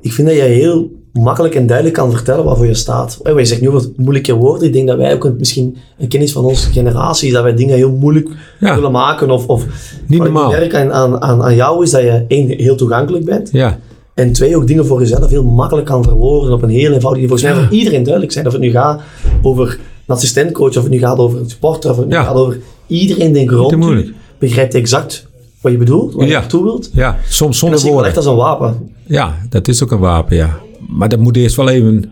ik 0.00 0.12
vind 0.12 0.28
dat 0.28 0.36
jij 0.36 0.50
heel 0.50 0.90
makkelijk 1.16 1.54
en 1.54 1.66
duidelijk 1.66 1.96
kan 1.96 2.10
vertellen 2.12 2.44
waarvoor 2.44 2.66
je 2.66 2.74
staat. 2.74 3.20
En 3.22 3.34
wij 3.34 3.44
zeggen 3.44 3.66
nu 3.66 3.72
wat 3.72 3.90
moeilijke 3.96 4.34
woorden. 4.34 4.66
Ik 4.66 4.72
denk 4.72 4.86
dat 4.88 4.96
wij 4.96 5.14
ook 5.14 5.32
misschien 5.38 5.76
een 5.98 6.08
kennis 6.08 6.32
van 6.32 6.44
onze 6.44 6.70
generatie, 6.70 7.26
is 7.28 7.34
dat 7.34 7.42
wij 7.42 7.54
dingen 7.54 7.76
heel 7.76 7.90
moeilijk 7.90 8.28
Ja. 8.60 8.74
willen 8.74 8.92
maken. 8.92 9.30
Of, 9.30 9.46
of 9.46 9.64
Niet 10.06 10.18
wat 10.18 10.28
ik 10.28 10.32
merk 10.34 10.74
aan, 10.74 10.92
aan, 11.22 11.42
aan, 11.42 11.54
jou 11.54 11.82
is 11.82 11.90
dat 11.90 12.00
je 12.02 12.24
één, 12.28 12.48
heel 12.48 12.76
toegankelijk 12.76 13.24
bent. 13.24 13.48
Ja, 13.52 13.78
En 14.14 14.32
twee, 14.32 14.56
ook 14.56 14.66
dingen 14.66 14.86
voor 14.86 15.00
jezelf 15.00 15.30
heel 15.30 15.44
makkelijk 15.44 15.86
kan 15.86 16.02
verwoorden 16.04 16.52
op 16.52 16.62
een 16.62 16.68
heel 16.68 16.92
eenvoudige, 16.92 17.28
volgens 17.28 17.50
mij 17.52 17.62
voor 17.64 17.72
iedereen 17.76 18.02
duidelijk 18.02 18.32
zijn. 18.32 18.46
Of 18.46 18.52
het 18.52 18.60
nu 18.60 18.70
gaat 18.70 19.00
over 19.42 19.78
een 20.06 20.14
assistentcoach, 20.14 20.76
of 20.76 20.82
het 20.82 20.90
nu 20.92 20.98
gaat 20.98 21.18
over 21.18 21.38
een 21.40 21.50
sporter, 21.50 21.90
of 21.90 21.96
het 21.96 22.06
nu 22.06 22.12
Ja. 22.14 22.22
gaat 22.22 22.34
over 22.36 22.58
iedereen 22.86 23.32
denkt 23.32 23.52
rond 23.52 24.04
begrijpt 24.38 24.74
exact 24.74 25.26
wat 25.70 25.78
je 25.78 25.84
bedoelt, 25.84 26.12
wat 26.14 26.24
je 26.24 26.30
Ja. 26.30 26.38
naartoe 26.40 26.62
wilt. 26.62 26.90
ja. 26.92 27.18
soms 27.28 27.58
zonder 27.58 27.82
dat 27.84 28.04
echt 28.04 28.16
als 28.16 28.26
een 28.26 28.36
wapen. 28.36 28.90
Ja, 29.06 29.38
dat 29.48 29.68
is 29.68 29.82
ook 29.82 29.90
een 29.90 29.98
wapen, 29.98 30.36
ja. 30.36 30.58
Maar 30.88 31.08
dat 31.08 31.18
moet 31.18 31.36
eerst 31.36 31.56
wel 31.56 31.68
even... 31.68 32.10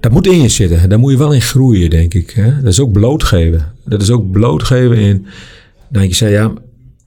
Dat 0.00 0.12
moet 0.12 0.26
in 0.26 0.40
je 0.42 0.48
zitten. 0.48 0.88
Daar 0.88 0.98
moet 0.98 1.12
je 1.12 1.18
wel 1.18 1.32
in 1.32 1.40
groeien, 1.40 1.90
denk 1.90 2.14
ik. 2.14 2.30
Hè? 2.30 2.62
Dat 2.62 2.72
is 2.72 2.80
ook 2.80 2.92
blootgeven. 2.92 3.72
Dat 3.84 4.02
is 4.02 4.10
ook 4.10 4.30
blootgeven 4.30 4.96
in... 4.96 5.26
Dat 5.88 6.02
je 6.04 6.14
zei, 6.14 6.32
ja... 6.32 6.52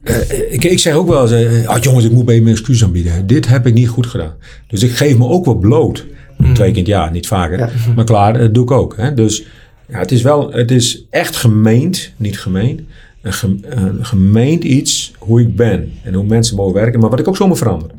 eh, 0.04 0.54
ik, 0.54 0.64
ik 0.64 0.80
zeg 0.80 0.94
ook 0.94 1.08
wel 1.08 1.22
eens... 1.22 1.32
eh, 1.32 1.68
ah, 1.68 1.82
jongens, 1.84 2.06
ik 2.06 2.12
moet 2.12 2.26
bij 2.26 2.41
mijn 2.41 2.56
excuus 2.56 2.84
aanbieden. 2.84 3.28
Dit 3.28 3.48
heb 3.48 3.68
ik 3.68 3.74
niet 3.74 3.88
goed 3.89 4.08
gedaan. 4.08 4.34
Dus 4.68 4.84
ik 4.84 4.91
geef 4.91 5.18
me 5.18 5.28
ook 5.28 5.46
wel 5.46 5.56
bloot. 5.56 6.06
Twee 6.38 6.54
keer 6.54 6.68
in 6.68 6.76
het 6.76 6.88
jaar, 6.88 7.12
niet 7.12 7.28
vaker. 7.28 7.58
Ja. 7.58 7.70
Maar 7.96 8.06
klaar, 8.06 8.38
dat 8.38 8.54
doe 8.54 8.64
ik 8.64 8.72
ook. 8.72 8.94
Hè? 8.98 9.14
Dus 9.14 9.44
ja, 9.89 10.00
het 10.00 10.12
is 10.12 10.22
wel... 10.22 10.52
Het 10.52 10.72
is 10.72 11.06
echt 11.10 11.36
gemeend, 11.36 12.12
niet 12.18 12.39
gemeen. 12.39 12.88
Een, 13.24 13.34
gem- 13.34 13.59
een 13.61 14.05
gemeend 14.05 14.63
iets 14.63 15.13
hoe 15.19 15.41
ik 15.41 15.55
ben. 15.55 15.91
En 16.03 16.13
hoe 16.13 16.26
mensen 16.26 16.55
mogen 16.55 16.74
werken. 16.74 16.99
Maar 16.99 17.09
wat 17.09 17.19
ik 17.19 17.28
ook 17.28 17.38
zomaar 17.38 17.57
verander. 17.57 17.89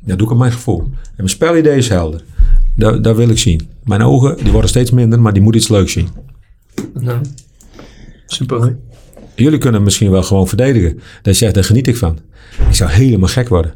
Dat 0.00 0.18
doe 0.18 0.26
ik 0.26 0.32
op 0.32 0.38
mijn 0.38 0.52
gevoel. 0.52 0.80
En 0.80 1.12
mijn 1.16 1.28
spelidee 1.28 1.76
is 1.76 1.88
helder. 1.88 2.24
Dat, 2.76 3.04
dat 3.04 3.16
wil 3.16 3.28
ik 3.28 3.38
zien. 3.38 3.68
Mijn 3.84 4.02
ogen 4.02 4.36
die 4.36 4.52
worden 4.52 4.70
steeds 4.70 4.90
minder, 4.90 5.20
maar 5.20 5.32
die 5.32 5.42
moeten 5.42 5.60
iets 5.60 5.70
leuks 5.70 5.92
zien. 5.92 6.08
Nou, 7.00 7.18
super. 8.26 8.76
Jullie 9.34 9.58
kunnen 9.58 9.82
misschien 9.82 10.10
wel 10.10 10.22
gewoon 10.22 10.48
verdedigen. 10.48 10.94
Dat 10.94 11.04
je 11.22 11.32
zegt, 11.32 11.54
daar 11.54 11.64
geniet 11.64 11.86
ik 11.86 11.96
van. 11.96 12.18
Ik 12.68 12.74
zou 12.74 12.90
helemaal 12.90 13.28
gek 13.28 13.48
worden. 13.48 13.74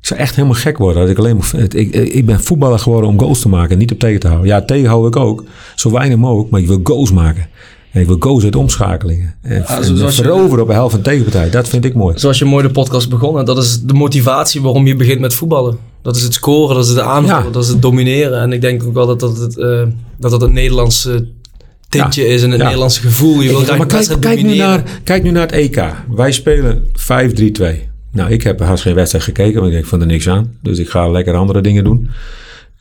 Ik 0.00 0.10
zou 0.10 0.20
echt 0.20 0.34
helemaal 0.34 0.56
gek 0.56 0.78
worden. 0.78 1.02
Als 1.02 1.10
ik, 1.10 1.18
alleen 1.18 1.36
maar, 1.36 1.54
ik, 1.74 1.92
ik, 1.94 2.26
ben 2.26 2.40
voetballer 2.40 2.78
geworden 2.78 3.10
om 3.10 3.18
goals 3.18 3.40
te 3.40 3.48
maken, 3.48 3.78
niet 3.78 3.92
op 3.92 3.98
tegen 3.98 4.20
te 4.20 4.26
houden. 4.26 4.48
Ja, 4.48 4.62
tegenhoud 4.62 5.06
ik 5.06 5.16
ook. 5.16 5.44
Zo 5.74 5.90
weinig 5.90 6.18
mogelijk, 6.18 6.50
maar 6.50 6.60
ik 6.60 6.66
wil 6.66 6.80
goals 6.82 7.12
maken. 7.12 7.46
Ik 7.94 8.06
wil 8.06 8.16
goals 8.18 8.44
uit 8.44 8.56
omschakelingen. 8.56 9.34
En, 9.42 9.64
Ja, 9.68 9.82
en 9.82 10.12
veroveren 10.12 10.60
op 10.62 10.66
de 10.68 10.74
helft 10.74 10.94
van 10.94 11.02
de 11.02 11.08
tegenpartij. 11.08 11.50
Dat 11.50 11.68
vind 11.68 11.84
ik 11.84 11.94
mooi. 11.94 12.18
Zoals 12.18 12.38
je 12.38 12.44
mooi 12.44 12.66
de 12.66 12.70
podcast 12.72 13.08
begonnen, 13.08 13.44
dat 13.44 13.58
is 13.58 13.80
de 13.80 13.94
motivatie 13.94 14.62
waarom 14.62 14.86
je 14.86 14.96
begint 14.96 15.20
met 15.20 15.34
voetballen. 15.34 15.78
Dat 16.02 16.16
is 16.16 16.22
het 16.22 16.34
scoren, 16.34 16.74
dat 16.74 16.84
is 16.84 16.90
het 16.90 17.00
aanvallen, 17.00 17.44
Ja. 17.44 17.50
dat 17.50 17.62
is 17.62 17.68
het 17.68 17.82
domineren. 17.82 18.40
En 18.40 18.52
ik 18.52 18.60
denk 18.60 18.82
ook 18.84 18.94
wel 18.94 19.06
dat 19.06 19.20
dat 19.20 19.36
het, 19.38 19.58
eh, 19.58 19.82
dat, 20.18 20.30
dat 20.30 20.40
het 20.40 20.52
Nederlandse 20.52 21.28
tintje 21.88 22.26
is 22.26 22.42
en 22.42 22.50
het. 22.50 22.62
Nederlandse 22.62 23.00
gevoel. 23.00 23.40
Je 23.40 23.48
wil 23.48 23.58
graag 23.60 23.78
maar 23.78 23.86
kijk, 23.86 24.16
kijk, 24.20 24.42
nu 24.42 24.56
naar, 24.56 24.82
kijk 25.04 25.22
nu 25.22 25.30
naar 25.30 25.42
het 25.42 25.52
EK. 25.52 25.82
Wij 26.10 26.32
spelen 26.32 26.84
5-3-2. 26.92 27.88
Nou, 28.12 28.30
ik 28.30 28.42
heb 28.42 28.60
haast 28.60 28.82
geen 28.82 28.94
wedstrijd 28.94 29.24
gekeken, 29.24 29.60
want 29.60 29.72
ik 29.72 29.86
vond 29.86 30.02
er 30.02 30.08
niks 30.08 30.28
aan. 30.28 30.52
Dus 30.62 30.78
ik 30.78 30.88
ga 30.88 31.08
lekker 31.08 31.34
andere 31.34 31.60
dingen 31.60 31.84
doen. 31.84 32.08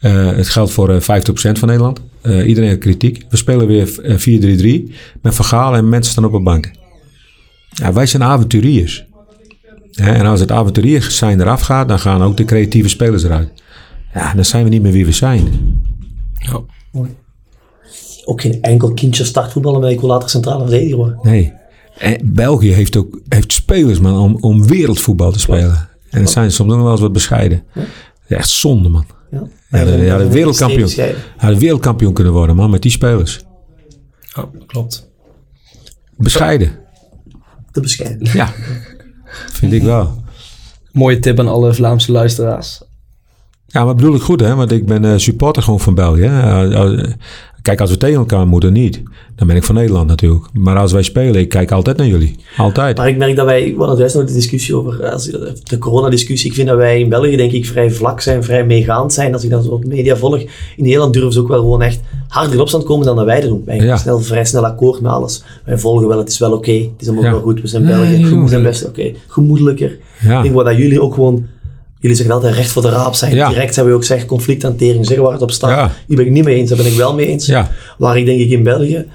Eh, 0.04 0.36
het 0.36 0.50
geldt 0.50 0.72
voor 0.72 0.90
eh, 0.90 1.02
50% 1.02 1.60
van 1.60 1.68
Nederland. 1.68 2.00
Eh, 2.22 2.48
iedereen 2.48 2.70
heeft 2.70 2.82
kritiek. 2.82 3.26
We 3.30 3.38
spelen 3.38 3.68
weer 3.68 4.02
eh, 4.02 4.88
4-3-3 4.90 4.94
met 5.22 5.36
verhalen 5.36 5.80
en 5.80 5.90
mensen 5.90 6.12
staan 6.12 6.26
op 6.26 6.34
een 6.34 6.44
bank. 6.44 6.72
Ja, 7.70 7.94
wij 7.94 8.06
zijn 8.06 8.24
avonturiers. 8.24 9.06
Hè, 9.92 10.12
en 10.12 10.26
als 10.26 10.40
het 10.40 10.52
avonturiers 10.52 11.18
zijn 11.18 11.42
eraf 11.42 11.62
gaat, 11.62 11.88
dan 11.88 12.00
gaan 12.00 12.24
ook 12.24 12.38
de 12.38 12.46
creatieve 12.46 12.90
spelers 12.90 13.24
eruit. 13.24 13.50
Ja, 14.14 14.34
dan 14.34 14.46
zijn 14.46 14.64
we 14.64 14.70
niet 14.70 14.82
meer 14.82 14.92
wie 14.92 15.06
we 15.06 15.12
zijn. 15.12 15.48
Ja. 16.34 16.62
Ook 18.26 18.42
geen 18.42 18.62
enkel 18.62 18.94
kindje 18.94 19.24
start 19.24 19.52
voetballen, 19.52 19.82
maar 19.82 19.92
ik 19.92 20.00
wil 20.00 20.10
later 20.10 20.30
centrale 20.30 20.62
verdediger 20.62 20.98
worden. 20.98 21.20
Nee. 21.22 21.54
En 21.98 22.20
België 22.24 22.72
heeft 22.72 22.98
ook 22.98 23.20
heeft 23.30 23.54
spelers 23.54 24.00
man, 24.00 24.18
om, 24.20 24.38
om 24.40 24.68
wereldvoetbal 24.68 25.32
te 25.32 25.40
spelen. 25.40 25.90
En 26.10 26.20
dat 26.20 26.32
zijn 26.32 26.52
soms 26.52 26.74
nog 26.74 26.82
wel 26.82 26.92
eens 26.92 27.02
wat 27.02 27.14
bescheiden. 27.14 27.64
Echt 28.28 28.50
zonde, 28.50 28.90
man. 28.90 29.06
Ja, 29.34 29.80
Ja, 29.80 29.86
de, 29.86 29.92
ja, 29.92 29.98
de 29.98 30.02
Extreem 30.04 30.30
wereldkampioen. 30.30 30.88
de 31.40 31.60
wereldkampioen 31.60 32.14
kunnen 32.14 32.34
worden, 32.34 32.56
man, 32.56 32.70
met 32.70 32.82
die 32.82 32.92
spelers. 32.92 33.46
Ja, 34.36 34.50
klopt. 34.68 35.12
Bescheiden. 36.18 36.72
Te 37.72 37.80
bescheiden. 37.82 38.30
Ja, 38.34 38.54
vind 39.52 39.74
ik 39.74 39.82
wel. 39.82 40.24
Mooie 40.92 41.20
tip 41.20 41.40
aan 41.40 41.48
alle 41.48 41.74
Vlaamse 41.74 42.12
luisteraars. 42.12 42.82
Ja, 43.68 43.86
maar 43.86 43.96
bedoel 43.96 44.16
ik 44.16 44.22
goed, 44.22 44.40
hè? 44.40 44.56
Want 44.56 44.72
ik 44.72 44.86
ben 44.86 45.06
eh, 45.06 45.18
supporter 45.18 45.64
gewoon 45.64 45.80
van 45.80 45.96
België. 45.96 46.30
Eh, 47.64 47.72
eh, 47.72 47.78
Kijk, 47.78 47.82
als 47.82 47.90
we 47.90 47.98
tegen 47.98 48.18
elkaar 48.18 48.48
moeten, 48.48 48.74
niet. 48.74 49.02
Dan 49.36 49.48
ben 49.48 49.56
ik 49.56 49.64
van 49.64 49.76
Nederland 49.76 50.08
natuurlijk. 50.08 50.46
Maar 50.54 50.78
als 50.78 50.92
wij 50.92 51.02
spelen, 51.04 51.36
ik 51.42 51.50
kijk 51.50 51.72
altijd 51.72 51.98
naar 51.98 52.08
jullie. 52.08 52.36
Altijd. 52.58 52.98
Maar 52.98 53.08
ik 53.10 53.18
merk 53.18 53.36
dat 53.36 53.46
wij, 53.46 53.74
want 53.78 53.98
juist 53.98 54.16
nog 54.16 54.26
de 54.26 54.34
discussie 54.34 54.76
over 54.76 55.02
eh, 55.02 55.12
als, 55.12 55.26
je- 55.26 55.54
de 55.64 55.78
coronadiscussie, 55.78 56.50
ik 56.50 56.56
vind 56.56 56.68
dat 56.68 56.78
wij 56.78 57.00
in 57.00 57.10
België 57.10 57.36
denk 57.36 57.52
ik 57.52 57.66
vrij 57.66 57.92
vlak 57.92 58.22
zijn, 58.22 58.44
vrij 58.44 58.66
meegaand 58.66 59.14
zijn. 59.14 59.34
Als 59.34 59.44
ik 59.44 59.50
dat 59.50 59.64
zo 59.64 59.70
op 59.70 59.86
media 59.86 60.16
volg, 60.16 60.38
in 60.76 60.84
Nederland 60.84 61.14
durven 61.14 61.34
ze 61.34 61.40
ook 61.40 61.48
wel 61.48 61.60
gewoon 61.60 61.82
echt 61.82 62.00
harder 62.28 62.54
in 62.54 62.60
opstand 62.60 62.84
komen 62.84 63.06
dan 63.06 63.16
dat 63.16 63.26
wij 63.26 63.40
dat 63.42 63.50
doen. 63.50 63.64
Wij 63.66 63.78
Ja. 63.78 63.98
snel, 63.98 64.20
vrij 64.20 64.46
snel 64.46 64.66
akkoord 64.66 65.02
met 65.02 65.12
alles. 65.12 65.44
Wij 65.66 65.78
volgen 65.78 66.08
wel, 66.08 66.18
het 66.18 66.30
is 66.30 66.40
wel 66.40 66.52
oké, 66.54 66.72
het 66.72 66.90
is 67.00 67.08
allemaal 67.08 67.26
Ja. 67.26 67.32
wel 67.32 67.42
goed, 67.42 67.62
we 67.62 67.68
zijn 67.68 67.84
Nee, 67.84 67.94
België, 67.96 68.36
we 68.42 68.48
zijn 68.48 68.64
best 68.64 68.86
oké, 68.88 69.12
gemoedelijker. 69.28 69.98
Ja. 70.22 70.38
Ik 70.38 70.44
denk 70.44 70.56
wat 70.56 70.66
dat 70.66 70.78
jullie 70.78 71.02
ook 71.02 71.14
gewoon, 71.14 71.46
jullie 72.04 72.18
zeggen 72.18 72.36
altijd 72.36 72.56
recht 72.56 72.72
voor 72.72 72.82
de 72.82 72.90
raap 72.90 73.14
zijn. 73.14 73.36
Ja. 73.36 73.50
Direct 73.50 73.76
hebben 73.76 73.94
we 73.94 74.00
ook 74.00 74.06
gezegd 74.06 74.26
conflicthantering, 74.26 75.06
zeggen 75.06 75.24
waar 75.24 75.34
het 75.34 75.42
op 75.42 75.52
staat. 75.52 75.70
Ja. 75.70 75.92
Die 76.08 76.18
ben 76.18 76.26
ik 76.26 76.32
niet 76.32 76.44
mee 76.44 76.56
eens, 76.56 76.70
daar 76.70 76.78
ben 76.78 76.88
ik 76.88 76.94
wel 76.94 77.14
mee 77.14 77.28
eens. 77.28 77.46
Ja. 77.46 77.72
Waar 77.98 78.18
ik 78.18 78.26
denk 78.26 78.40
ik 78.40 78.50
in 78.50 78.64
België, 78.64 79.06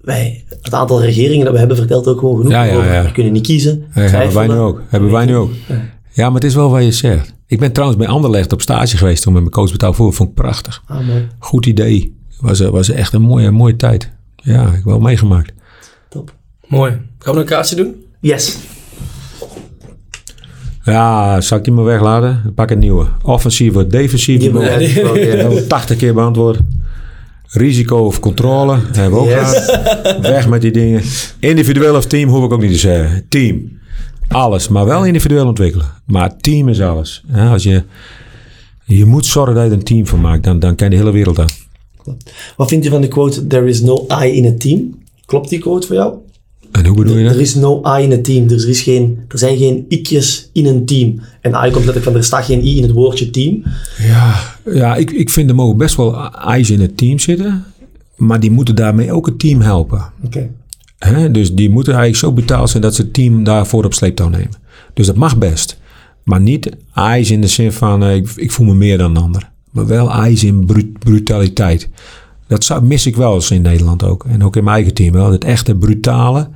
wij, 0.00 0.44
het 0.62 0.74
aantal 0.74 1.00
regeringen 1.02 1.44
dat 1.44 1.52
we 1.52 1.58
hebben 1.58 1.76
vertelt 1.76 2.06
ook 2.06 2.18
gewoon 2.18 2.36
genoeg 2.36 2.52
Ja, 2.52 2.62
ja, 2.62 2.76
over. 2.76 2.92
ja. 2.92 3.02
We 3.02 3.12
kunnen 3.12 3.32
niet 3.32 3.46
kiezen. 3.46 3.84
Ja, 3.94 4.00
hebben 4.00 4.34
wij 4.34 4.46
nu 4.46 4.54
ook. 4.54 4.82
Hebben 4.88 5.10
wij 5.10 5.24
nu 5.24 5.36
ook. 5.36 5.50
Ja, 6.12 6.24
maar 6.26 6.34
het 6.40 6.44
is 6.44 6.54
wel 6.54 6.70
wat 6.70 6.84
je 6.84 6.92
zegt. 6.92 7.34
Ik 7.46 7.58
ben 7.58 7.72
trouwens 7.72 8.00
bij 8.00 8.08
Anderlecht 8.08 8.52
op 8.52 8.60
stage 8.60 8.96
geweest 8.96 9.22
toen 9.22 9.32
met 9.32 9.42
mijn 9.42 9.54
coach 9.54 9.70
betaald 9.70 9.96
voor. 9.96 10.12
Vond 10.12 10.28
ik 10.28 10.34
prachtig. 10.34 10.82
Ah. 10.86 10.98
Goed 11.38 11.66
idee. 11.66 12.16
Was, 12.40 12.60
eh, 12.60 12.68
was 12.68 12.88
echt 12.88 13.12
een 13.12 13.22
mooie, 13.22 13.50
mooie 13.50 13.76
tijd. 13.76 14.10
Ja, 14.36 14.66
ik 14.66 14.74
heb 14.74 14.84
wel 14.84 15.00
meegemaakt. 15.00 15.52
Top. 16.08 16.34
Mooi. 16.66 16.92
Gaan 17.18 17.34
we 17.34 17.40
een 17.40 17.46
kaartje 17.46 17.76
doen? 17.76 17.94
Yes. 18.20 18.56
Ja, 20.84 21.40
zal 21.40 21.58
ik 21.58 21.64
die 21.64 21.72
maar 21.72 21.84
wegladen? 21.84 22.40
Dan 22.44 22.54
pak 22.54 22.70
een 22.70 22.78
nieuwe. 22.78 23.06
Offensief 23.22 23.74
of 23.76 23.84
defensief. 23.84 24.40
Die 24.40 24.52
we 24.52 25.64
80 25.68 25.96
keer 25.98 26.14
beantwoord. 26.14 26.58
Risico 27.46 27.96
of 27.98 28.20
controle. 28.20 28.78
Hebben 28.92 29.10
we 29.12 29.18
ook 29.24 29.28
Yes. 29.28 29.64
gehad. 29.64 30.18
Weg 30.20 30.48
met 30.48 30.60
die 30.62 30.70
dingen. 30.70 31.02
Individueel 31.40 31.96
of 31.96 32.06
team 32.06 32.28
hoef 32.28 32.44
ik 32.44 32.52
ook 32.52 32.60
niet 32.60 32.72
te 32.72 32.78
zeggen. 32.78 33.24
Team. 33.28 33.78
Alles. 34.28 34.68
Maar 34.68 34.84
wel 34.84 35.04
individueel 35.06 35.46
ontwikkelen. 35.46 35.86
Maar 36.06 36.36
team 36.36 36.68
is 36.68 36.80
alles. 36.80 37.22
Ja, 37.34 37.50
als 37.52 37.62
je, 37.62 37.82
je 38.84 39.04
moet 39.04 39.26
zorgen 39.26 39.54
dat 39.54 39.64
je 39.64 39.70
er 39.70 39.76
een 39.76 39.82
team 39.84 40.06
van 40.06 40.20
maakt. 40.20 40.44
Dan, 40.44 40.58
dan 40.58 40.74
kan 40.74 40.86
je 40.90 40.92
de 40.96 40.98
hele 41.00 41.12
wereld 41.14 41.38
aan. 41.38 41.48
Wat 42.56 42.68
vind 42.68 42.84
je 42.84 42.90
van 42.90 43.00
de 43.00 43.08
quote, 43.08 43.46
there 43.46 43.66
is 43.68 43.80
no 43.80 44.06
I 44.24 44.26
in 44.36 44.46
a 44.46 44.54
team? 44.58 44.98
Klopt 45.26 45.48
die 45.48 45.58
quote 45.58 45.86
voor 45.86 45.96
jou? 45.96 46.14
En 46.72 46.86
hoe 46.86 46.96
bedoel 46.96 47.16
je 47.16 47.28
Er 47.28 47.40
is 47.40 47.54
no 47.54 47.82
I 47.98 48.02
in 48.02 48.12
a 48.12 48.20
team. 48.20 48.48
Er, 48.48 48.68
is 48.68 48.80
geen, 48.80 49.18
er 49.28 49.38
zijn 49.38 49.56
geen 49.56 49.84
ikjes 49.88 50.48
in 50.52 50.66
een 50.66 50.84
team. 50.86 51.20
En 51.40 51.50
I 51.50 51.54
komt 51.54 51.74
letterlijk 51.74 52.04
van, 52.04 52.14
er 52.14 52.24
staat 52.24 52.44
geen 52.44 52.66
I 52.66 52.76
in 52.76 52.82
het 52.82 52.92
woordje 52.92 53.30
team. 53.30 53.62
Ja, 53.98 54.34
ja 54.64 54.96
ik, 54.96 55.10
ik 55.10 55.30
vind 55.30 55.48
er 55.48 55.54
mogen 55.54 55.76
best 55.76 55.96
wel 55.96 56.30
eyes 56.30 56.70
in 56.70 56.80
het 56.80 56.96
team 56.96 57.18
zitten. 57.18 57.64
Maar 58.16 58.40
die 58.40 58.50
moeten 58.50 58.74
daarmee 58.74 59.12
ook 59.12 59.26
het 59.26 59.38
team 59.38 59.60
helpen. 59.60 60.12
Oké. 60.24 60.50
Hè? 60.98 61.30
Dus 61.30 61.54
die 61.54 61.70
moeten 61.70 61.92
eigenlijk 61.94 62.24
zo 62.24 62.32
betaald 62.32 62.70
zijn 62.70 62.82
dat 62.82 62.94
ze 62.94 63.02
het 63.02 63.12
team 63.14 63.44
daarvoor 63.44 63.84
op 63.84 63.94
sleeptouw 63.94 64.28
nemen. 64.28 64.50
Dus 64.94 65.06
dat 65.06 65.16
mag 65.16 65.38
best. 65.38 65.78
Maar 66.22 66.40
niet 66.40 66.70
eyes 66.94 67.30
in 67.30 67.40
de 67.40 67.46
zin 67.46 67.72
van 67.72 68.04
eh, 68.04 68.14
ik, 68.14 68.30
ik 68.36 68.50
voel 68.50 68.66
me 68.66 68.74
meer 68.74 68.98
dan 68.98 69.16
een 69.16 69.22
ander. 69.22 69.50
Maar 69.70 69.86
wel 69.86 70.10
eyes 70.12 70.44
in 70.44 70.66
bru- 70.66 70.92
brutaliteit. 70.98 71.88
Dat 72.52 72.64
zou, 72.64 72.82
mis 72.82 73.06
ik 73.06 73.16
wel 73.16 73.34
eens 73.34 73.50
in 73.50 73.62
Nederland 73.62 74.04
ook. 74.04 74.24
En 74.24 74.44
ook 74.44 74.56
in 74.56 74.64
mijn 74.64 74.76
eigen 74.76 74.94
team 74.94 75.12
wel. 75.12 75.32
Het 75.32 75.44
echte 75.44 75.74
brutale. 75.74 76.48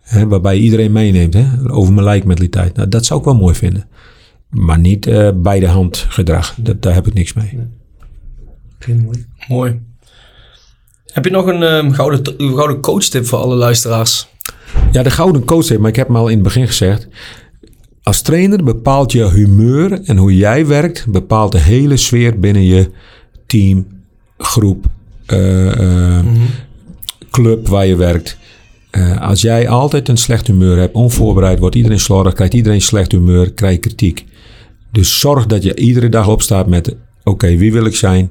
Hè, 0.00 0.28
waarbij 0.28 0.56
je 0.56 0.62
iedereen 0.62 0.92
meeneemt. 0.92 1.34
Hè? 1.34 1.46
Over 1.66 1.92
mijn 1.92 2.06
lijk 2.06 2.24
mentaliteit. 2.24 2.76
Nou, 2.76 2.88
dat 2.88 3.04
zou 3.04 3.18
ik 3.18 3.24
wel 3.24 3.36
mooi 3.36 3.54
vinden. 3.54 3.88
Maar 4.50 4.78
niet 4.78 5.06
eh, 5.06 5.28
bij 5.34 5.60
de 5.60 5.66
hand 5.66 6.06
gedrag. 6.08 6.54
Dat, 6.56 6.82
daar 6.82 6.94
heb 6.94 7.06
ik 7.06 7.14
niks 7.14 7.32
mee. 7.32 7.58
Oké, 8.74 8.94
mooi. 8.94 9.26
Mooi. 9.48 9.80
Heb 11.06 11.24
je 11.24 11.30
nog 11.30 11.46
een 11.46 11.62
ehm, 11.62 11.90
gouden, 11.90 12.34
gouden 12.38 12.80
coachtip 12.80 13.26
voor 13.26 13.38
alle 13.38 13.54
luisteraars? 13.54 14.28
Ja, 14.92 15.02
de 15.02 15.10
gouden 15.10 15.44
coach 15.44 15.68
heeft, 15.68 15.80
maar 15.80 15.90
ik 15.90 15.96
heb 15.96 16.06
hem 16.06 16.16
al 16.16 16.28
in 16.28 16.34
het 16.34 16.42
begin 16.42 16.66
gezegd. 16.66 17.08
Als 18.02 18.22
trainer 18.22 18.64
bepaalt 18.64 19.12
je 19.12 19.28
humeur 19.28 20.02
en 20.04 20.16
hoe 20.16 20.36
jij 20.36 20.66
werkt, 20.66 21.06
bepaalt 21.08 21.52
de 21.52 21.60
hele 21.60 21.96
sfeer 21.96 22.38
binnen 22.38 22.64
je 22.64 22.90
team, 23.46 23.86
groep, 24.38 24.86
eh, 25.26 26.18
eh, 26.18 26.26
club 27.30 27.68
waar 27.68 27.86
je 27.86 27.96
werkt. 27.96 28.36
Eh, 28.90 29.20
als 29.28 29.40
jij 29.40 29.68
altijd 29.68 30.08
een 30.08 30.16
slecht 30.16 30.46
humeur 30.46 30.76
hebt, 30.78 30.94
onvoorbereid, 30.94 31.58
wordt 31.58 31.76
iedereen 31.76 32.00
slordig, 32.00 32.32
krijgt 32.32 32.54
iedereen 32.54 32.80
slecht 32.80 33.12
humeur, 33.12 33.52
krijg 33.52 33.74
je 33.74 33.80
kritiek. 33.80 34.24
Dus 34.92 35.20
zorg 35.20 35.46
dat 35.46 35.62
je 35.62 35.76
iedere 35.76 36.08
dag 36.08 36.28
opstaat 36.28 36.66
met 36.66 36.94
oké, 37.24 37.56
wie 37.56 37.72
wil 37.72 37.84
ik 37.84 37.96
zijn? 37.96 38.30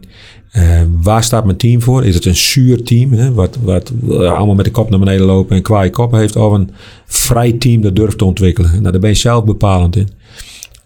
Uh, 0.57 0.81
waar 1.01 1.23
staat 1.23 1.45
mijn 1.45 1.57
team 1.57 1.81
voor? 1.81 2.05
Is 2.05 2.15
het 2.15 2.25
een 2.25 2.35
zuur 2.35 2.83
team, 2.83 3.13
hè, 3.13 3.33
wat, 3.33 3.57
wat 3.61 3.91
uh, 4.03 4.31
allemaal 4.31 4.55
met 4.55 4.65
de 4.65 4.71
kop 4.71 4.89
naar 4.89 4.99
beneden 4.99 5.25
lopen 5.25 5.55
en 5.55 5.61
kwaai 5.61 5.89
kop 5.89 6.11
heeft, 6.11 6.35
of 6.35 6.51
een 6.51 6.69
vrij 7.05 7.51
team 7.51 7.81
dat 7.81 7.95
durft 7.95 8.17
te 8.17 8.25
ontwikkelen? 8.25 8.71
Nou, 8.71 8.91
daar 8.91 8.99
ben 8.99 9.09
je 9.09 9.15
zelf 9.15 9.43
bepalend 9.43 9.95
in. 9.95 10.09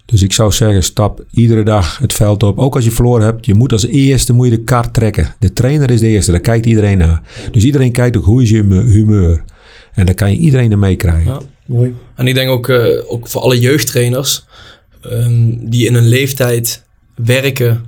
Dus 0.08 0.22
ik 0.22 0.34
zou 0.34 0.52
zeggen, 0.52 0.84
stap 0.84 1.26
iedere 1.32 1.64
dag 1.64 1.98
het 1.98 2.14
veld 2.14 2.44
op. 2.44 2.60
Ook 2.60 2.76
als 2.76 2.84
je 2.84 2.92
verloren 2.92 3.26
hebt, 3.26 3.46
je 3.46 3.54
moet 3.54 3.72
als 3.72 3.86
eerste 3.86 4.34
moet 4.34 4.50
je 4.50 4.58
de 4.58 4.64
kaart 4.64 4.94
trekken. 4.94 5.36
De 5.40 5.54
trainer 5.54 5.92
is 5.92 6.00
de 6.00 6.08
eerste, 6.08 6.32
daar 6.32 6.40
kijkt 6.40 6.66
iedereen 6.66 6.98
naar. 6.98 7.22
Dus 7.52 7.64
iedereen 7.64 7.92
kijkt 7.92 8.18
ook 8.18 8.26
hoe 8.26 8.42
is 8.42 8.50
je 8.50 8.64
humeur. 8.64 9.44
En 9.94 10.06
daar 10.06 10.16
kan 10.16 10.32
je 10.32 10.38
iedereen 10.38 10.72
er 10.72 10.80
mee 10.80 10.96
krijgen. 10.96 11.32
Ja, 11.32 11.40
mooi. 11.66 11.96
En 12.16 12.28
ik 12.28 12.34
denk 12.34 12.50
ook, 12.50 12.68
uh, 12.68 13.12
ook 13.12 13.28
voor 13.28 13.42
alle 13.42 13.60
jeugdtrainers 13.60 14.46
um, 15.06 15.70
die 15.70 15.86
in 15.86 15.96
een 15.96 16.08
leeftijd 16.08 16.84
werken 17.16 17.86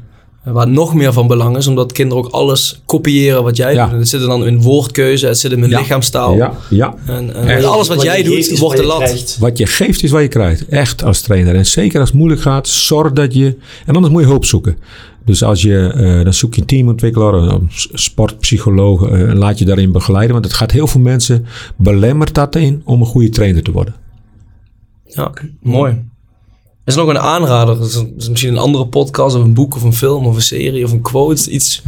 Waar 0.52 0.70
nog 0.70 0.94
meer 0.94 1.14
van 1.14 1.28
belang 1.28 1.58
is, 1.58 1.68
omdat 1.68 1.92
kinderen 1.92 2.24
ook 2.24 2.32
alles 2.32 2.82
kopiëren 2.86 3.44
wat 3.44 3.58
jij 3.58 3.74
doet. 3.76 3.92
Het 3.92 4.08
zit 4.08 4.22
dan 4.22 4.46
in 4.46 4.62
woordkeuze, 4.62 5.28
het 5.28 5.40
zit 5.40 5.52
in 5.52 5.60
mijn 5.60 5.72
lichaamstaal. 5.72 6.36
Ja, 6.36 6.54
ja. 6.70 6.96
En, 7.06 7.36
en 7.36 7.66
alles 7.66 7.88
wat, 7.88 7.98
wat 7.98 8.06
jij 8.06 8.24
doet, 8.24 8.60
wordt 8.60 8.78
de 8.78 8.86
lat. 8.86 9.38
Wat 9.40 9.58
je 9.58 9.66
geeft 9.66 10.04
is 10.04 10.12
wat 10.12 10.22
je 10.22 10.28
krijgt. 10.28 10.68
Echt 10.68 11.04
als 11.04 11.22
trainer. 11.22 11.56
En 11.56 11.66
zeker 11.66 12.00
als 12.00 12.10
het 12.10 12.18
moeilijk 12.18 12.42
gaat, 12.42 12.68
zorg 12.68 13.12
dat 13.12 13.34
je... 13.34 13.56
En 13.86 13.96
anders 13.96 14.14
moet 14.14 14.22
je 14.22 14.28
hulp 14.28 14.46
zoeken. 14.46 14.78
Dus 15.26 15.44
als 15.44 15.62
je, 15.62 15.94
uh, 15.96 16.24
dan 16.24 16.34
zoek 16.34 16.54
je 16.54 16.62
een 16.62 16.68
teamontwikkelaar, 16.68 17.34
een 17.34 17.70
sportpsycholoog 17.94 19.10
uh, 19.10 19.30
en 19.30 19.38
laat 19.38 19.60
je 19.60 19.66
daarin 19.66 19.92
begeleiden. 19.92 20.34
Want 20.34 20.46
het 20.46 20.54
gaat 20.54 20.72
heel 20.72 20.88
veel 20.88 21.02
mensen, 21.02 21.46
belemmert 21.76 22.34
dat 22.34 22.56
in 22.56 22.82
om 22.86 23.00
een 23.00 23.08
goede 23.08 23.30
trainer 23.30 23.64
te 23.64 23.72
worden. 23.72 23.96
Ja, 25.06 25.32
mooi. 25.62 26.09
Is 26.90 26.96
nog 26.96 27.08
een 27.08 27.20
aanrader? 27.20 27.78
Dat 27.80 28.06
is 28.18 28.30
misschien 28.30 28.52
een 28.52 28.58
andere 28.58 28.88
podcast 28.88 29.36
of 29.36 29.44
een 29.44 29.54
boek 29.54 29.76
of 29.76 29.84
een 29.84 29.94
film 29.94 30.26
of 30.26 30.36
een 30.36 30.42
serie 30.42 30.86
of 30.86 30.92
een 30.92 31.02
quote. 31.02 31.50
Iets, 31.50 31.82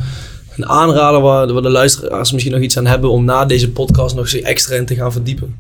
een 0.55 0.65
aanrader 0.65 1.21
waar, 1.21 1.53
waar 1.53 1.61
de 1.61 1.69
luisteraars 1.69 2.31
misschien 2.31 2.53
nog 2.53 2.61
iets 2.61 2.77
aan 2.77 2.85
hebben 2.85 3.09
om 3.09 3.25
na 3.25 3.45
deze 3.45 3.71
podcast 3.71 4.15
nog 4.15 4.27
zich 4.27 4.41
extra 4.41 4.75
in 4.75 4.85
te 4.85 4.95
gaan 4.95 5.11
verdiepen. 5.11 5.55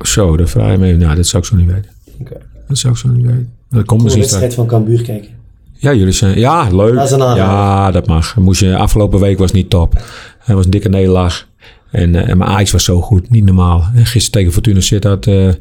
Zo, 0.00 0.36
dat 0.36 0.50
vraag 0.50 0.70
je 0.72 0.78
me 0.78 0.92
Nou, 0.92 1.16
dat 1.16 1.26
zou 1.26 1.42
ik 1.42 1.48
zo 1.48 1.56
niet 1.56 1.66
weten. 1.66 1.90
Oké. 2.20 2.36
Dat 2.68 2.78
zou 2.78 2.92
ik 2.92 2.98
zo 2.98 3.08
niet 3.08 3.26
weten. 3.26 3.52
Dat 3.70 3.84
komt 3.84 4.02
misschien. 4.02 4.22
Wedstrijd 4.22 4.54
van 4.54 4.66
Cambuur 4.66 5.02
kijken. 5.02 5.28
Ja, 5.72 5.94
jullie 5.94 6.12
zijn. 6.12 6.38
Ja, 6.38 6.68
leuk. 6.70 6.94
Dat 6.94 7.04
is 7.04 7.10
een 7.10 7.18
ja, 7.18 7.90
dat 7.90 8.06
mag. 8.06 8.36
Moest 8.36 8.60
je, 8.60 8.76
afgelopen 8.76 9.20
week 9.20 9.38
was 9.38 9.52
niet 9.52 9.70
top. 9.70 9.92
Het 10.38 10.54
was 10.56 10.64
een 10.64 10.70
dikke 10.70 10.88
nederlaag. 10.88 11.46
En, 11.90 12.14
uh, 12.14 12.28
en 12.28 12.38
mijn 12.38 12.50
Ajax 12.50 12.70
was 12.70 12.84
zo 12.84 13.00
goed, 13.00 13.30
niet 13.30 13.44
normaal. 13.44 13.84
En 13.94 14.06
gisteren 14.06 14.30
tegen 14.30 14.52
Fortuna 14.52 14.80
Sittard 14.80 15.26
uh, 15.26 15.52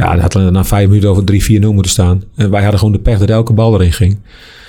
ja, 0.00 0.16
dat 0.16 0.32
had 0.32 0.50
na 0.52 0.64
vijf 0.64 0.88
minuten 0.88 1.08
over 1.08 1.24
3-4-0 1.60 1.60
moeten 1.60 1.92
staan. 1.92 2.22
En 2.34 2.50
wij 2.50 2.62
hadden 2.62 2.78
gewoon 2.78 2.94
de 2.94 3.00
pech 3.00 3.18
dat 3.18 3.30
elke 3.30 3.52
bal 3.52 3.74
erin 3.74 3.92
ging. 3.92 4.18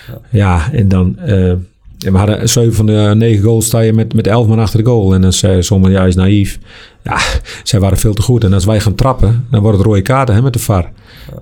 Ja, 0.07 0.19
ja 0.29 0.71
en 0.71 0.87
dan... 0.87 1.15
Uh, 1.25 1.53
we 2.01 2.17
hadden 2.17 2.49
zeven 2.49 2.73
van 2.73 2.85
de 2.85 3.13
negen 3.15 3.43
goals 3.43 3.65
sta 3.65 3.79
je 3.79 3.93
met, 3.93 4.13
met 4.13 4.27
elf 4.27 4.47
man 4.47 4.59
achter 4.59 4.83
de 4.83 4.89
goal. 4.89 5.13
En 5.13 5.21
dan 5.21 5.33
zei 5.33 5.63
sommigen, 5.63 5.95
ja, 5.95 6.05
is 6.05 6.15
naïef. 6.15 6.59
Ja, 7.03 7.19
zij 7.63 7.79
waren 7.79 7.97
veel 7.97 8.13
te 8.13 8.21
goed. 8.21 8.43
En 8.43 8.53
als 8.53 8.65
wij 8.65 8.79
gaan 8.79 8.95
trappen, 8.95 9.47
dan 9.51 9.61
wordt 9.61 9.77
het 9.77 9.87
rode 9.87 10.01
kaarten 10.01 10.35
hè, 10.35 10.41
met 10.41 10.53
de 10.53 10.59
VAR. 10.59 10.91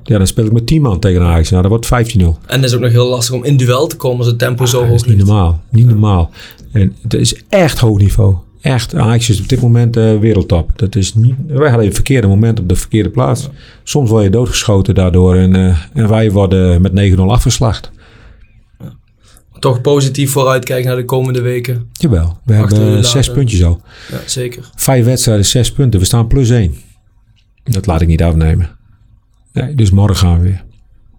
Ja, 0.04 0.18
dan 0.18 0.28
speel 0.28 0.46
ik 0.46 0.52
met 0.52 0.68
10 0.68 0.82
man 0.82 1.00
tegen 1.00 1.22
Ajax. 1.22 1.50
Nou, 1.50 1.62
dat 1.68 1.72
wordt 1.72 2.16
15-0. 2.16 2.20
En 2.20 2.36
het 2.46 2.64
is 2.64 2.74
ook 2.74 2.82
nog 2.82 2.92
heel 2.92 3.08
lastig 3.08 3.36
om 3.36 3.44
in 3.44 3.58
duel 3.58 3.88
te 3.88 3.96
komen 3.96 4.18
als 4.18 4.28
het 4.28 4.40
tempo 4.40 4.66
zo 4.66 4.86
hoog 4.86 4.96
is. 4.96 5.04
niet 5.04 5.18
normaal. 5.18 5.62
Niet 5.72 5.88
normaal. 5.88 6.30
En 6.72 6.96
het 7.02 7.14
is 7.14 7.42
echt 7.50 7.80
hoog 7.80 7.98
niveau 7.98 8.36
echt, 8.62 8.95
Ajax 8.95 9.30
is 9.30 9.39
op 9.39 9.47
dit 9.49 9.62
moment 9.62 9.97
uh, 9.97 10.20
wereldtop. 10.20 10.72
Dat 10.76 10.95
is 10.95 11.14
niet, 11.14 11.36
wij 11.47 11.70
hadden 11.70 11.88
een 11.88 11.93
verkeerde 11.93 12.28
moment 12.28 12.60
op 12.60 12.70
de 12.70 12.76
verkeerde 12.76 13.10
plaats. 13.10 13.49
Soms 13.84 14.10
word 14.10 14.24
je 14.24 14.30
doodgeschoten 14.30 14.95
daardoor 14.95 15.36
en, 15.36 15.55
uh, 15.55 15.78
en 15.93 16.10
wij 16.10 16.32
worden 16.32 16.82
met 16.82 17.16
9-0 17.16 17.20
afgeslacht. 17.20 17.91
Ja. 18.80 18.93
Toch 19.60 19.82
positief 19.82 20.32
vooruitkijken 20.32 20.88
naar 20.88 20.97
de 20.97 21.05
komende 21.05 21.41
weken. 21.41 21.89
Jawel, 21.91 22.38
we 22.45 22.53
hebben 22.53 23.05
zes 23.05 23.32
puntjes 23.32 23.64
al. 23.64 23.82
Ja, 24.12 24.20
zeker. 24.26 24.70
Vijf 24.76 25.05
wedstrijden, 25.05 25.45
zes 25.45 25.72
punten. 25.72 25.99
We 25.99 26.05
staan 26.05 26.28
plus 26.28 26.49
één. 26.49 26.76
Dat 27.64 27.86
laat 27.86 28.01
ik 28.01 28.07
niet 28.07 28.24
afnemen. 28.24 28.78
Nee, 29.53 29.76
dus 29.76 29.91
morgen 29.91 30.16
gaan 30.16 30.38
we 30.38 30.43
weer. 30.43 30.64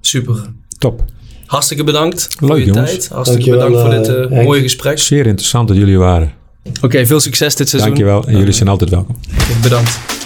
Super. 0.01 0.53
Top. 0.78 1.05
Hartstikke 1.47 1.84
bedankt 1.84 2.28
Leuk, 2.41 2.51
voor 2.51 2.59
je 2.59 2.64
jongens. 2.64 2.91
tijd. 2.91 3.09
Hartstikke 3.09 3.51
bedankt 3.51 3.80
voor 3.80 3.91
dit 3.91 4.09
uh, 4.09 4.45
mooie 4.45 4.62
gesprek. 4.62 4.99
Zeer 4.99 5.26
interessant 5.26 5.68
dat 5.68 5.76
jullie 5.76 5.99
waren. 5.99 6.32
Oké, 6.65 6.85
okay, 6.85 7.07
veel 7.07 7.21
succes 7.21 7.57
dit 7.57 7.69
seizoen. 7.69 7.95
Dankjewel 7.95 8.27
en 8.27 8.37
jullie 8.39 8.53
zijn 8.53 8.69
altijd 8.69 8.91
welkom. 8.91 9.17
Bedankt. 9.63 10.20